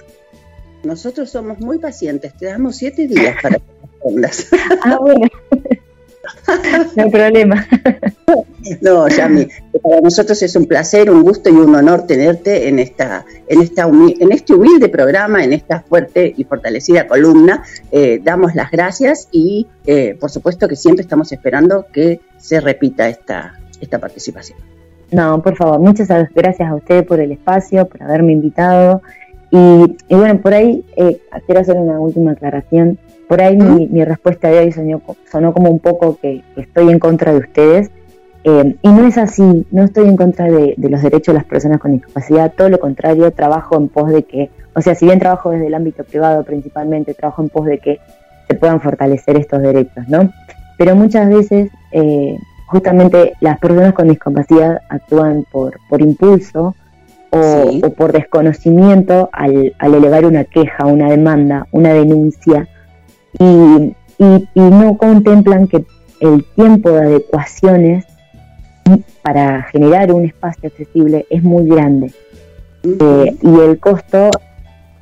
[0.83, 4.47] Nosotros somos muy pacientes, te damos siete días para que respondas.
[4.83, 5.27] ah, bueno.
[6.95, 7.67] no hay problema.
[8.81, 9.47] No, Yami,
[9.81, 13.87] para nosotros es un placer, un gusto y un honor tenerte en esta, en esta
[13.87, 17.63] en este humilde programa, en esta fuerte y fortalecida columna.
[17.91, 23.07] Eh, damos las gracias y, eh, por supuesto, que siempre estamos esperando que se repita
[23.07, 24.57] esta, esta participación.
[25.11, 29.01] No, por favor, muchas gracias a usted por el espacio, por haberme invitado.
[29.49, 32.99] Y, bueno, por ahí eh, quiero hacer una última aclaración.
[33.27, 37.33] Por ahí mi, respuesta de hoy sonó, sonó como un poco que, estoy en contra
[37.33, 37.91] de ustedes.
[38.43, 41.79] Eh, y no es así, no estoy en contra de, los derechos de las personas
[41.79, 45.51] con discapacidad, todo lo contrario, trabajo en pos de que, o sea, si bien trabajo
[45.51, 47.99] desde el ámbito privado principalmente, trabajo en pos de que
[48.47, 50.31] se puedan fortalecer estos derechos, ¿no?
[50.77, 52.37] Pero muchas veces, eh,
[52.67, 56.73] justamente las personas con discapacidad actúan por, por impulso
[57.31, 62.69] o, por desconocimiento al, al elevar una queja, una demanda, una denuncia
[63.39, 65.85] y, y, no contemplan que
[66.19, 68.05] el tiempo de adecuaciones
[69.21, 72.11] para generar un espacio accesible es muy grande
[72.83, 74.29] eh, y el costo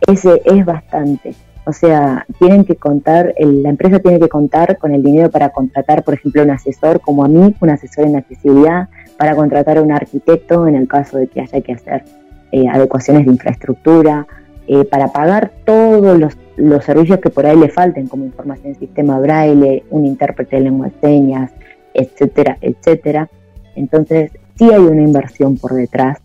[0.07, 1.33] ese es bastante.
[1.67, 6.03] O sea, tienen que contar, la empresa tiene que contar con el dinero para contratar,
[6.03, 8.87] por ejemplo, un asesor como a mí, un asesor en accesibilidad,
[9.17, 12.03] para contratar a un arquitecto en el caso de que haya que hacer
[12.51, 14.27] eh, adecuaciones de infraestructura,
[14.67, 16.37] eh, para pagar todos los,
[16.81, 20.87] servicios que por ahí le falten, como información en sistema braille, un intérprete de lengua
[20.87, 21.51] de señas,
[21.93, 23.29] etcétera, etcétera.
[23.75, 26.19] Entonces, sí hay una inversión por detrás,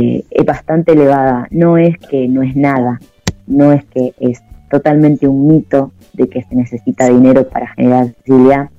[0.00, 1.46] eh, es bastante elevada.
[1.50, 3.00] No es que no es nada,
[3.46, 8.70] no es que es totalmente un mito de que se necesita dinero para generar accesibilidad.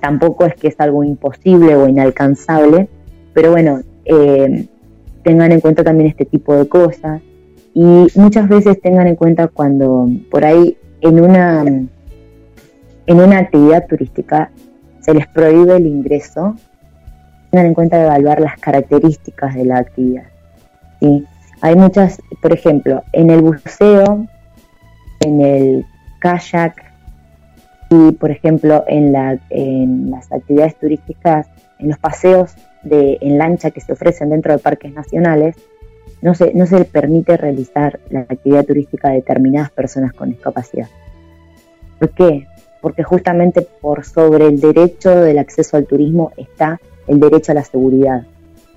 [0.00, 2.88] Tampoco es que es algo imposible o inalcanzable,
[3.34, 4.66] pero bueno, eh,
[5.22, 7.20] tengan en cuenta también este tipo de cosas
[7.74, 11.64] y muchas veces tengan en cuenta cuando por ahí en una
[13.10, 14.50] en una actividad turística
[15.00, 16.54] se les prohíbe el ingreso,
[17.50, 20.24] tengan en cuenta de evaluar las características de la actividad.
[21.00, 21.24] ¿sí?
[21.60, 24.26] Hay muchas, por ejemplo, en el buceo,
[25.20, 25.86] en el
[26.20, 26.84] kayak
[27.90, 31.48] y, por ejemplo, en, la, en las actividades turísticas,
[31.80, 35.56] en los paseos de, en lancha que se ofrecen dentro de parques nacionales,
[36.22, 40.88] no se, no se le permite realizar la actividad turística a determinadas personas con discapacidad.
[41.98, 42.46] ¿Por qué?
[42.80, 47.64] Porque justamente por sobre el derecho del acceso al turismo está el derecho a la
[47.64, 48.26] seguridad.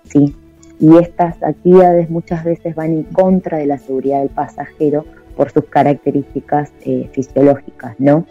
[0.09, 0.35] ¿sí?
[0.79, 5.05] Y estas actividades muchas veces van en contra de la seguridad del pasajero
[5.35, 8.25] por sus características eh, fisiológicas, ¿no?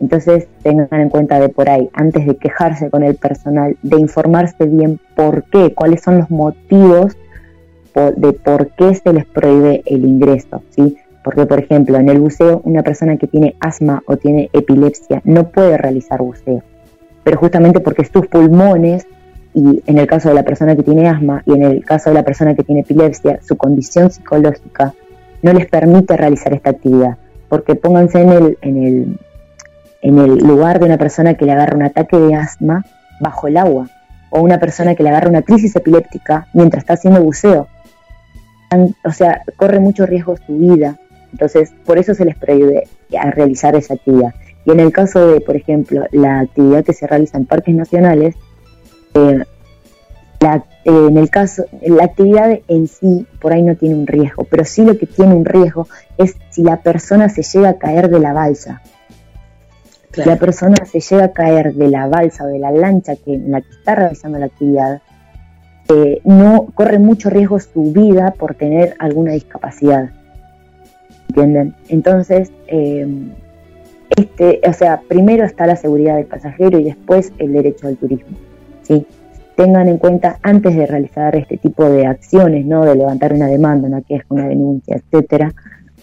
[0.00, 4.66] Entonces tengan en cuenta de por ahí, antes de quejarse con el personal, de informarse
[4.66, 7.16] bien por qué, cuáles son los motivos
[8.16, 10.96] de por qué se les prohíbe el ingreso, ¿sí?
[11.22, 15.48] Porque, por ejemplo, en el buceo, una persona que tiene asma o tiene epilepsia no
[15.48, 16.62] puede realizar buceo,
[17.24, 19.06] pero justamente porque sus pulmones,
[19.54, 22.14] y en el caso de la persona que tiene asma y en el caso de
[22.14, 24.94] la persona que tiene epilepsia, su condición psicológica
[25.42, 27.16] no les permite realizar esta actividad.
[27.48, 29.18] Porque pónganse en el, en el
[30.02, 32.84] en el lugar de una persona que le agarra un ataque de asma
[33.20, 33.88] bajo el agua
[34.30, 37.66] o una persona que le agarra una crisis epiléptica mientras está haciendo buceo.
[39.04, 40.98] O sea, corre mucho riesgo su vida.
[41.32, 42.84] Entonces, por eso se les prohíbe
[43.18, 44.34] a realizar esa actividad.
[44.64, 48.34] Y en el caso de, por ejemplo, la actividad que se realiza en parques nacionales,
[49.14, 49.44] eh,
[50.40, 54.64] la, en el caso, la actividad en sí por ahí no tiene un riesgo, pero
[54.64, 58.20] sí lo que tiene un riesgo es si la persona se llega a caer de
[58.20, 58.82] la balsa
[60.24, 63.50] la persona se llega a caer de la balsa o de la lancha que, en
[63.50, 65.02] la que está realizando la actividad,
[66.24, 70.10] no corre mucho riesgo su vida por tener alguna discapacidad.
[71.28, 71.74] ¿Entienden?
[71.88, 73.30] Entonces, em,
[74.16, 78.36] este, o sea, primero está la seguridad del pasajero y después el derecho al turismo.
[78.82, 79.06] ¿sí?
[79.56, 82.84] Tengan en cuenta antes de realizar este tipo de acciones, ¿no?
[82.84, 85.52] de levantar una demanda, una queja, una denuncia, etcétera,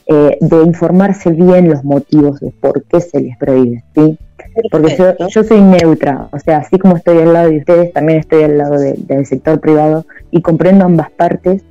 [0.08, 4.18] eh, de informarse bien los motivos de por qué se les prohíbe, ¿sí?
[4.72, 4.96] Porque
[5.30, 8.58] yo, soy neutra, o sea, así como estoy al lado de ustedes, también estoy al
[8.58, 11.64] lado del sector privado y comprendo ambas partes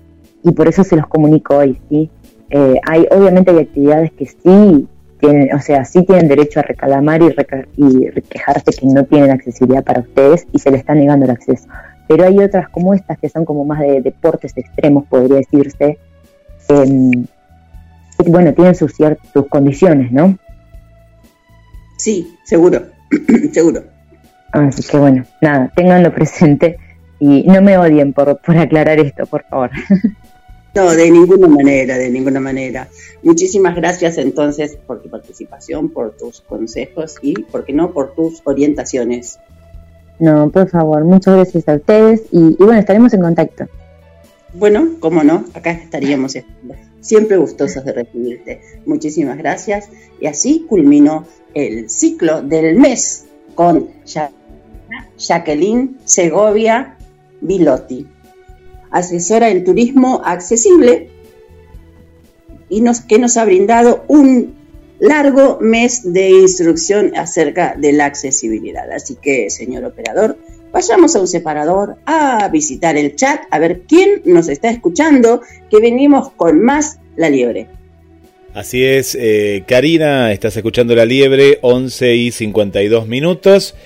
[0.43, 2.11] y por eso se los comunico hoy, ¿sí?
[2.51, 4.89] Eh, hay, obviamente hay actividades que sí
[5.21, 7.35] tienen, o sea, sí tienen derecho a reclamar y,
[7.77, 11.69] y quejarse que no tienen accesibilidad para ustedes y se les está negando el acceso.
[12.09, 15.99] Pero hay otras como estas que son como más de deportes extremos, podría decirse.
[16.69, 17.27] Em,
[18.27, 20.39] bueno, tienen sus, sus condiciones, ¿no?
[21.97, 22.83] Sí, seguro,
[23.53, 23.85] seguro.
[24.53, 26.79] Así que bueno, nada, tenganlo presente
[27.19, 29.71] y no me odien por, por aclarar esto, por favor.
[30.75, 32.89] No, de ninguna manera, de ninguna manera.
[33.23, 38.43] Muchísimas gracias entonces por tu participación, por tus consejos y, ¿por qué no?, por tus
[38.45, 39.39] orientaciones.
[40.19, 43.67] No, por favor, muchas gracias a ustedes y, bueno, estaremos en contacto.
[44.53, 46.37] Bueno, cómo no, acá estaríamos
[47.05, 48.61] siempre gustosos de recibirte.
[48.87, 49.89] Muchísimas gracias
[50.21, 53.89] y así culminó el ciclo del mes con
[55.17, 56.97] Jacqueline Segovia
[57.41, 58.09] Bilotti
[58.95, 61.11] asesora en turismo accesible
[62.69, 64.55] y nos, que nos ha brindado un
[65.01, 68.91] largo mes de instrucción acerca de la accesibilidad.
[68.93, 70.39] Así que, señor operador,
[70.75, 75.41] vayamos a un separador a visitar el chat, a ver quién nos está escuchando,
[75.71, 77.69] que venimos con más La Liebre.
[78.55, 83.77] Así es, eh, Karina, estás escuchando La Liebre, 11 y 52 minutos.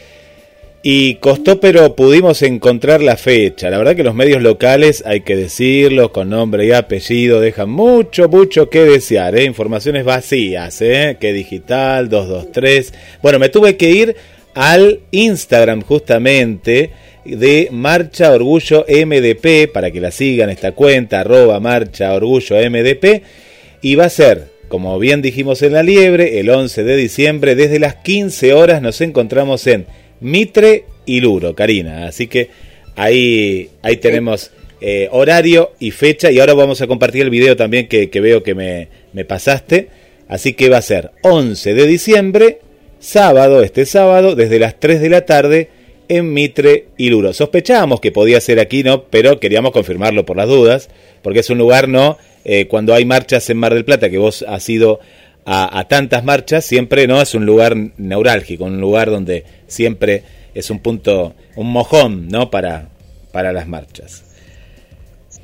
[0.82, 3.68] Y costó, pero pudimos encontrar la fecha.
[3.68, 8.28] La verdad que los medios locales, hay que decirlo, con nombre y apellido, dejan mucho,
[8.28, 9.36] mucho que desear.
[9.36, 9.44] ¿eh?
[9.44, 11.18] Informaciones vacías, ¿eh?
[11.20, 12.94] que digital, 223.
[13.20, 14.16] Bueno, me tuve que ir
[14.54, 16.90] al Instagram justamente
[17.24, 23.22] de Marcha Orgullo MDP, para que la sigan esta cuenta, arroba Marcha Orgullo MDP.
[23.82, 27.78] Y va a ser, como bien dijimos en la liebre, el 11 de diciembre, desde
[27.78, 29.86] las 15 horas nos encontramos en
[30.20, 32.06] Mitre y Luro, Karina.
[32.06, 32.50] Así que
[32.96, 34.50] ahí, ahí tenemos
[34.80, 36.30] eh, horario y fecha.
[36.30, 39.88] Y ahora vamos a compartir el video también que, veo que me, me, pasaste.
[40.28, 42.58] Así que va a ser 11 de diciembre,
[43.00, 45.70] sábado, este sábado, desde las 3 de la tarde
[46.08, 47.32] en Mitre y Luro.
[47.32, 49.04] Sospechábamos que podía ser aquí, ¿no?
[49.04, 50.88] Pero queríamos confirmarlo por las dudas,
[51.22, 52.18] porque es un lugar, ¿no?
[52.44, 55.00] Eh, cuando hay marchas en Mar del Plata, que vos has ido
[55.50, 60.22] a, tantas marchas, siempre no es un lugar neurálgico, un lugar donde siempre
[60.54, 62.50] es un punto, un mojón, ¿no?
[62.50, 62.90] Para,
[63.32, 64.27] para las marchas.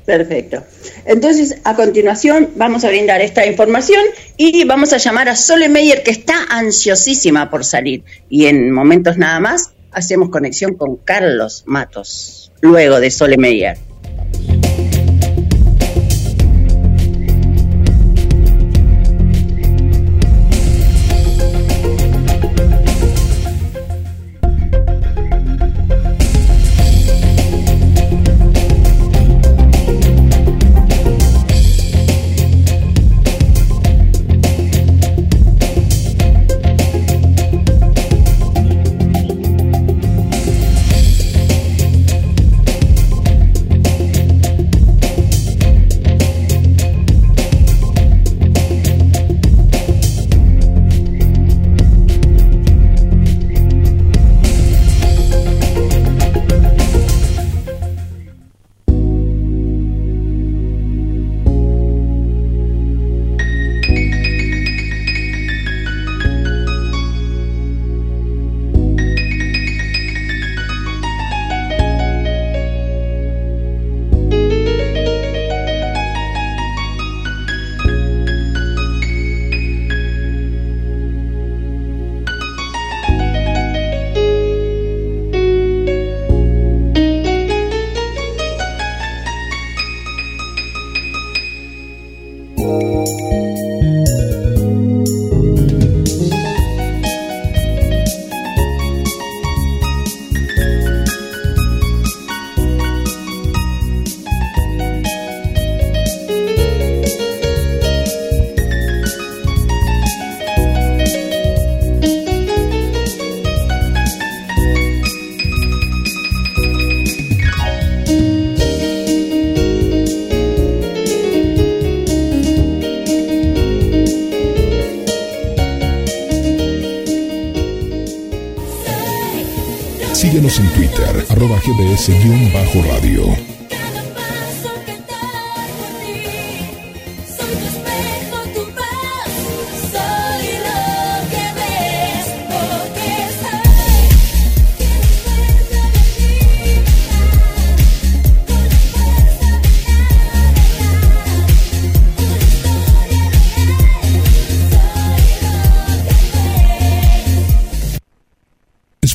[0.05, 0.63] Perfecto.
[1.05, 4.03] Entonces, a continuación vamos a brindar esta información
[4.37, 8.03] y vamos a llamar a Sole Meyer, que está ansiosísima por salir.
[8.29, 13.77] Y en momentos nada más hacemos conexión con Carlos Matos, luego de Sole Meyer.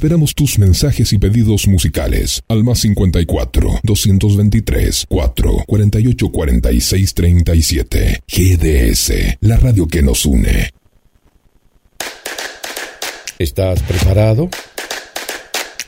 [0.00, 8.22] Esperamos tus mensajes y pedidos musicales al más 54 223 4 48 46 37.
[8.26, 10.70] GDS, la radio que nos une.
[13.38, 14.48] ¿Estás preparado?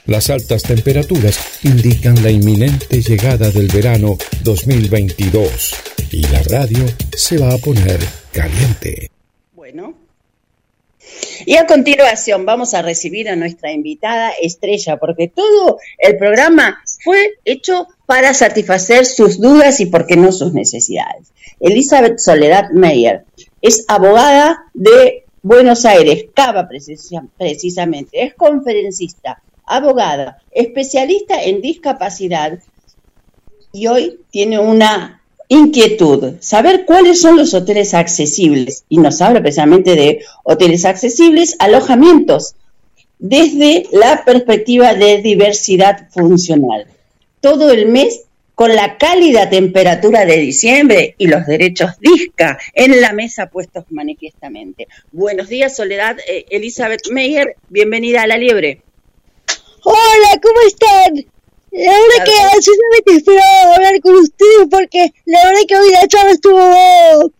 [0.04, 5.74] Las altas temperaturas indican la inminente llegada del verano 2022
[6.10, 6.84] y la radio
[7.16, 7.98] se va a poner
[8.30, 9.10] caliente.
[9.54, 10.01] Bueno.
[11.44, 17.34] Y a continuación vamos a recibir a nuestra invitada estrella, porque todo el programa fue
[17.44, 21.32] hecho para satisfacer sus dudas y, por qué no, sus necesidades.
[21.60, 23.24] Elizabeth Soledad Meyer
[23.60, 32.58] es abogada de Buenos Aires, Cava precisamente, es conferencista, abogada, especialista en discapacidad
[33.72, 35.21] y hoy tiene una
[35.52, 42.54] inquietud, saber cuáles son los hoteles accesibles y nos habla precisamente de hoteles accesibles, alojamientos,
[43.18, 46.86] desde la perspectiva de diversidad funcional.
[47.40, 48.22] Todo el mes
[48.54, 54.88] con la cálida temperatura de diciembre y los derechos DISCA en la mesa puestos manifiestamente.
[55.10, 56.16] Buenos días, Soledad.
[56.26, 58.80] Eh, Elizabeth Meyer, bienvenida a La Liebre.
[59.84, 61.26] Hola, ¿cómo están?
[61.72, 66.32] La verdad que absolutamente esperaba hablar con ustedes porque la verdad que hoy la charla
[66.32, 67.32] estuvo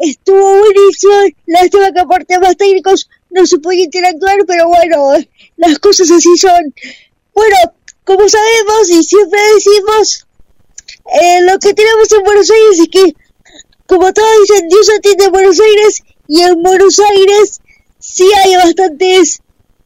[0.00, 1.22] estuvo buenísima.
[1.46, 5.12] Lástima que por temas técnicos no se podía interactuar, pero bueno,
[5.56, 6.74] las cosas así son.
[7.34, 7.56] Bueno,
[8.04, 10.26] como sabemos y siempre decimos,
[11.20, 13.14] eh, lo que tenemos en Buenos Aires es que,
[13.86, 17.60] como todos dicen, Dios atiende a Buenos Aires y en Buenos Aires
[17.98, 19.40] sí hay bastantes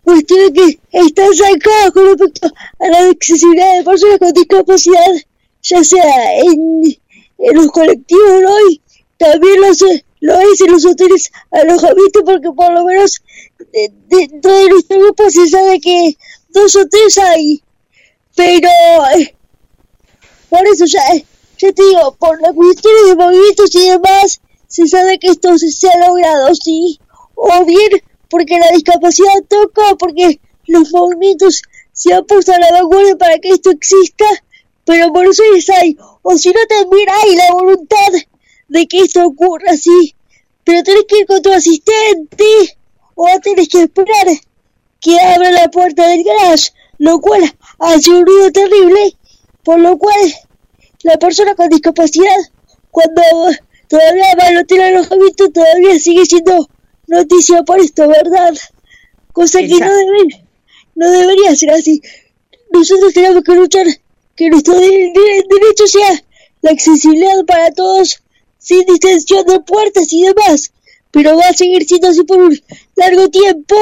[0.09, 5.13] cuestiones que están sacadas con respecto a la accesibilidad de personas con discapacidad,
[5.63, 6.83] ya sea en,
[7.39, 8.71] en los colectivos ¿no?
[8.71, 8.81] y
[9.19, 9.83] también los,
[10.21, 13.23] lo es en los hoteles alojamiento, porque por lo menos
[14.09, 16.17] dentro de, nuestro grupo se sabe que
[16.49, 17.63] dos o tres hay,
[18.35, 18.69] pero
[19.17, 19.35] eh,
[20.49, 21.03] por eso ya,
[21.59, 25.71] ya te digo, por las cuestiones de movimientos y demás, se sabe que esto se,
[25.71, 26.99] se ha logrado, sí,
[27.35, 33.17] o bien porque la discapacidad toca, porque los movimientos se han puesto a la vanguardia
[33.17, 34.27] para que esto exista,
[34.85, 38.13] pero por eso es hay, o si no también hay la voluntad
[38.69, 40.15] de que esto ocurra así,
[40.65, 42.79] pero tenés que ir con tu asistente,
[43.15, 44.27] o tenés que esperar
[45.01, 47.43] que abra la puerta del garage, lo cual
[47.79, 49.17] hace un ruido terrible,
[49.65, 50.21] por lo cual
[51.03, 52.37] la persona con discapacidad,
[52.91, 53.23] cuando
[53.89, 56.69] todavía va al hotel alojamiento, todavía sigue siendo
[57.09, 58.55] noticia por esto, ¿verdad?
[59.33, 60.47] Cosa que no, debe,
[60.95, 62.01] no debería ser así.
[62.71, 63.87] Nosotros tenemos que luchar
[64.37, 66.23] que nuestro derecho sea
[66.61, 68.23] la accesibilidad para todos,
[68.59, 70.73] sin distinción de puertas y demás.
[71.11, 72.61] Pero va a seguir siendo así por un
[72.95, 73.75] largo tiempo,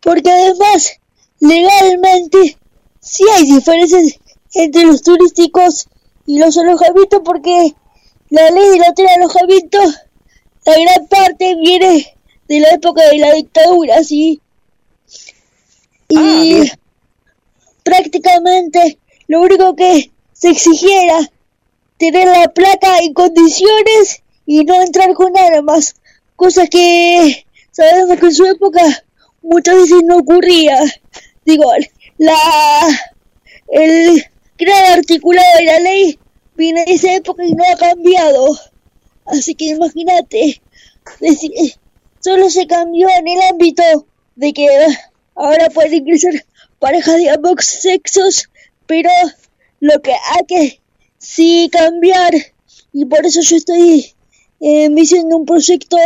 [0.00, 0.98] porque además,
[1.38, 2.58] legalmente,
[3.00, 4.18] sí hay diferencias
[4.54, 5.88] entre los turísticos
[6.26, 7.74] y los alojamientos, porque
[8.30, 9.78] la ley del hotel alojamiento,
[10.66, 12.16] la gran parte viene
[12.50, 14.40] de la época de la dictadura, sí.
[16.08, 16.78] Y Ah,
[17.84, 18.98] prácticamente
[19.28, 21.30] lo único que se exigiera
[21.96, 25.94] tener la placa en condiciones y no entrar con armas,
[26.34, 28.82] cosa que sabemos que en su época
[29.42, 30.76] muchas veces no ocurría.
[31.44, 31.70] Digo,
[32.18, 32.36] la
[33.68, 34.24] el
[34.58, 36.18] gran articulado de la ley
[36.56, 38.58] viene de esa época y no ha cambiado.
[39.24, 40.60] Así que imagínate,
[42.20, 43.82] solo se cambió en el ámbito
[44.36, 44.66] de que
[45.34, 46.44] ahora pueden ingresar
[46.78, 48.48] parejas de ambos sexos,
[48.86, 49.10] pero
[49.80, 50.80] lo que hay que
[51.18, 52.32] sí cambiar,
[52.92, 54.14] y por eso yo estoy
[54.60, 55.96] eh, diciendo un proyecto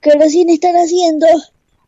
[0.00, 1.26] que recién están haciendo,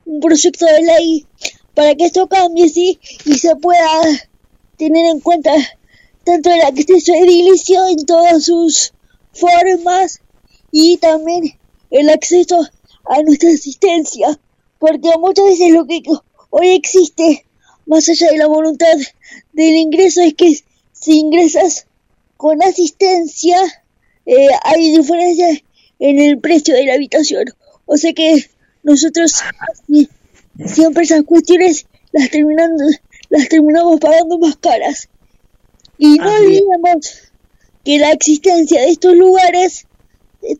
[0.04, 1.26] un proyecto de ley
[1.74, 4.02] para que esto cambie, sí, y se pueda
[4.76, 5.52] tener en cuenta
[6.24, 8.92] tanto el acceso edilicio en todas sus
[9.32, 10.20] formas
[10.70, 11.58] y también
[11.90, 12.68] el acceso
[13.08, 14.38] a nuestra asistencia,
[14.78, 16.02] porque muchas veces lo que
[16.50, 17.44] hoy existe,
[17.86, 18.96] más allá de la voluntad
[19.52, 20.58] del ingreso, es que
[20.92, 21.86] si ingresas
[22.36, 23.56] con asistencia,
[24.26, 25.48] eh, hay diferencia
[25.98, 27.46] en el precio de la habitación.
[27.86, 28.48] O sea que
[28.82, 29.32] nosotros
[29.86, 30.08] si-
[30.66, 32.84] siempre esas cuestiones las terminando,
[33.30, 35.08] las terminamos pagando más caras.
[35.98, 37.30] Y no olvidemos
[37.84, 39.86] que la existencia de estos lugares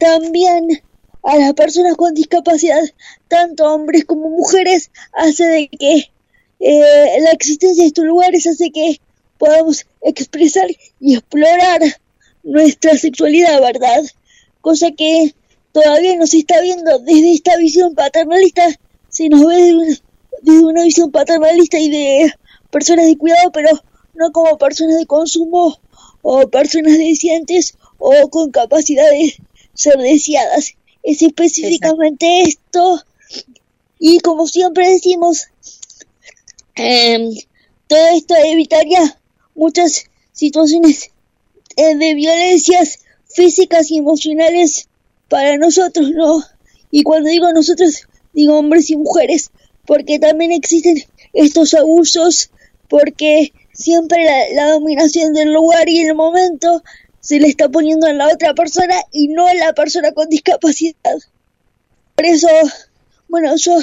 [0.01, 0.83] también
[1.29, 2.83] a las personas con discapacidad,
[3.29, 6.11] tanto hombres como mujeres, hace de que
[6.59, 8.99] eh, la existencia de estos lugares hace que
[9.37, 10.69] podamos expresar
[10.99, 11.83] y explorar
[12.43, 14.05] nuestra sexualidad, ¿verdad?
[14.63, 15.35] Cosa que
[15.73, 18.65] todavía no se está viendo desde esta visión paternalista,
[19.11, 19.97] se nos ve desde una,
[20.41, 22.33] desde una visión paternalista y de
[22.71, 23.69] personas de cuidado, pero
[24.15, 25.79] no como personas de consumo
[26.23, 29.37] o personas deseantes o con capacidad de
[29.75, 30.79] ser deseadas.
[31.03, 33.03] Es específicamente esto.
[33.99, 35.47] Y como siempre decimos,
[36.75, 37.35] em,
[37.87, 39.19] todo esto evitaría
[39.55, 41.11] muchas situaciones
[41.77, 44.89] eh, de violencias físicas y emocionales
[45.29, 46.43] para nosotros, ¿no?
[46.91, 48.03] Y cuando digo nosotros,
[48.33, 49.51] digo hombres y mujeres,
[49.87, 51.03] porque también existen
[51.33, 52.51] estos abusos,
[52.89, 56.83] porque siempre la, la dominación del lugar y el momento
[57.29, 61.19] se le está poniendo a la otra persona y no a la persona con discapacidad.
[62.15, 62.49] Por eso,
[63.29, 63.77] bueno, yo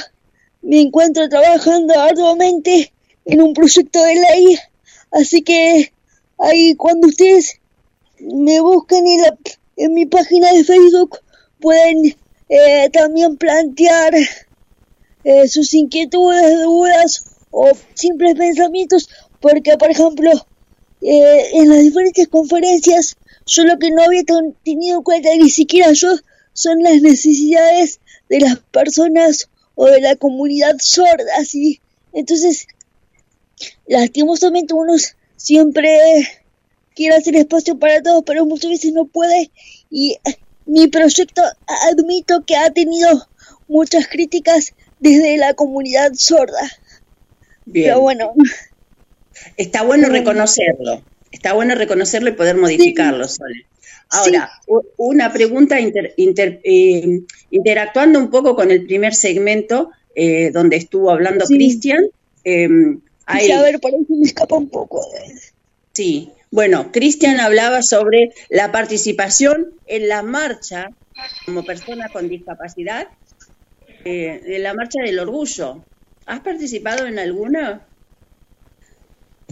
[0.64, 2.92] me encuentro trabajando arduamente
[3.24, 4.58] en un proyecto de ley,
[5.12, 5.94] así que
[6.40, 7.60] ahí cuando ustedes
[8.18, 9.38] me busquen en, la,
[9.76, 11.20] en mi página de Facebook
[11.62, 12.16] pueden
[12.50, 14.16] eh, también plantear
[15.24, 19.08] eh, sus inquietudes, dudas o simples pensamientos,
[19.40, 20.32] porque por ejemplo
[21.02, 24.24] eh, en las diferentes conferencias yo lo que no había
[24.64, 26.16] tenido en cuenta ni siquiera yo
[26.54, 28.00] son las necesidades
[28.30, 31.82] de las personas o de la comunidad sorda, ¿sí?
[32.14, 32.68] Entonces,
[33.88, 34.94] lastimosamente uno
[35.36, 36.00] siempre
[36.96, 39.52] quiere hacer espacio para todos, pero muchas veces no puede
[39.92, 40.18] y
[40.66, 41.44] mi proyecto
[41.92, 43.28] admito que ha tenido
[43.68, 46.62] muchas críticas desde la comunidad sorda.
[47.66, 47.88] Bien.
[47.88, 48.34] Pero bueno.
[49.58, 51.04] Está bueno reconocerlo.
[51.36, 53.66] Está bueno reconocerlo y poder modificarlo, Sole.
[54.10, 54.50] Ahora,
[54.96, 57.22] una pregunta eh,
[57.52, 62.06] interactuando un poco con el primer segmento eh, donde estuvo hablando Cristian.
[62.46, 62.70] Eh,
[63.26, 65.02] a ver, por ahí me escapa un poco.
[65.92, 70.88] Sí, bueno, Cristian hablaba sobre la participación en la marcha
[71.46, 73.10] como persona con discapacidad,
[74.06, 75.84] eh, en la marcha del orgullo.
[76.26, 77.82] ¿Has participado en alguna?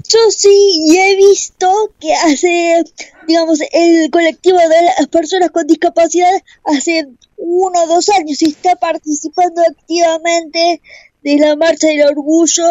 [0.09, 2.83] Yo sí, y he visto que hace,
[3.27, 6.31] digamos, el colectivo de las personas con discapacidad
[6.65, 7.07] hace
[7.37, 10.81] uno o dos años y está participando activamente
[11.23, 12.63] de la marcha del orgullo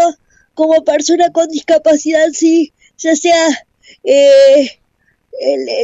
[0.55, 3.49] como persona con discapacidad, sí, ya sea
[4.05, 4.71] eh,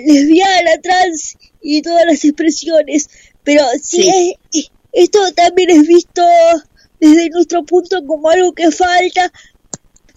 [0.06, 3.08] lesbiana, trans y todas las expresiones.
[3.42, 4.36] Pero sí,
[4.92, 6.22] esto también es visto
[7.00, 9.32] desde nuestro punto como algo que falta,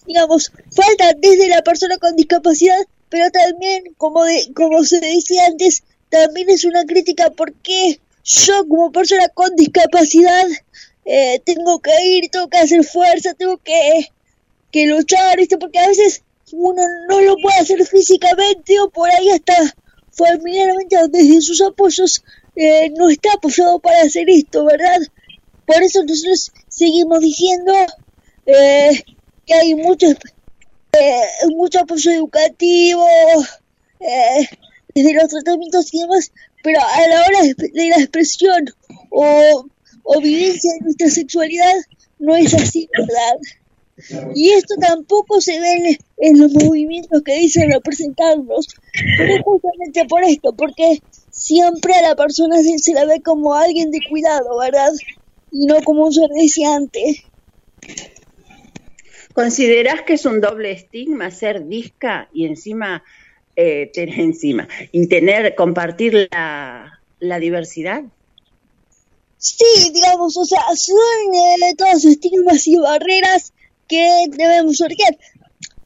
[0.06, 2.80] digamos, falta desde la persona con discapacidad,
[3.10, 8.92] pero también, como, de, como se decía antes, también es una crítica porque yo como
[8.92, 10.46] persona con discapacidad
[11.06, 14.10] eh, tengo que ir, tengo que hacer fuerza, tengo que,
[14.72, 15.58] que luchar, ¿viste?
[15.58, 16.24] porque a veces
[16.54, 19.56] uno no lo puede hacer físicamente o por ahí hasta
[20.12, 22.24] familiarmente desde sus apoyos
[22.56, 25.00] eh, no está apoyado para hacer esto, ¿verdad?
[25.66, 27.74] Por eso nosotros seguimos diciendo
[28.46, 29.04] eh,
[29.46, 33.06] que hay mucho, eh, mucho apoyo educativo,
[34.94, 36.32] desde los tratamientos y demás,
[36.64, 38.66] pero a la hora de la expresión
[39.10, 39.66] o,
[40.04, 41.74] o vivencia de nuestra sexualidad
[42.20, 43.38] no es así, ¿verdad?
[44.36, 48.68] Y esto tampoco se ve en, los movimientos que dicen representarlos,
[49.18, 54.00] pero justamente por esto, porque siempre a la persona se, la ve como alguien de
[54.10, 54.92] cuidado, ¿verdad?
[55.52, 57.24] Y no como un ser deseante.
[59.34, 63.04] ¿Considerás que es un doble estigma ser disca y encima
[63.56, 68.04] eh, tener encima y tener, compartir la, diversidad?
[69.38, 70.98] Sí, digamos, o sea, son
[71.34, 73.54] eh, todos estigmas y barreras
[73.88, 75.18] que debemos sortear.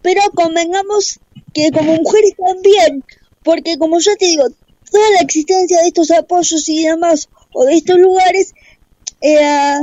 [0.01, 1.19] Pero convengamos
[1.53, 3.03] que como mujeres también,
[3.43, 4.47] porque como yo te digo,
[4.91, 8.53] toda la existencia de estos apoyos y demás, o de estos lugares,
[9.21, 9.79] eh,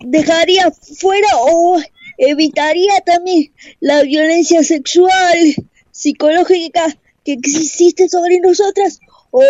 [0.00, 1.80] dejaría fuera o
[2.18, 5.54] evitaría también la violencia sexual,
[5.90, 9.42] psicológica que existe sobre nosotras, o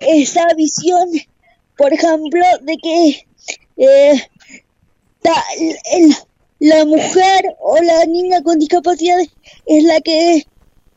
[0.00, 1.08] esa visión,
[1.76, 3.26] por ejemplo, de que
[3.76, 4.22] eh,
[5.92, 6.14] el,
[6.58, 9.18] la mujer o la niña con discapacidad
[9.66, 10.46] es la que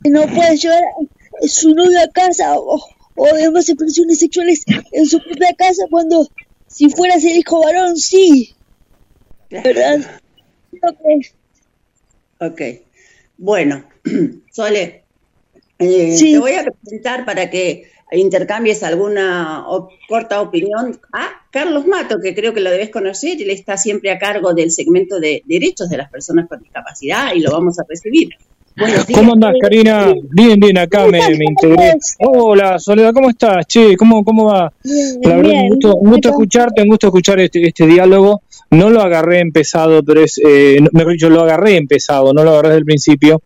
[0.04, 2.80] no puede llevar a su novio a casa o,
[3.16, 6.28] o demás expresiones sexuales en su propia casa cuando
[6.66, 8.54] si fueras el hijo varón, sí.
[9.50, 10.20] ¿Verdad?
[12.38, 12.60] Ok.
[13.38, 13.84] Bueno,
[14.52, 15.02] Sole,
[15.78, 19.64] eh, te voy a presentar para que intercambies alguna
[20.08, 24.18] corta opinión a Carlos Mato, que creo que lo debes conocer, él está siempre a
[24.18, 28.30] cargo del segmento de derechos de las personas con discapacidad y lo vamos a recibir.
[29.14, 30.12] ¿Cómo andas, Karina?
[30.30, 31.92] Bien, bien, acá me, integré.
[32.18, 33.66] Hola, Soledad, ¿cómo estás?
[33.66, 34.72] Che, ¿cómo, cómo va?
[35.22, 38.42] La verdad, un gusto, escucharte, un gusto escuchar este, este diálogo.
[38.74, 42.68] No lo agarré empezado, pero es, eh, mejor dicho, lo agarré empezado, no lo agarré
[42.68, 43.42] desde el principio,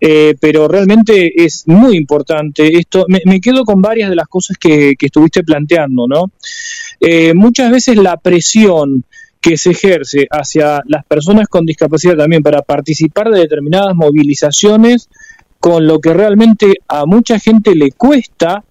[0.00, 3.06] eh, pero realmente es muy importante esto.
[3.08, 6.30] Me, me quedo con varias de las cosas que, que estuviste planteando, ¿no?
[7.00, 9.04] Eh, muchas veces la presión
[9.40, 15.10] que se ejerce hacia las personas con discapacidad también para participar de determinadas movilizaciones,
[15.60, 18.64] con lo que realmente a mucha gente le cuesta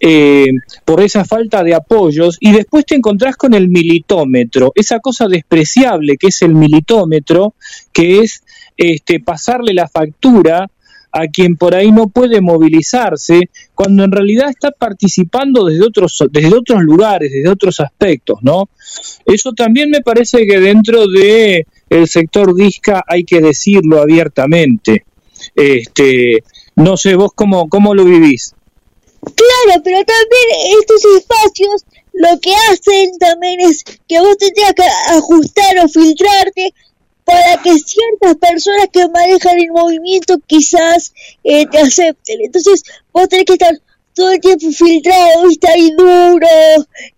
[0.00, 0.48] eh,
[0.84, 6.16] por esa falta de apoyos y después te encontrás con el militómetro, esa cosa despreciable
[6.16, 7.54] que es el militómetro,
[7.92, 8.42] que es
[8.76, 10.70] este, pasarle la factura
[11.12, 16.54] a quien por ahí no puede movilizarse, cuando en realidad está participando desde otros, desde
[16.54, 18.70] otros lugares, desde otros aspectos, ¿no?
[19.26, 25.04] Eso también me parece que dentro de el sector disca hay que decirlo abiertamente.
[25.54, 26.44] Este,
[26.76, 28.54] no sé vos cómo, cómo lo vivís.
[29.22, 34.84] Claro, pero también estos espacios lo que hacen también es que vos te tengas que
[35.14, 36.74] ajustar o filtrarte
[37.24, 41.12] para que ciertas personas que manejan el movimiento quizás
[41.44, 42.38] eh, te acepten.
[42.42, 42.82] Entonces
[43.12, 43.74] vos tenés que estar
[44.14, 45.70] todo el tiempo filtrado, ¿viste?
[45.70, 46.46] ahí duro,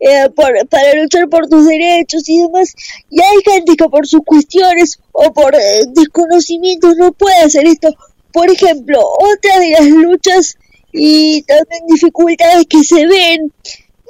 [0.00, 2.74] eh, para luchar por tus derechos y demás.
[3.10, 7.88] Y hay gente que por sus cuestiones o por eh, desconocimientos no puede hacer esto.
[8.32, 10.58] Por ejemplo, otra de las luchas
[10.92, 13.52] y también dificultades que se ven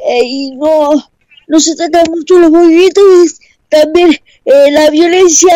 [0.09, 0.93] eh, y no,
[1.47, 3.39] no se tratan mucho los movimientos
[3.69, 4.11] también
[4.45, 5.55] eh, la violencia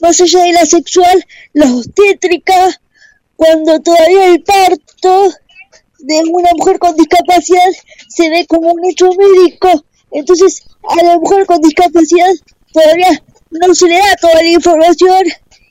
[0.00, 2.80] más allá de la sexual, la obstétrica,
[3.36, 5.30] cuando todavía el parto
[5.98, 7.70] de una mujer con discapacidad
[8.08, 12.30] se ve como un hecho médico, entonces a la mujer con discapacidad
[12.72, 15.24] todavía no se le da toda la información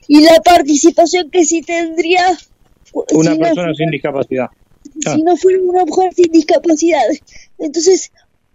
[0.08, 2.36] y la participación que sí tendría
[3.12, 4.48] Una si no persona sin discapacidad.
[5.06, 7.02] Ah, si no fuera una mujer sin discapacidad.
[7.58, 8.12] Entonces,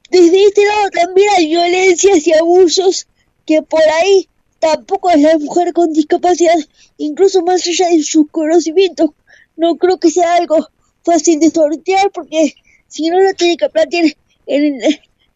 [0.09, 3.07] desde este lado también hay violencias y abusos
[3.45, 4.27] que por ahí
[4.59, 6.55] tampoco es la mujer con discapacidad,
[6.97, 9.11] incluso más allá de sus conocimientos,
[9.55, 10.67] no creo que sea algo
[11.03, 12.53] fácil de sortear porque
[12.87, 14.05] si no lo tiene que plantear
[14.47, 14.79] en,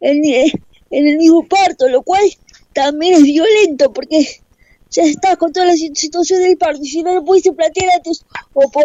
[0.00, 0.24] en,
[0.90, 2.22] en el mismo parto, lo cual
[2.72, 4.40] también es violento porque
[4.90, 6.80] ya está con toda la si- situación del parto.
[6.82, 8.84] Y si no lo pudiese plantear antes o por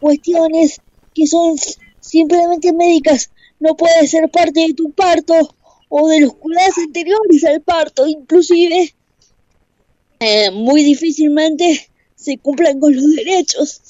[0.00, 0.80] cuestiones
[1.14, 1.56] que son
[2.00, 5.34] simplemente médicas no puede ser parte de tu parto
[5.88, 8.94] o de los cuidados anteriores al parto inclusive
[10.20, 13.80] eh, muy difícilmente se cumplan con los derechos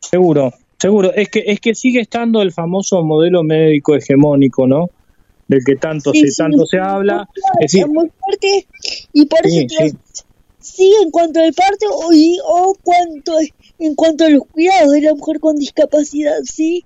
[0.00, 1.12] Seguro, seguro.
[1.14, 4.90] Es que, es que sigue estando el famoso modelo médico hegemónico, ¿no?
[5.48, 7.26] Del que tanto Sí, se, sí, tanto se habla.
[7.60, 8.66] Es decir, muy fuerte
[9.14, 9.92] y por Sí, sí.
[10.60, 13.32] sí en cuanto al parto o, y- o cuanto
[13.86, 16.84] en cuanto a los cuidados de la mujer con discapacidad sí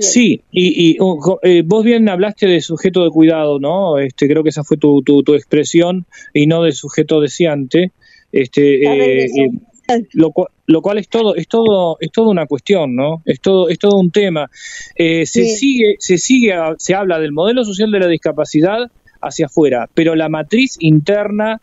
[0.00, 3.98] Sí, y, uh, eh, vos bien hablaste de sujeto de cuidado, ¿no?
[3.98, 7.90] Este, creo que esa fue tu, tu, tu expresión y no de sujeto deseante.
[8.30, 12.94] Este, eh, eh, lo, cua- lo cual es todo, es todo, es todo una cuestión,
[12.94, 13.22] ¿no?
[13.24, 14.48] Es todo, es todo un tema.
[14.94, 15.56] Eh, se Sí.
[15.56, 18.86] sigue, se sigue, a- se habla del modelo social de la discapacidad
[19.20, 21.60] hacia afuera, pero la matriz interna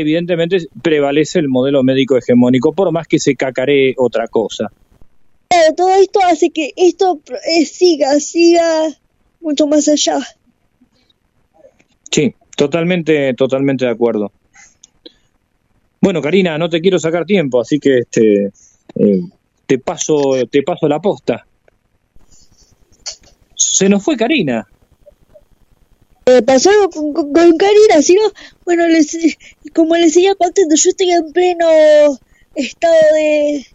[0.00, 4.70] evidentemente prevalece el modelo médico hegemónico, por más que se cacaree otra cosa.
[5.48, 8.88] Claro, todo esto hace que esto eh, siga siga
[9.40, 10.18] mucho más allá
[12.10, 14.30] Sí, totalmente, totalmente de acuerdo.
[16.00, 18.52] Bueno, Karina, no te quiero sacar tiempo, así que este
[18.94, 19.20] eh,
[19.66, 21.44] te paso, te paso la posta.
[23.56, 24.68] Se nos fue Karina.
[26.26, 28.22] Eh, pasó algo con, con, con Karina, si no,
[28.64, 29.16] bueno, les,
[29.74, 31.66] como les seguía contando, yo estoy en pleno
[32.54, 33.66] estado de,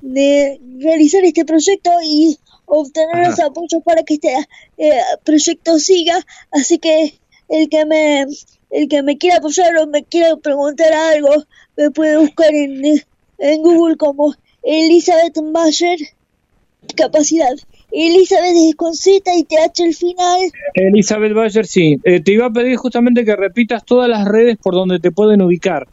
[0.00, 4.34] de realizar este proyecto y obtener los apoyos para que este
[4.78, 7.18] eh, proyecto siga, así que
[7.48, 8.26] el que me
[8.70, 11.44] el que me quiera apoyar o me quiera preguntar algo,
[11.76, 12.82] me puede buscar en,
[13.38, 15.98] en Google como Elizabeth Mayer
[16.96, 17.54] Capacidad.
[17.92, 20.40] Elizabeth es con Z y TH al final.
[20.74, 21.98] Elizabeth Bayer, sí.
[22.04, 25.42] Eh, te iba a pedir justamente que repitas todas las redes por donde te pueden
[25.42, 25.86] ubicar.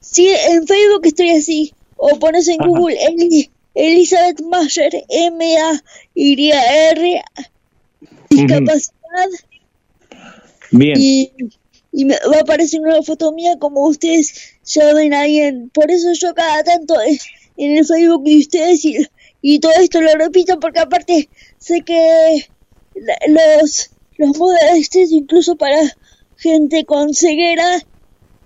[0.00, 1.72] Sí, en Facebook estoy así.
[1.96, 2.68] O pones en Ajá.
[2.68, 4.92] Google Eli- Elizabeth Mayer,
[6.14, 7.22] M-A-Y-R,
[8.30, 9.28] discapacidad.
[10.70, 10.94] Bien.
[10.98, 11.32] Y,
[11.92, 15.38] y me va a aparecer una foto mía como ustedes ya ven ahí.
[15.40, 16.94] En, por eso yo cada tanto
[17.56, 19.06] en el Facebook de ustedes y,
[19.46, 22.46] y todo esto lo repito porque aparte sé que
[23.28, 25.76] los, los modestes incluso para
[26.38, 27.78] gente con ceguera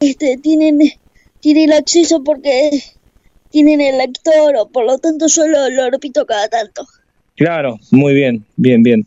[0.01, 0.79] este tienen
[1.39, 2.71] tienen acceso porque
[3.51, 6.85] tienen el lector o por lo tanto yo lo, lo repito cada tanto.
[7.37, 9.07] Claro, muy bien, bien, bien.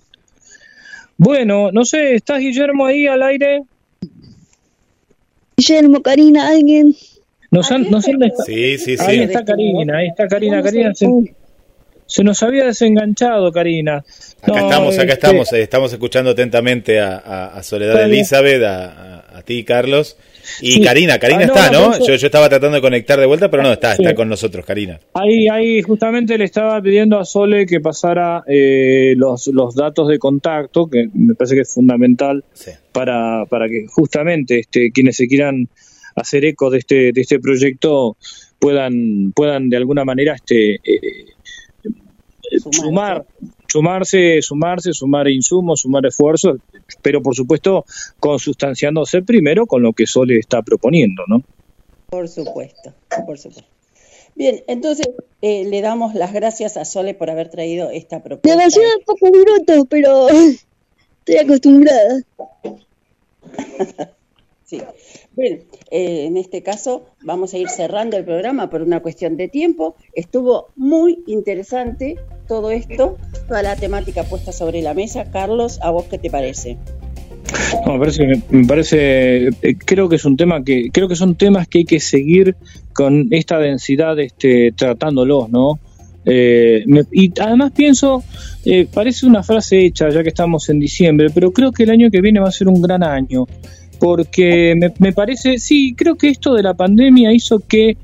[1.17, 3.63] Bueno, no sé, ¿estás Guillermo ahí al aire?
[5.57, 6.95] Guillermo, Karina, alguien.
[7.51, 9.23] Nos han, nos han dej- Sí, sí, Ahí sí.
[9.23, 10.63] está Karina, ahí está Karina.
[10.63, 11.05] Karina se,
[12.11, 14.03] se nos había desenganchado, Karina.
[14.41, 18.03] Acá No, estamos, acá este, estamos, eh, estamos escuchando atentamente a, a- a Soledad.
[18.03, 20.17] Elizabeth, a, a- ti, Carlos.
[20.61, 20.81] Y Sí.
[20.83, 23.63] Karina, Karina Ah, no, está, no, Yo, yo estaba tratando de conectar de vuelta, pero
[23.63, 24.03] no, está, Sí.
[24.03, 24.99] está con nosotros, Karina.
[25.13, 30.19] Ahí, ahí justamente le estaba pidiendo a Sole que pasara eh, los, los datos de
[30.19, 32.43] contacto, que me parece que es fundamental
[32.91, 35.69] para, para que justamente este, quienes se quieran
[36.15, 38.17] hacer eco de este, de este proyecto
[38.59, 40.79] puedan, puedan de alguna manera este, eh,
[42.59, 43.25] sumar,
[43.67, 46.57] sumarse, sumarse, sumar insumos, sumar esfuerzos,
[47.01, 47.85] pero por supuesto
[48.19, 51.43] consustanciándose primero con lo que Sole está proponiendo, ¿no?
[52.09, 52.93] Por supuesto,
[53.25, 53.63] por supuesto.
[54.35, 55.09] Bien, entonces
[55.41, 58.57] eh, le damos las gracias a Sole por haber traído esta propuesta.
[58.57, 60.27] Demasiado pocos minutos, pero
[61.19, 62.21] estoy acostumbrada.
[64.63, 64.81] Sí.
[65.35, 69.49] Bien, eh, en este caso vamos a ir cerrando el programa por una cuestión de
[69.49, 69.97] tiempo.
[70.13, 72.17] Estuvo muy interesante
[72.51, 73.17] todo esto,
[73.47, 75.23] toda la temática puesta sobre la mesa.
[75.31, 76.75] Carlos, ¿a vos qué te parece?
[77.85, 81.35] No, me parece, me parece, eh, creo que es un tema que, creo que son
[81.35, 82.57] temas que hay que seguir
[82.91, 85.79] con esta densidad, este, tratándolos, ¿no?
[86.25, 88.21] Eh, me- y además pienso,
[88.65, 92.11] eh, parece una frase hecha ya que estamos en diciembre, pero creo que el año
[92.11, 93.45] que viene va a ser un gran año,
[93.97, 97.95] porque me, me parece, sí, creo que esto de la pandemia hizo que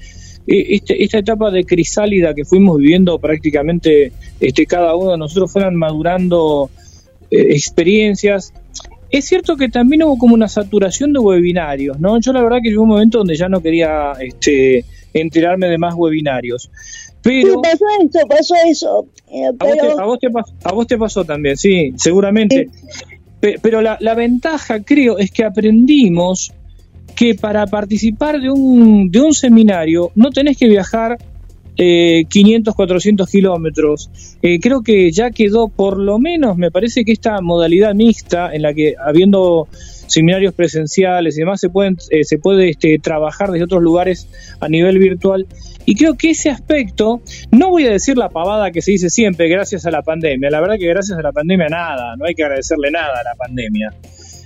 [0.47, 5.75] este- esta etapa de crisálida que fuimos viviendo prácticamente este, cada uno de nosotros fueran
[5.75, 6.69] madurando
[7.29, 8.53] eh, experiencias.
[9.09, 12.19] Es cierto que también hubo como una saturación de webinarios, ¿no?
[12.19, 14.83] Yo la verdad que llegó un momento donde ya no quería este,
[15.13, 16.69] enterarme de más webinarios.
[17.21, 19.07] Pero Sí, pasó eso, pasó eso.
[19.31, 21.93] Eh, a vos, te, pero a vos te pas- a vos te pasó también, sí,
[21.97, 22.69] seguramente.
[23.39, 26.53] Pe- Pero la, la ventaja, creo, es que aprendimos
[27.17, 31.17] que para participar de un, de un seminario no tenés que viajar
[31.75, 34.09] eh, 500, 400 kilómetros.
[34.41, 38.61] Eh, creo que ya quedó, por lo menos, me parece que esta modalidad mixta en
[38.61, 43.65] la que habiendo seminarios presenciales y demás se pueden eh, se puede este, trabajar desde
[43.65, 44.27] otros lugares
[44.59, 45.47] a nivel virtual.
[45.85, 47.21] Y creo que ese aspecto
[47.51, 50.51] no voy a decir la pavada que se dice siempre gracias a la pandemia.
[50.51, 53.35] La verdad que gracias a la pandemia nada no hay que agradecerle nada a la
[53.35, 53.91] pandemia.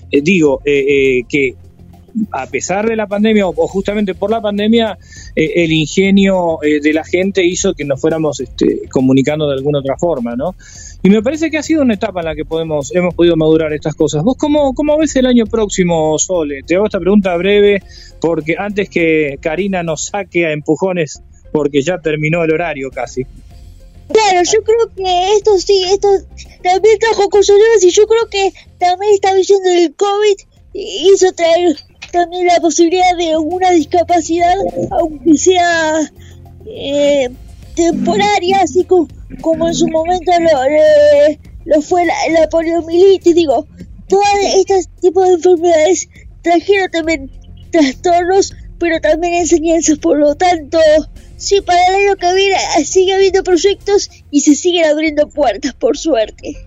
[0.10, 1.56] Eh, digo eh, que
[2.32, 4.98] a pesar de la pandemia o, justamente por la pandemia,
[5.36, 9.80] eh, el ingenio eh, de la gente hizo que nos fuéramos este, comunicando de alguna
[9.80, 10.56] otra forma, ¿no?
[11.04, 13.74] Y me parece que ha sido una etapa en la que podemos, hemos podido madurar
[13.74, 14.24] estas cosas.
[14.24, 16.62] ¿Vos cómo, cómo ves el año próximo, Sole?
[16.64, 17.82] Te hago esta pregunta breve,
[18.20, 21.22] porque antes que Karina nos saque a empujones,
[21.52, 23.26] porque ya terminó el horario casi.
[24.12, 26.08] Claro, yo creo que esto sí, esto
[26.64, 30.36] también trajo cosas nuevas y yo creo que también esta visión del COVID
[30.74, 31.78] hizo traer
[32.12, 34.56] también la posibilidad de una discapacidad,
[34.92, 36.12] aunque sea
[36.66, 37.30] eh,
[37.76, 39.08] temporaria, así como,
[39.42, 40.50] como en su momento lo,
[41.66, 43.68] lo fue la, la poliomielitis, digo,
[44.08, 44.26] todos
[44.58, 46.10] estos tipos de enfermedades
[46.42, 47.32] trajeron también
[47.72, 50.80] trastornos, pero también enseñanzas, por lo tanto,
[51.38, 55.98] sí, para el año que viene sigue habiendo proyectos y se siguen abriendo puertas, por
[55.98, 56.58] suerte.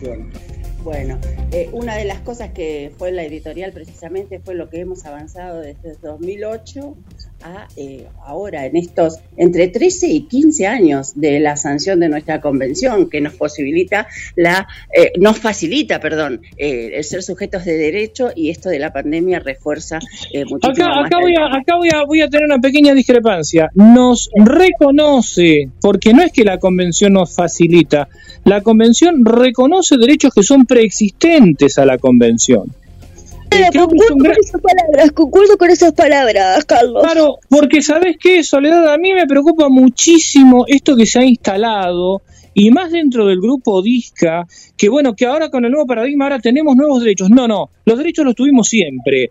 [0.00, 0.45] Bien.
[0.86, 1.18] Bueno,
[1.50, 5.60] eh, una de las cosas que fue la editorial precisamente fue lo que hemos avanzado
[5.60, 6.96] desde 2008
[7.42, 12.40] a eh, ahora, en estos entre 13 y 15 años de la sanción de nuestra
[12.40, 18.30] convención, que nos posibilita la, eh, nos facilita, perdón, eh, el ser sujetos de derecho
[18.34, 19.98] y esto de la pandemia refuerza
[20.32, 22.94] eh, muchísimo Acá, más acá, voy a, acá voy, a, voy a tener una pequeña
[22.94, 23.70] discrepancia.
[23.74, 28.08] Nos reconoce, porque no es que la convención nos facilita,
[28.44, 32.72] la convención reconoce derechos que son preexistentes a la convención.
[33.72, 37.02] Pero concuerdo con esas palabras, concuerdo con esas palabras, Carlos.
[37.02, 42.22] Claro, porque sabes qué, Soledad, a mí me preocupa muchísimo esto que se ha instalado
[42.54, 44.46] y más dentro del grupo DISCA,
[44.76, 47.28] que bueno, que ahora con el nuevo paradigma ahora tenemos nuevos derechos.
[47.28, 49.30] No, no, los derechos los tuvimos siempre.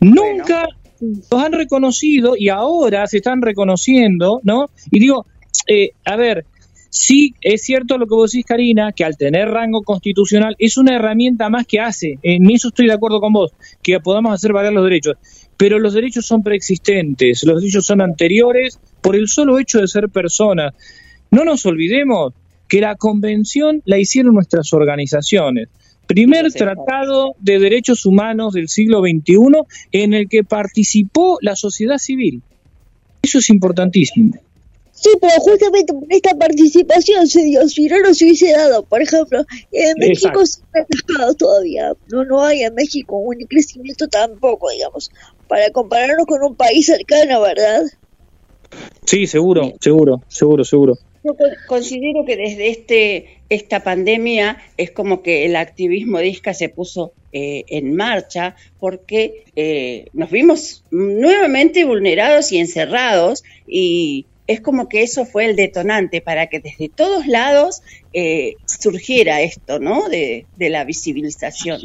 [0.00, 0.66] Nunca
[1.00, 4.70] los han reconocido y ahora se están reconociendo, ¿no?
[4.90, 5.24] Y digo,
[5.68, 6.46] eh, a ver,
[6.94, 10.94] sí es cierto lo que vos decís, Karina, que al tener rango constitucional es una
[10.94, 13.52] herramienta más que hace, en eso estoy de acuerdo con vos,
[13.82, 15.16] que podamos hacer valer los derechos,
[15.56, 20.08] pero los derechos son preexistentes, los derechos son anteriores por el solo hecho de ser
[20.08, 20.72] personas.
[21.32, 22.32] No nos olvidemos
[22.68, 25.68] que la convención la hicieron nuestras organizaciones.
[26.06, 29.36] Primer tratado de derechos humanos del siglo XXI
[29.90, 32.42] en el que participó la sociedad civil.
[33.20, 34.34] Eso es importantísimo.
[35.04, 38.86] Sí, pero justamente por esta participación se dio, si no, no se hubiese dado.
[38.86, 40.62] Por ejemplo, en México se
[41.36, 45.10] todavía, no, no hay en México un crecimiento tampoco, digamos,
[45.46, 47.82] para compararnos con un país cercano, ¿verdad?
[49.04, 50.98] Sí, seguro, seguro, seguro, seguro.
[51.22, 51.36] Yo
[51.68, 57.12] considero que desde este esta pandemia es como que el activismo de ISCA se puso
[57.32, 65.02] eh, en marcha porque eh, nos vimos nuevamente vulnerados y encerrados y es como que
[65.02, 70.08] eso fue el detonante para que desde todos lados eh, surgiera esto, ¿no?
[70.08, 71.80] De, la visibilización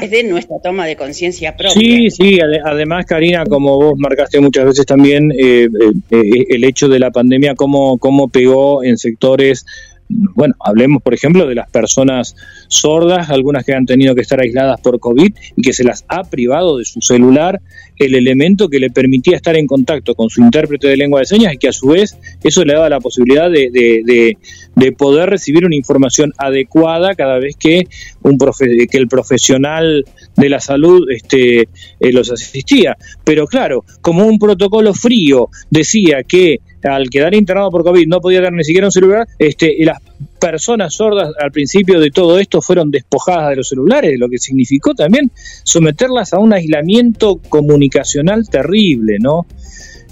[0.00, 1.80] es de nuestra toma de conciencia propia.
[1.80, 5.68] Sí, sí, además, Karina, como vos marcaste muchas veces también, eh,
[6.10, 9.64] eh, el hecho de la pandemia, cómo, cómo pegó en sectores
[10.08, 12.36] bueno, hablemos por ejemplo de las personas
[12.68, 16.24] sordas, algunas que han tenido que estar aisladas por COVID y que se las ha
[16.24, 17.60] privado de su celular
[17.98, 21.54] el elemento que le permitía estar en contacto con su intérprete de lengua de señas
[21.54, 24.36] y que a su vez eso le daba la posibilidad de, de,
[24.74, 27.86] de, poder recibir una información adecuada cada vez que,
[28.22, 30.04] un que el profesional
[30.36, 32.96] de la salud este, eh, los asistía.
[33.24, 38.38] Pero claro, como un protocolo frío decía que al quedar internado por COVID no podía
[38.38, 39.98] tener ni siquiera un celular, este, las
[40.44, 44.94] personas sordas al principio de todo esto fueron despojadas de los celulares, lo que significó
[44.94, 45.30] también
[45.62, 49.46] someterlas a un aislamiento comunicacional terrible, ¿no?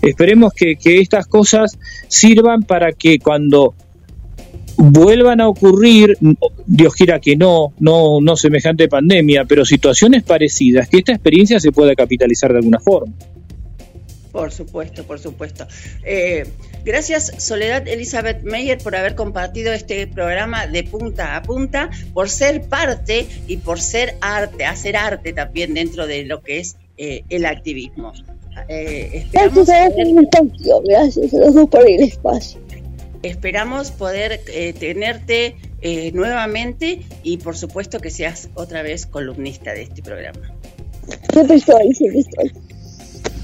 [0.01, 1.79] Esperemos que, que estas cosas
[2.09, 3.75] sirvan para que cuando
[4.79, 6.17] vuelvan a ocurrir,
[6.67, 11.73] Dios quiera que no, no, no semejante pandemia, pero situaciones parecidas, que esta experiencia se
[11.73, 13.13] pueda capitalizar de alguna forma.
[14.33, 15.67] Por supuesto, por supuesto.
[16.05, 16.47] Eh,
[16.85, 22.63] gracias Soledad Elizabeth Meyer por haber compartido este programa de punta a punta, por ser
[22.63, 27.45] parte y por ser arte, hacer arte también dentro de lo que es eh, el
[27.45, 28.15] activismo.
[28.69, 32.59] Eh, gracias a gracias a los dos por el espacio.
[33.23, 34.41] Esperamos poder
[34.81, 35.57] tenerte
[36.13, 40.53] nuevamente y por supuesto que seas otra vez columnista de este programa.
[41.33, 42.72] Siempre estoy, siempre estoy.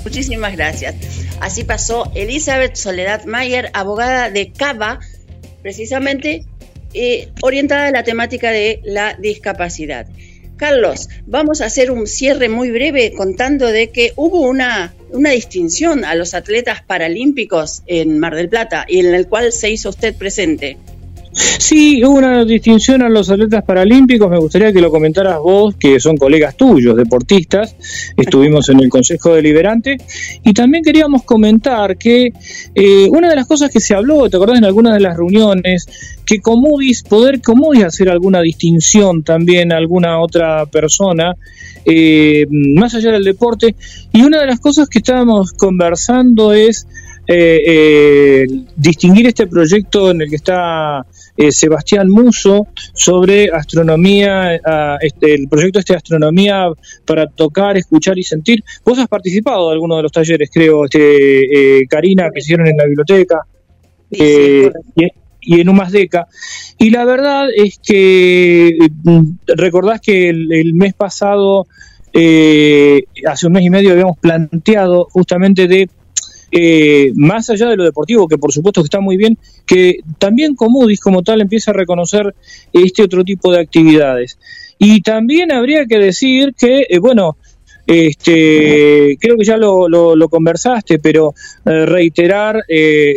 [0.09, 0.95] Muchísimas gracias.
[1.39, 5.01] Así pasó Elizabeth Soledad Mayer, abogada de Cava,
[5.61, 6.47] precisamente
[6.95, 10.07] eh, orientada a la temática de la discapacidad.
[10.57, 16.07] Carlos, vamos a hacer un cierre muy breve contando de que hubo una, una distinción
[16.07, 20.17] a los atletas paralímpicos en Mar del Plata y en el cual se hizo usted
[20.17, 20.79] presente.
[21.39, 26.01] Sí, hubo una distinción a los atletas paralímpicos, me gustaría que lo comentaras vos, que
[26.01, 27.77] son colegas tuyos, deportistas,
[28.17, 29.99] estuvimos en el Consejo Deliberante,
[30.43, 32.33] y también queríamos comentar que
[32.75, 35.87] eh, una de las cosas que se habló, ¿te acordás en algunas de las reuniones?
[36.27, 41.35] Que Comudis, poder Comudis hacer alguna distinción también a alguna otra persona,
[41.85, 43.77] eh, más allá del deporte,
[44.13, 46.89] y una de las cosas que estábamos conversando es
[47.29, 51.05] eh, distinguir este proyecto en el que está
[51.41, 54.57] eh, Sebastián Muso sobre astronomía,
[55.01, 56.67] este, el proyecto este de astronomía
[57.07, 58.65] para tocar, escuchar y sentir.
[58.85, 62.77] Vos has participado de alguno de los talleres, creo, este, eh, Karina, que hicieron en
[62.77, 63.43] la biblioteca.
[64.11, 64.69] Eh,
[65.41, 66.27] y, en Umasdeca.
[66.77, 68.77] Y la verdad es que
[69.47, 71.69] recordás que el, mes pasado,
[72.13, 75.89] hace un mes y medio, habíamos planteado justamente de
[76.51, 81.01] eh, más allá de lo deportivo, que por supuesto está muy bien, que también Comudis
[81.01, 82.35] como tal empieza a reconocer
[82.73, 84.39] este otro tipo de actividades.
[84.79, 87.37] Y también habría que decir que, eh, bueno,
[87.87, 91.35] este, creo que ya lo, lo, conversaste, pero
[91.65, 92.63] eh, reiterar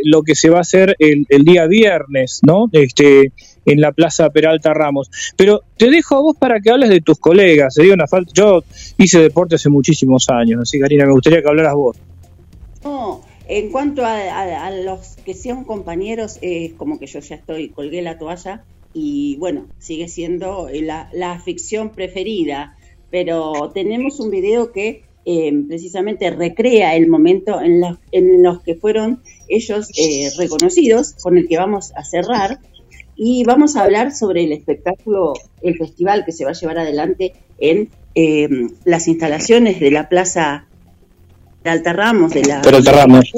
[0.05, 2.69] lo que se va a hacer el, el, día viernes, ¿no?
[2.71, 3.33] Este,
[3.65, 5.09] en la Plaza Peralta Ramos.
[5.35, 7.73] Pero te dejo a vos para que hables de tus colegas.
[7.73, 8.31] Sería una falta.
[8.33, 8.63] Yo
[8.97, 11.97] hice deporte hace muchísimos años, así Karina, me gustaría que hablaras vos.
[12.83, 18.01] No, en cuanto a, los que sean compañeros, es como que yo ya estoy, colgué
[18.01, 18.63] la toalla
[18.93, 22.75] y bueno, sigue siendo la, la ficción preferida,
[23.09, 27.81] pero tenemos un video que eh, precisamente recrea el momento en,
[28.11, 32.59] en los que fueron ellos eh, reconocidos, con el que vamos a cerrar,
[33.15, 37.33] y vamos a hablar sobre el espectáculo, el festival que se va a llevar adelante
[37.59, 38.49] en eh,
[38.83, 40.65] las instalaciones de la Plaza
[41.63, 42.61] de Ramos de la...
[42.61, 43.31] Ramos.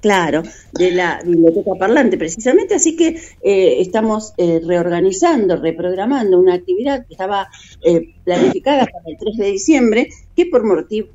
[0.00, 7.04] Claro, de la biblioteca parlante precisamente, así que eh, estamos eh, reorganizando, reprogramando una actividad
[7.04, 7.48] que estaba
[7.84, 10.62] eh, planificada para el 3 de diciembre, que por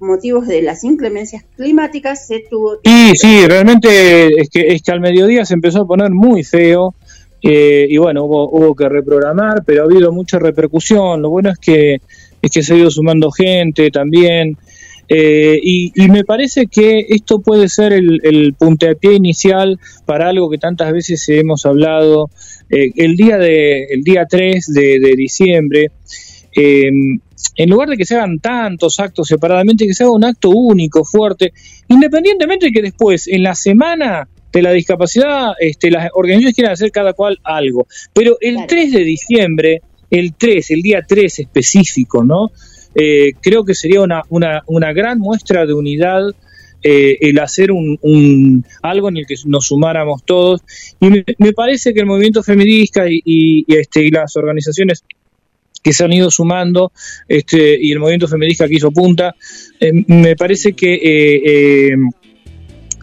[0.01, 2.79] motivos de las inclemencias climáticas se tuvo...
[2.83, 6.93] Sí, sí, realmente es que, es que al mediodía se empezó a poner muy feo
[7.45, 11.99] y bueno, hubo, hubo que reprogramar, pero ha habido mucha repercusión, lo bueno es que,
[12.41, 14.57] es que se ha ido sumando gente también,
[15.09, 20.49] Eh, y, y, me parece que esto puede ser el, el puntapié inicial para algo
[20.49, 22.29] que tantas veces hemos hablado.
[22.69, 25.91] Eh, el, día de, el día 3 de, de diciembre,
[26.55, 26.89] eh,
[27.55, 31.03] en lugar de que se hagan tantos actos separadamente, que se haga un acto único,
[31.03, 31.53] fuerte,
[31.89, 36.91] independientemente de que después, en la semana de la discapacidad, este, las organizaciones quieran hacer
[36.91, 37.87] cada cual algo.
[38.13, 42.51] Pero el 3 de diciembre, el 3, el día 3 específico, ¿no?
[42.95, 46.21] Eh, creo que sería una, una, una gran muestra de unidad
[46.85, 50.61] eh, el hacer un, un, algo en el que nos sumáramos todos.
[50.99, 55.03] Y me, me parece que el movimiento feminista y, y, este, y las organizaciones
[55.81, 56.91] que se han ido sumando
[57.27, 59.35] este, y el movimiento feminista que hizo punta,
[59.79, 61.95] eh, me parece que eh,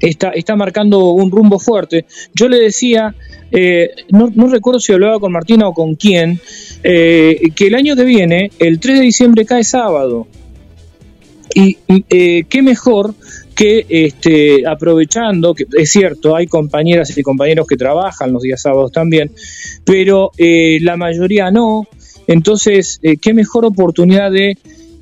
[0.01, 2.06] está, está marcando un rumbo fuerte.
[2.35, 3.14] Yo le decía,
[3.51, 6.40] eh, no, recuerdo si hablaba con Martina o con quién,
[6.82, 10.27] eh, que el año que viene, el 3 de diciembre cae sábado.
[11.52, 11.78] Y
[12.09, 13.12] eh, qué mejor
[13.56, 18.93] que este, aprovechando, que es cierto, hay compañeras y compañeros que trabajan los días sábados
[18.93, 19.32] también,
[19.85, 21.89] pero la mayoría no.
[22.28, 24.56] Entonces, qué mejor oportunidad de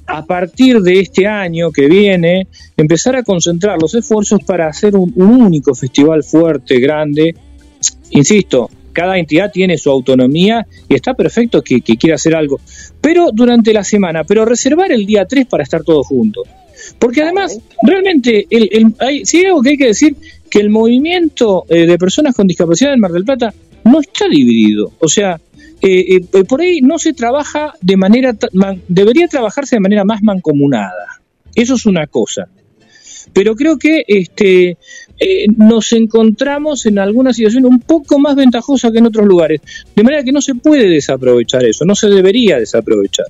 [0.08, 5.12] a partir de este año que viene, empezar a concentrar los esfuerzos para hacer un,
[5.16, 7.34] único festival fuerte, grande.
[8.10, 12.58] Insisto, cada entidad tiene su autonomía y está perfecto que, quiera hacer algo,
[13.02, 16.48] pero durante la semana, pero reservar el día 3 para estar todos juntos.
[16.98, 20.16] Porque además, realmente, el, el, hay, sí hay algo que hay que decir,
[20.48, 23.52] que el movimiento eh, de personas con discapacidad en Mar del Plata
[23.84, 24.92] no está dividido.
[25.00, 25.38] O sea,
[25.80, 30.22] eh, eh, por ahí no se trabaja de manera, man, debería trabajarse de manera más
[30.22, 31.20] mancomunada.
[31.54, 32.48] Eso es una cosa.
[33.32, 34.78] Pero creo que este,
[35.18, 39.60] eh, nos encontramos en alguna situación un poco más ventajosa que en otros lugares.
[39.94, 43.26] De manera que no se puede desaprovechar eso, no se debería desaprovechar.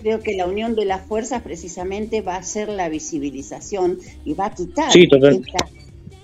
[0.00, 4.46] Creo que la unión de las fuerzas precisamente va a ser la visibilización y va
[4.46, 5.68] a quitar sí, esta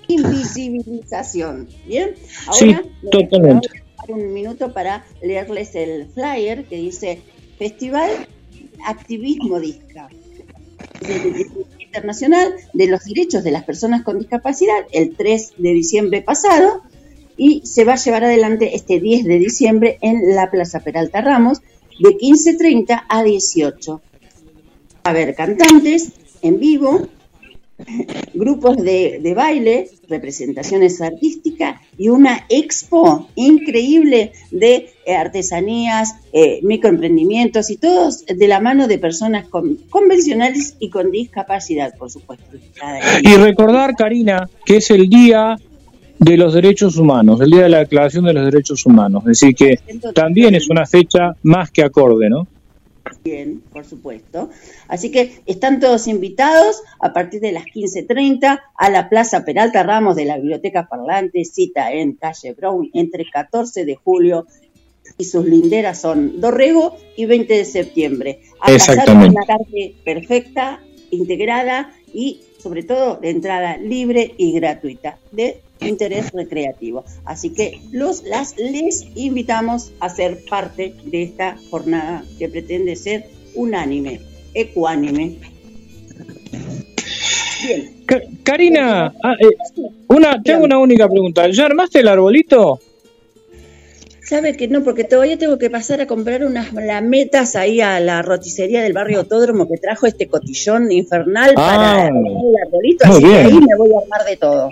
[0.07, 1.67] invisibilización.
[1.85, 2.11] ¿Bien?
[2.47, 7.21] Ahora, sí, totalmente un minuto para leerles el flyer que dice
[7.57, 8.09] Festival
[8.85, 10.09] Activismo Disca
[11.79, 16.81] Internacional de los Derechos de las Personas con Discapacidad el 3 de diciembre pasado
[17.37, 21.61] y se va a llevar adelante este 10 de diciembre en la Plaza Peralta Ramos
[21.99, 23.93] de 15.30 a 18.
[23.93, 24.01] Va
[25.03, 26.11] a haber cantantes
[26.41, 27.07] en vivo,
[28.33, 37.69] grupos de, de, baile, representaciones artísticas y una expo increíble de eh, artesanías, eh, microemprendimientos
[37.69, 42.45] y todos de la mano de personas con, convencionales y con discapacidad, por supuesto.
[43.21, 45.57] Y recordar, Karina, que es el día
[46.17, 49.55] de los derechos humanos, el día de la declaración de los derechos humanos, es decir
[49.55, 49.79] que
[50.13, 52.47] también es una fecha más que acorde, ¿no?
[53.25, 54.51] Bien, por supuesto.
[54.87, 60.15] Así que están todos invitados a partir de las 15.30 a la Plaza Peralta Ramos
[60.15, 64.45] de la Biblioteca Parlante, cita en calle Brown entre 14 de julio
[65.17, 68.41] y sus linderas son Dorrego y 20 de septiembre.
[68.59, 69.35] A Exactamente.
[69.35, 77.03] Una tarde perfecta, integrada y sobre todo de entrada libre y gratuita de interés recreativo.
[77.25, 83.25] Así que los las les invitamos a ser parte de esta jornada que pretende ser
[83.53, 84.21] unánime,
[84.53, 85.37] ecuánime.
[87.65, 87.95] Bien.
[88.43, 89.55] Karina, ah, eh,
[90.07, 91.47] una, tengo una única pregunta.
[91.49, 92.79] ¿Ya armaste el arbolito?
[94.21, 98.23] Sabe que no, porque todavía tengo que pasar a comprar unas lametas ahí a la
[98.23, 103.33] roticería del barrio Autódromo que trajo este cotillón infernal ah, para el arbolito, así bien.
[103.33, 104.69] que ahí me voy a armar de todo.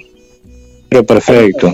[0.94, 1.74] Pero perfecto.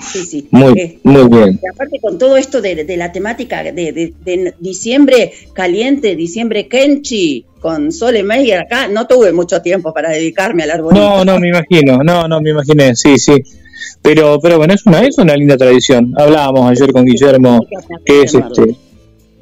[0.00, 0.48] Sí, sí.
[0.50, 1.60] Muy, eh, muy bien.
[1.62, 6.66] Y aparte con todo esto de, de la temática de, de, de, diciembre caliente, diciembre
[6.66, 11.02] kenchi, con Sole Meyer acá, no tuve mucho tiempo para dedicarme al arbolito.
[11.02, 13.42] No, no, me imagino, no, no, me imaginé, sí, sí.
[14.00, 16.14] Pero, pero bueno, es una, es una linda tradición.
[16.16, 17.66] Hablábamos ayer con Guillermo
[18.04, 18.76] que es este,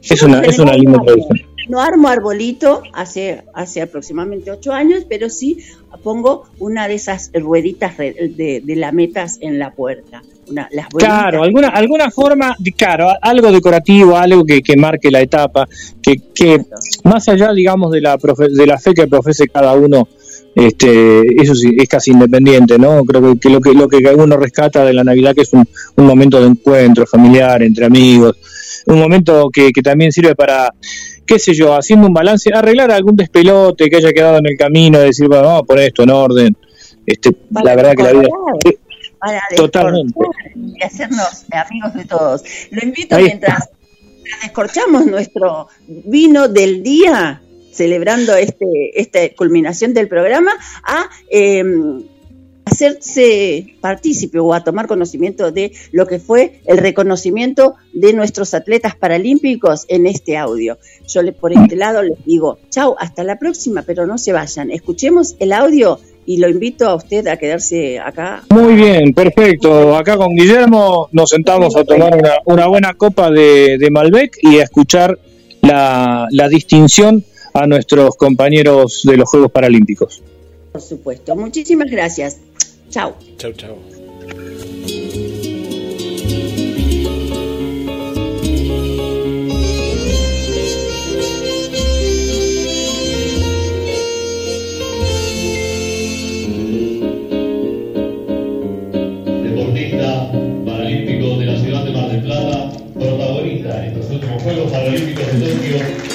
[0.02, 1.40] es una, es una linda tradición.
[1.68, 5.58] No armo arbolito hace, hace aproximadamente ocho años, pero sí
[6.02, 10.22] pongo una de esas rueditas de, de, lametas en la puerta.
[10.48, 15.68] Una, las claro, alguna, alguna forma, claro, algo decorativo, algo que, que marque la etapa,
[16.02, 16.60] que, que
[17.04, 20.08] más allá, digamos, de la, profe, de la fe que profese cada uno,
[20.54, 23.04] este, eso sí, es casi independiente, ¿no?
[23.04, 25.66] Creo que, que, lo que lo que uno rescata de la Navidad que es un,
[25.96, 28.36] un momento de encuentro familiar, entre amigos,
[28.86, 30.74] un momento que, que también sirve para,
[31.26, 34.98] qué sé yo, haciendo un balance, arreglar algún despelote que haya quedado en el camino,
[34.98, 36.56] decir, bueno, vamos a poner esto en orden.
[37.06, 38.28] Este, la verdad que la vida...
[39.18, 40.14] Para Totalmente.
[40.56, 42.42] Y hacernos amigos de todos.
[42.70, 44.38] Lo invito Ahí mientras está.
[44.42, 47.40] descorchamos nuestro vino del día
[47.72, 50.52] celebrando este, esta culminación del programa,
[50.84, 52.02] a em,
[52.64, 58.96] hacerse partícipe o a tomar conocimiento de lo que fue el reconocimiento de nuestros atletas
[58.96, 60.78] paralímpicos en este audio.
[61.08, 64.70] Yo le, por este lado les digo, chao, hasta la próxima, pero no se vayan.
[64.70, 68.42] Escuchemos el audio y lo invito a usted a quedarse acá.
[68.50, 69.96] Muy bien, perfecto.
[69.96, 75.18] Acá con Guillermo nos sentamos a tomar una, buena copa de, Malbec y a escuchar
[75.62, 77.24] la, la distinción
[77.54, 80.22] a nuestros compañeros de los Juegos Paralímpicos.
[80.72, 81.36] Por supuesto.
[81.36, 82.38] Muchísimas gracias.
[82.90, 83.14] Chao.
[83.36, 83.76] Chao, chao.
[99.44, 100.32] Deportista
[100.64, 101.36] paralímpico
[105.38, 106.11] de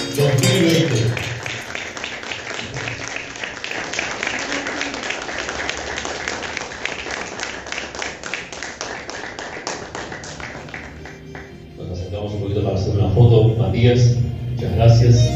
[13.77, 15.29] muchas gracias.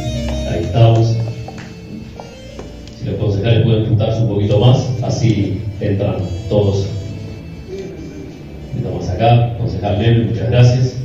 [0.49, 1.15] Ahí estamos.
[2.97, 6.15] Si los concejales pueden juntarse un poquito más, así entran
[6.49, 6.87] todos.
[8.75, 10.95] Estamos acá, concejal Neme, muchas gracias.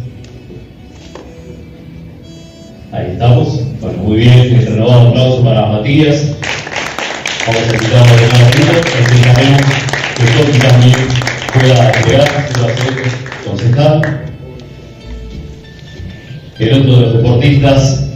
[2.92, 3.60] Ahí estamos.
[3.80, 6.34] Bueno, muy bien, un renovado aplauso para Matías.
[7.46, 8.56] Vamos a invitar a los demás
[10.08, 10.96] esperamos que también
[11.52, 12.24] pueda ser
[13.44, 14.26] concejal
[16.58, 18.06] el otro de los deportistas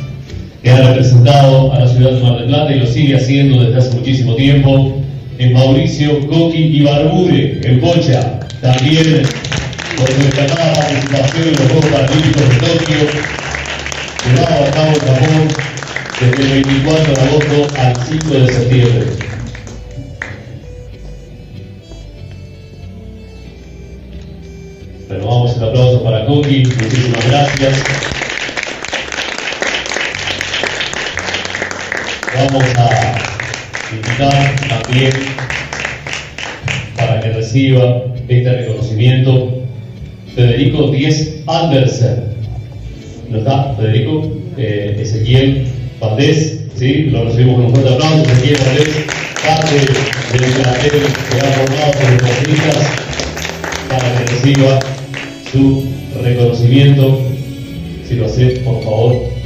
[0.62, 3.78] que ha representado a la ciudad de Mar del Plata y lo sigue haciendo desde
[3.78, 5.02] hace muchísimo tiempo,
[5.38, 9.22] es Mauricio Coqui Ibarbude, en Pocha, también
[9.96, 12.96] por su destacada participación en los Juegos Paralímpicos de Tokio,
[14.26, 15.48] llevado a cabo en Japón
[16.20, 19.06] desde el 24 de agosto al 5 de septiembre.
[25.08, 28.19] Renovamos el aplauso para Coqui, muchísimas gracias.
[32.35, 33.19] Vamos a
[33.93, 35.11] invitar también
[36.96, 39.63] para que reciba este reconocimiento
[40.35, 42.24] Federico Díez Andersen.
[43.30, 44.30] ¿No está Federico?
[44.56, 45.66] Ezequiel
[46.01, 47.04] Valdés, ¿sí?
[47.11, 48.22] Lo recibimos con un fuerte aplauso.
[48.30, 48.88] Ezequiel Valdés,
[49.45, 50.90] parte del plantel
[51.30, 52.79] que ha formado por deportistas
[53.88, 54.80] para que reciba
[55.51, 55.85] su
[56.22, 57.21] reconocimiento.
[58.06, 59.39] Si lo hace, por favor,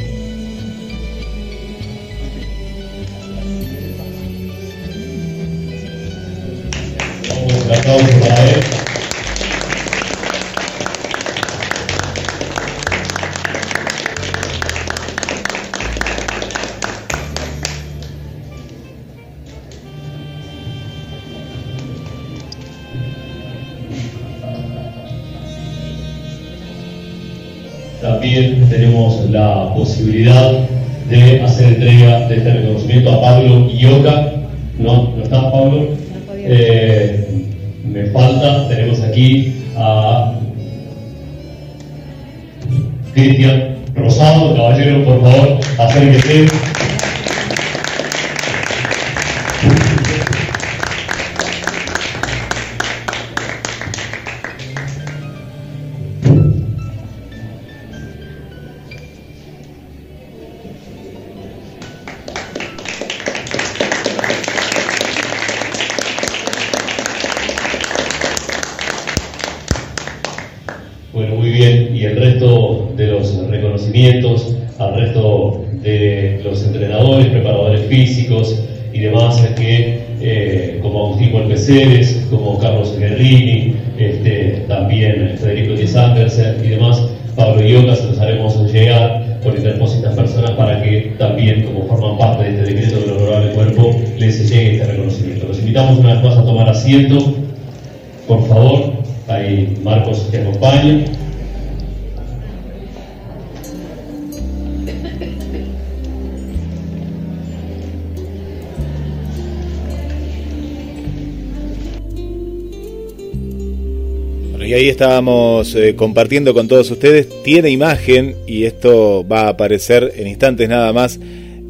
[114.67, 117.29] y ahí estábamos eh, compartiendo con todos ustedes.
[117.43, 121.19] Tiene imagen y esto va a aparecer en instantes nada más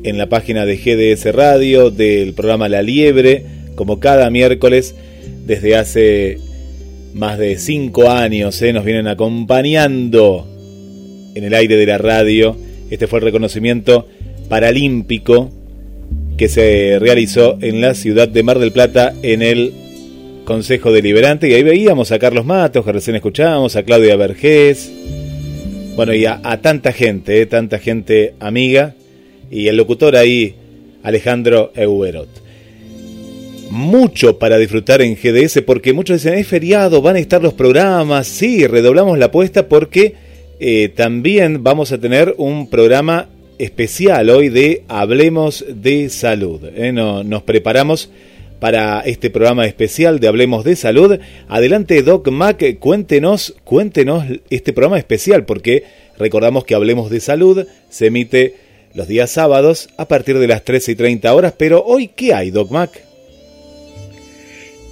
[0.04, 4.94] en la página de GDS Radio del programa La Liebre, como cada miércoles
[5.44, 6.38] desde hace
[7.14, 8.60] más de cinco años.
[8.62, 10.46] Eh, nos vienen acompañando
[11.34, 12.56] en el aire de la radio.
[12.90, 14.06] Este fue el reconocimiento
[14.48, 15.50] paralímpico
[16.36, 19.72] que se realizó en la ciudad de Mar del Plata en el
[20.44, 21.48] Consejo Deliberante.
[21.48, 24.92] Y ahí veíamos a Carlos Matos, que recién escuchábamos, a Claudia Vergés,
[25.96, 28.94] bueno, y a, tanta gente, eh, tanta gente amiga,
[29.50, 30.54] y el locutor ahí,
[31.02, 32.28] Alejandro Euberot.
[33.70, 38.26] Mucho para disfrutar en GDS, porque muchos dicen, es feriado, van a estar los programas,
[38.26, 40.14] sí, redoblamos la apuesta porque
[40.60, 46.60] eh, también vamos a tener un programa especial hoy de Hablemos de Salud.
[46.74, 46.92] Eh.
[46.92, 48.10] No, nos preparamos
[48.60, 51.18] para este programa especial de Hablemos de Salud.
[51.48, 55.84] Adelante, Doc Mac, cuéntenos, cuéntenos este programa especial, porque
[56.18, 58.54] recordamos que Hablemos de Salud se emite
[58.94, 62.50] los días sábados a partir de las 13 y 30 horas, pero hoy, ¿qué hay,
[62.50, 63.02] Doc Mac?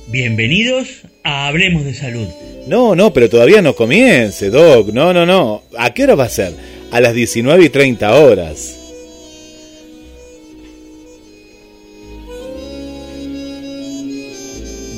[0.09, 2.27] Bienvenidos a Hablemos de Salud.
[2.67, 4.89] No, no, pero todavía no comience, Doc.
[4.93, 5.63] No, no, no.
[5.79, 6.53] ¿A qué hora va a ser?
[6.91, 8.82] A las 19 y 30 horas.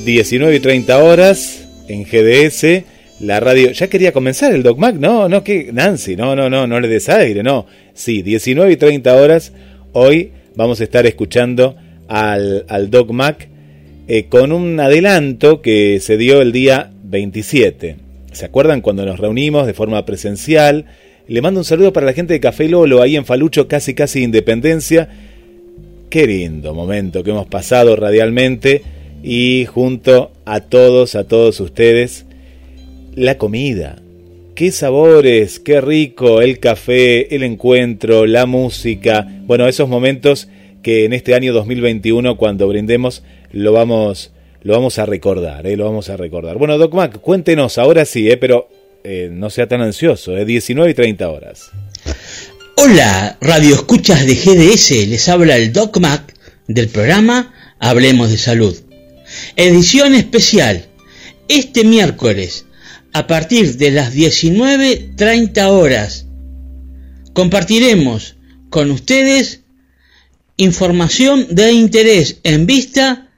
[0.05, 2.83] 19 y 30 horas en GDS,
[3.19, 3.71] la radio.
[3.71, 6.87] Ya quería comenzar el Doc Mac, no, no, que Nancy, no, no, no, no le
[6.87, 7.65] des aire, no.
[7.95, 9.51] Sí, 19 y 30 horas.
[9.93, 11.75] Hoy vamos a estar escuchando
[12.07, 13.49] al, al Doc Mac
[14.07, 17.95] eh, con un adelanto que se dio el día 27.
[18.31, 20.85] ¿Se acuerdan cuando nos reunimos de forma presencial?
[21.27, 24.21] Le mando un saludo para la gente de Café Lolo, ahí en Falucho, casi casi
[24.21, 25.09] Independencia.
[26.11, 28.83] Qué lindo momento que hemos pasado radialmente
[29.27, 32.25] y junto a todos, a todos ustedes,
[33.15, 33.97] la comida.
[34.53, 39.27] Qué sabores, qué rico el café, el encuentro, la música.
[39.47, 40.47] Bueno, esos momentos
[40.83, 44.31] que en este año 2021 cuando brindemos lo vamos
[44.61, 45.75] lo vamos a recordar, ¿eh?
[45.75, 46.57] lo vamos a recordar.
[46.59, 48.37] Bueno, Doc Mac, cuéntenos, ahora sí, ¿eh?
[48.37, 48.69] pero
[49.03, 50.45] eh, no sea tan ansioso, ¿eh?
[50.45, 51.71] 19 y 30 horas.
[52.77, 56.33] Hola, radio escuchas de GDS, les habla el Doc Mac
[56.67, 58.84] del programa Hablemos de Salud.
[59.55, 60.87] Edición especial.
[61.47, 62.65] Este miércoles,
[63.13, 66.25] a partir de las 19.30 horas,
[67.33, 68.35] compartiremos
[68.69, 69.61] con ustedes
[70.57, 73.29] información de interés en vista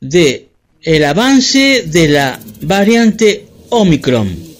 [0.00, 0.48] de
[0.82, 4.50] el avance de la variante Omicron.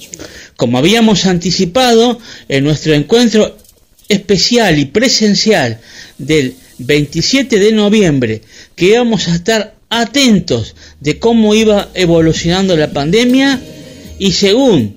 [0.56, 2.18] Como habíamos anticipado
[2.48, 3.56] en nuestro encuentro
[4.08, 5.80] especial y presencial
[6.18, 8.42] del 27 de noviembre,
[8.74, 13.60] que íbamos a estar atentos de cómo iba evolucionando la pandemia
[14.18, 14.96] y según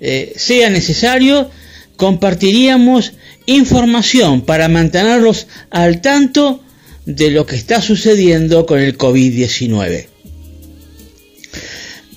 [0.00, 1.50] eh, sea necesario,
[1.96, 3.12] compartiríamos
[3.46, 6.62] información para mantenerlos al tanto
[7.06, 10.06] de lo que está sucediendo con el COVID-19.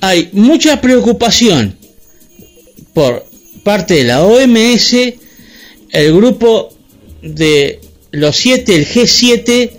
[0.01, 1.77] Hay mucha preocupación
[2.93, 3.25] por
[3.63, 4.93] parte de la OMS,
[5.91, 6.69] el grupo
[7.21, 7.79] de
[8.11, 9.71] los siete, el G7,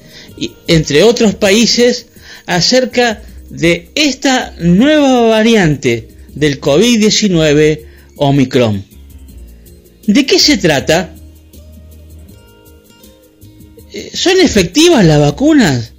[0.67, 2.07] entre otros países,
[2.47, 7.81] acerca de esta nueva variante del COVID-19
[8.17, 8.85] Omicron.
[10.07, 11.15] ¿De qué se trata?
[13.93, 15.93] Eh, ¿Son efectivas las vacunas?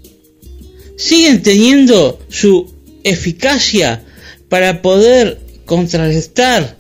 [0.98, 2.72] ¿Siguen teniendo su
[3.04, 4.04] eficacia
[4.50, 6.78] para poder contrarrestar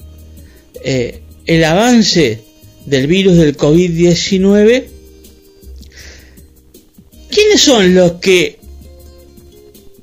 [0.83, 2.41] eh, el avance
[2.85, 4.94] del virus del COVID-19?
[7.35, 8.57] ¿Quiénes son los que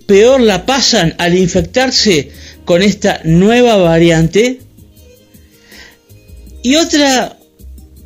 [0.05, 2.31] peor la pasan al infectarse
[2.67, 4.61] con esta nueva variante?
[6.63, 7.39] Y otra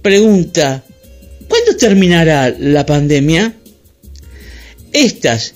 [0.00, 0.84] pregunta,
[1.48, 3.52] ¿cuándo terminará la pandemia?
[4.92, 5.55] Estas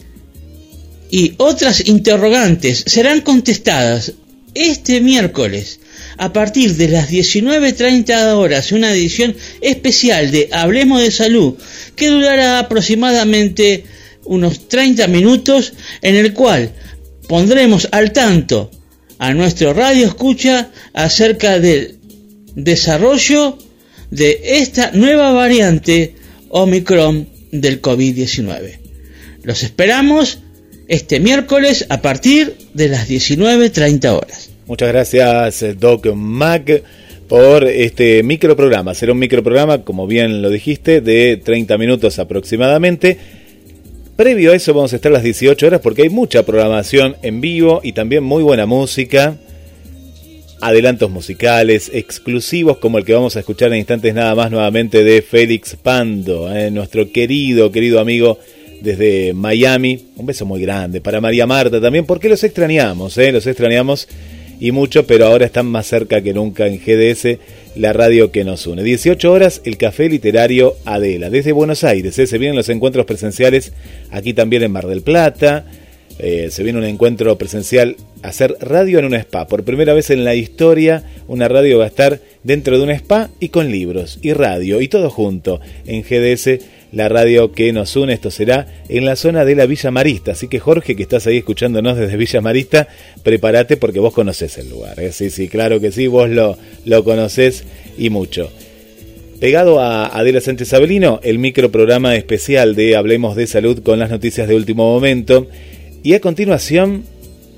[1.08, 4.14] y otras interrogantes serán contestadas
[4.52, 5.78] este miércoles
[6.20, 11.54] a partir de las 19.30 horas una edición especial de Hablemos de Salud
[11.96, 13.84] que durará aproximadamente
[14.24, 16.72] unos 30 minutos en el cual
[17.26, 18.70] pondremos al tanto
[19.18, 21.96] a nuestro radio escucha acerca del
[22.54, 23.56] desarrollo
[24.10, 26.16] de esta nueva variante
[26.50, 28.78] Omicron del COVID-19.
[29.42, 30.40] Los esperamos
[30.86, 34.50] este miércoles a partir de las 19.30 horas.
[34.70, 36.84] Muchas gracias, Doc Mac,
[37.26, 38.94] por este microprograma.
[38.94, 43.18] Será un microprograma, como bien lo dijiste, de 30 minutos aproximadamente.
[44.14, 47.40] Previo a eso vamos a estar a las 18 horas porque hay mucha programación en
[47.40, 49.38] vivo y también muy buena música.
[50.60, 55.20] Adelantos musicales exclusivos como el que vamos a escuchar en instantes nada más nuevamente de
[55.20, 58.38] Félix Pando, eh, nuestro querido, querido amigo
[58.80, 60.10] desde Miami.
[60.14, 63.32] Un beso muy grande para María Marta también, porque los extrañamos, ¿eh?
[63.32, 64.06] los extrañamos
[64.60, 67.38] y mucho, pero ahora están más cerca que nunca en GDS
[67.74, 68.82] la radio que nos une.
[68.82, 71.30] 18 horas, el Café Literario Adela.
[71.30, 72.26] Desde Buenos Aires, ¿eh?
[72.26, 73.72] se vienen los encuentros presenciales
[74.10, 75.64] aquí también en Mar del Plata.
[76.18, 79.46] Eh, se viene un encuentro presencial hacer radio en un spa.
[79.46, 83.30] Por primera vez en la historia, una radio va a estar dentro de un spa
[83.40, 86.60] y con libros y radio y todo junto en GDS
[86.92, 88.12] la radio que nos une.
[88.12, 90.32] Esto será en la zona de la Villa Marista.
[90.32, 92.88] Así que Jorge, que estás ahí escuchándonos desde Villa Marista,
[93.22, 94.98] prepárate porque vos conoces el lugar.
[95.00, 95.12] ¿eh?
[95.12, 97.64] Sí, sí, claro que sí, vos lo, lo conocés
[97.98, 98.50] y mucho.
[99.40, 104.46] Pegado a Adela Sánchez Abelino, el microprograma especial de Hablemos de Salud con las noticias
[104.46, 105.46] de último momento.
[106.02, 107.04] Y a continuación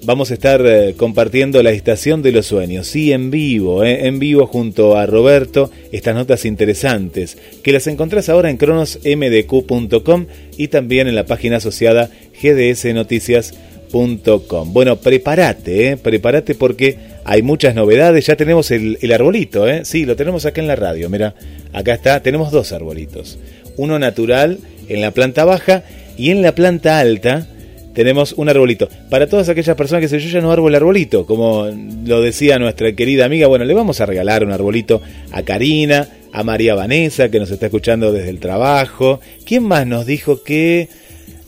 [0.05, 4.18] vamos a estar eh, compartiendo la estación de los sueños, sí, en vivo, eh, en
[4.18, 11.08] vivo junto a Roberto, estas notas interesantes, que las encontrás ahora en cronosmdq.com y también
[11.08, 12.10] en la página asociada
[12.42, 14.72] gdsnoticias.com.
[14.72, 20.16] Bueno, prepárate, eh, prepárate porque hay muchas novedades, ya tenemos el, arbolito, eh, sí, lo
[20.16, 21.34] tenemos acá en la radio, mira,
[21.72, 23.39] acá está, tenemos dos arbolitos,
[23.76, 24.58] uno natural
[24.89, 25.84] en la planta baja
[26.16, 27.47] y en la planta alta,
[27.94, 28.88] tenemos un arbolito.
[29.10, 31.66] Para todas aquellas personas que se yo ya no árbol arbolito, como
[32.04, 36.42] lo decía nuestra querida amiga, bueno, le vamos a regalar un arbolito a Karina, a
[36.42, 39.20] María Vanessa, que nos está escuchando desde el trabajo.
[39.44, 40.88] ¿Quién más nos dijo que...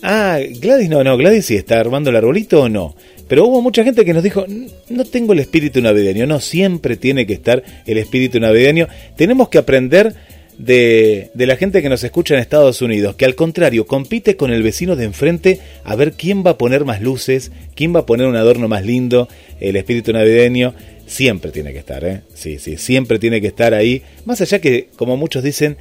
[0.03, 2.95] Ah, Gladys no, no, Gladys sí está armando el arbolito o no.
[3.27, 4.45] Pero hubo mucha gente que nos dijo,
[4.91, 8.87] no tengo el espíritu navideño, no siempre tiene que estar el espíritu navideño.
[9.17, 10.15] Tenemos que aprender
[10.59, 14.63] de, la gente que nos escucha en Estados Unidos, que al contrario compite con el
[14.63, 18.27] vecino de enfrente a ver quién va a poner más luces, quién va a poner
[18.27, 19.29] un adorno más lindo,
[19.61, 20.75] el espíritu navideño,
[21.07, 22.23] siempre tiene que estar, ¿eh?
[22.35, 24.03] Sí, sí, siempre tiene que estar ahí.
[24.25, 25.77] Más allá que, como muchos dicen,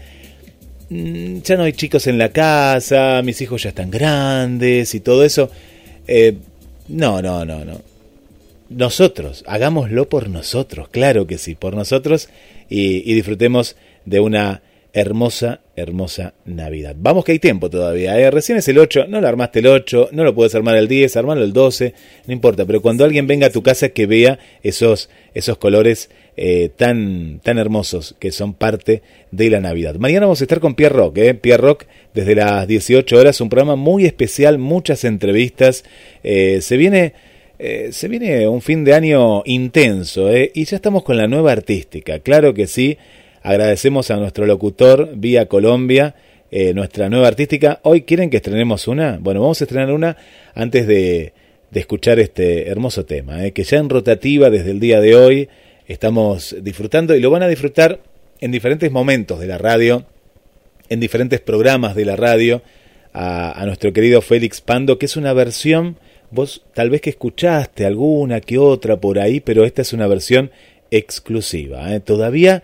[0.89, 5.23] mm, ya no hay chicos en la casa, mis hijos ya están grandes y todo
[5.23, 5.49] eso.
[6.07, 6.35] Eh,
[6.87, 7.81] no, no, no, no.
[8.69, 12.29] Nosotros, hagámoslo por nosotros, claro que sí, por nosotros
[12.69, 13.75] y disfrutemos
[14.05, 14.61] de una
[14.93, 16.95] hermosa, hermosa Navidad.
[16.97, 18.29] Vamos que hay tiempo todavía, ¿eh?
[18.29, 21.17] recién es el 8, no lo armaste el 8, no lo puedes armar el 10,
[21.17, 21.95] armarlo el 12,
[22.27, 26.69] no importa, pero cuando alguien venga a tu casa que vea esos, esos colores eh,
[26.75, 29.01] tan, tan hermosos que son parte
[29.31, 29.95] de la Navidad.
[29.95, 31.33] Mañana vamos a estar con Pierre Rock, ¿eh?
[31.33, 35.83] Pierre Rock desde las 18 horas, un programa muy especial, muchas entrevistas,
[36.23, 37.13] eh, se viene...
[37.59, 40.51] Eh, se viene un fin de año intenso ¿eh?
[40.55, 42.97] y ya estamos con la nueva artística, claro que sí,
[43.43, 46.15] Agradecemos a nuestro locutor vía Colombia,
[46.49, 47.81] eh, nuestra nueva artística.
[47.83, 49.17] Hoy quieren que estrenemos una.
[49.19, 50.15] Bueno, vamos a estrenar una
[50.55, 51.33] antes de,
[51.73, 55.49] escuchar este hermoso tema, eh, que ya en rotativa desde el día de hoy
[55.87, 57.99] estamos disfrutando y lo van a disfrutar
[58.39, 60.05] en diferentes momentos de la radio,
[60.87, 62.61] en diferentes programas de la radio,
[63.11, 65.97] a, a nuestro querido Félix Pando, que es una versión,
[66.31, 70.49] vos tal vez que escuchaste alguna que otra por ahí, pero esta es una versión
[70.91, 71.93] exclusiva.
[71.93, 71.99] ¿eh?
[71.99, 72.63] Todavía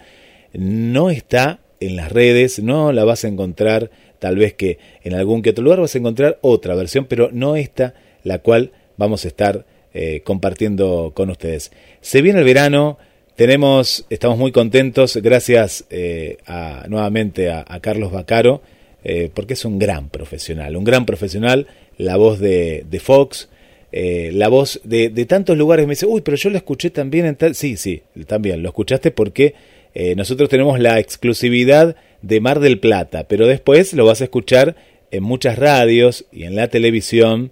[0.53, 5.41] no está en las redes, no la vas a encontrar, tal vez que en algún
[5.41, 9.29] que otro lugar vas a encontrar otra versión, pero no esta, la cual vamos a
[9.29, 11.71] estar eh, compartiendo con ustedes.
[12.01, 12.97] Se viene el verano,
[13.35, 18.61] tenemos, estamos muy contentos, gracias eh, a, nuevamente a, Carlos Bacaro,
[19.03, 23.49] eh, porque es un gran profesional, un gran profesional, la voz de, de Fox,
[23.91, 25.87] la voz de, de, tantos lugares.
[25.87, 27.55] Me dice, uy, pero yo lo escuché también en tal.
[27.55, 29.55] Sí, sí, también lo escuchaste porque
[29.93, 34.75] eh, nosotros tenemos la exclusividad de Mar del Plata, pero después lo vas a escuchar
[35.11, 37.51] en muchas radios y en la televisión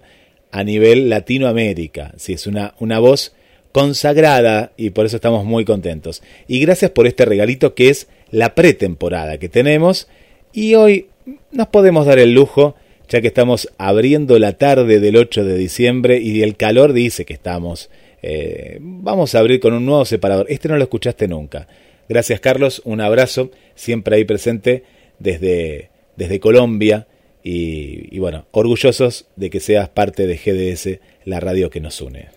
[0.50, 2.12] a nivel Latinoamérica.
[2.16, 3.34] Sí, es una, una voz
[3.72, 6.22] consagrada y por eso estamos muy contentos.
[6.46, 10.08] Y gracias por este regalito que es la pretemporada que tenemos
[10.52, 11.06] y hoy
[11.50, 12.76] nos podemos dar el lujo
[13.08, 17.32] ya que estamos abriendo la tarde del 8 de diciembre y el calor dice que
[17.32, 17.90] estamos.
[18.22, 20.46] Eh, vamos a abrir con un nuevo separador.
[20.48, 21.66] Este no lo escuchaste nunca.
[22.08, 24.84] Gracias Carlos, un abrazo, siempre ahí presente
[25.18, 27.06] desde, desde Colombia
[27.42, 32.28] y, y bueno, orgullosos de que seas parte de GDS, la radio que nos une.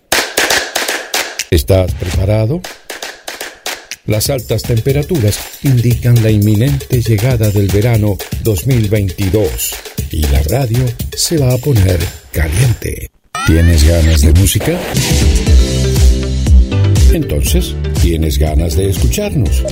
[1.50, 2.62] ¿Estás preparado?
[4.06, 9.70] Las altas temperaturas indican la inminente llegada del verano 2022
[10.10, 10.84] y la radio
[11.14, 12.00] se va a poner
[12.32, 13.10] caliente.
[13.46, 14.78] ¿Tienes ganas de música?
[17.12, 19.62] Entonces, ¿tienes ganas de escucharnos?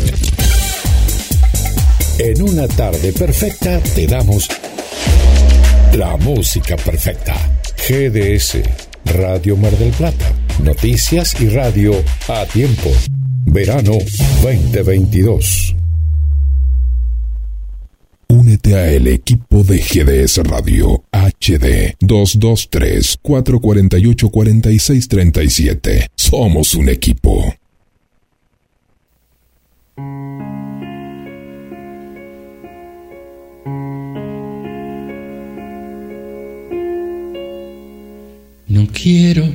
[2.19, 4.47] En una tarde perfecta te damos
[5.95, 7.35] la música perfecta.
[7.89, 8.59] GDS,
[9.07, 10.33] Radio Mar del Plata.
[10.63, 11.93] Noticias y radio
[12.29, 12.91] a tiempo.
[13.47, 13.97] Verano
[14.43, 15.77] 2022.
[18.73, 26.07] A el equipo de GDS Radio HD 223 448 4637.
[26.15, 27.53] Somos un equipo.
[38.69, 39.49] No quiero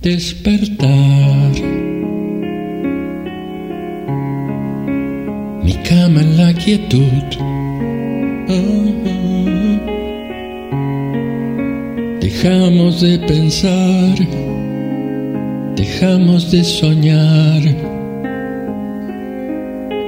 [0.00, 1.52] despertar.
[5.62, 7.53] Mi cama en la quietud.
[12.20, 14.14] Dejamos de pensar,
[15.76, 17.62] dejamos de soñar,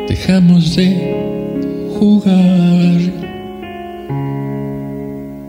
[0.06, 0.88] dejamos de
[1.98, 3.00] jugar.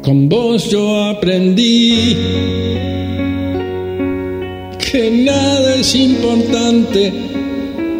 [0.02, 2.16] Con vos yo aprendí
[4.80, 7.12] que nada es importante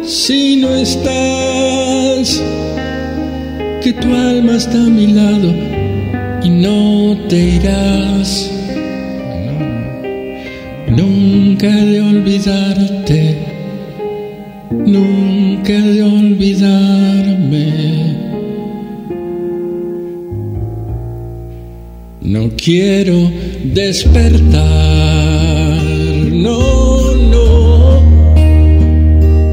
[0.02, 2.42] si no estás,
[3.88, 5.50] que tu alma está a mi lado
[6.42, 8.50] y no te irás.
[10.88, 13.38] Nunca de olvidarte,
[14.70, 17.66] nunca de olvidarme.
[22.20, 23.30] No quiero
[23.64, 24.62] despertar,
[26.46, 28.02] no, no,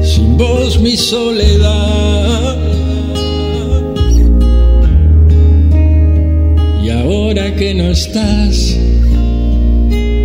[0.02, 2.05] sin vos mi soledad.
[7.66, 8.76] Que no estás,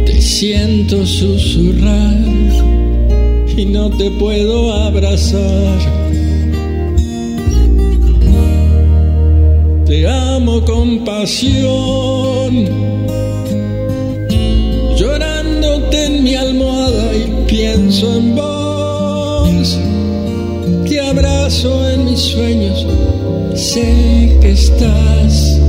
[0.06, 2.20] te siento susurrar
[3.58, 5.80] y no te puedo abrazar.
[9.88, 12.68] Te amo con pasión,
[14.95, 19.80] llorándote en mi almohada y pienso en vos.
[20.88, 22.86] Te abrazo en mis sueños,
[23.56, 25.60] sé que estás.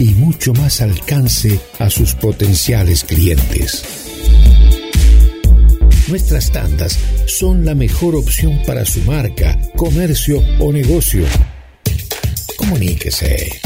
[0.00, 3.84] Y mucho más alcance a sus potenciales clientes.
[6.08, 11.24] Nuestras tandas son la mejor opción para su marca, comercio o negocio.
[12.56, 13.60] Comuníquese.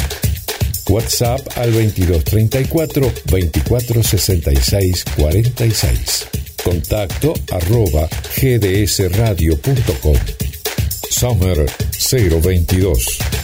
[0.91, 6.27] WhatsApp al 2234 2466 46.
[6.63, 10.17] Contacto arroba gdsradio.com.
[11.09, 11.65] Summer
[12.11, 13.44] 022.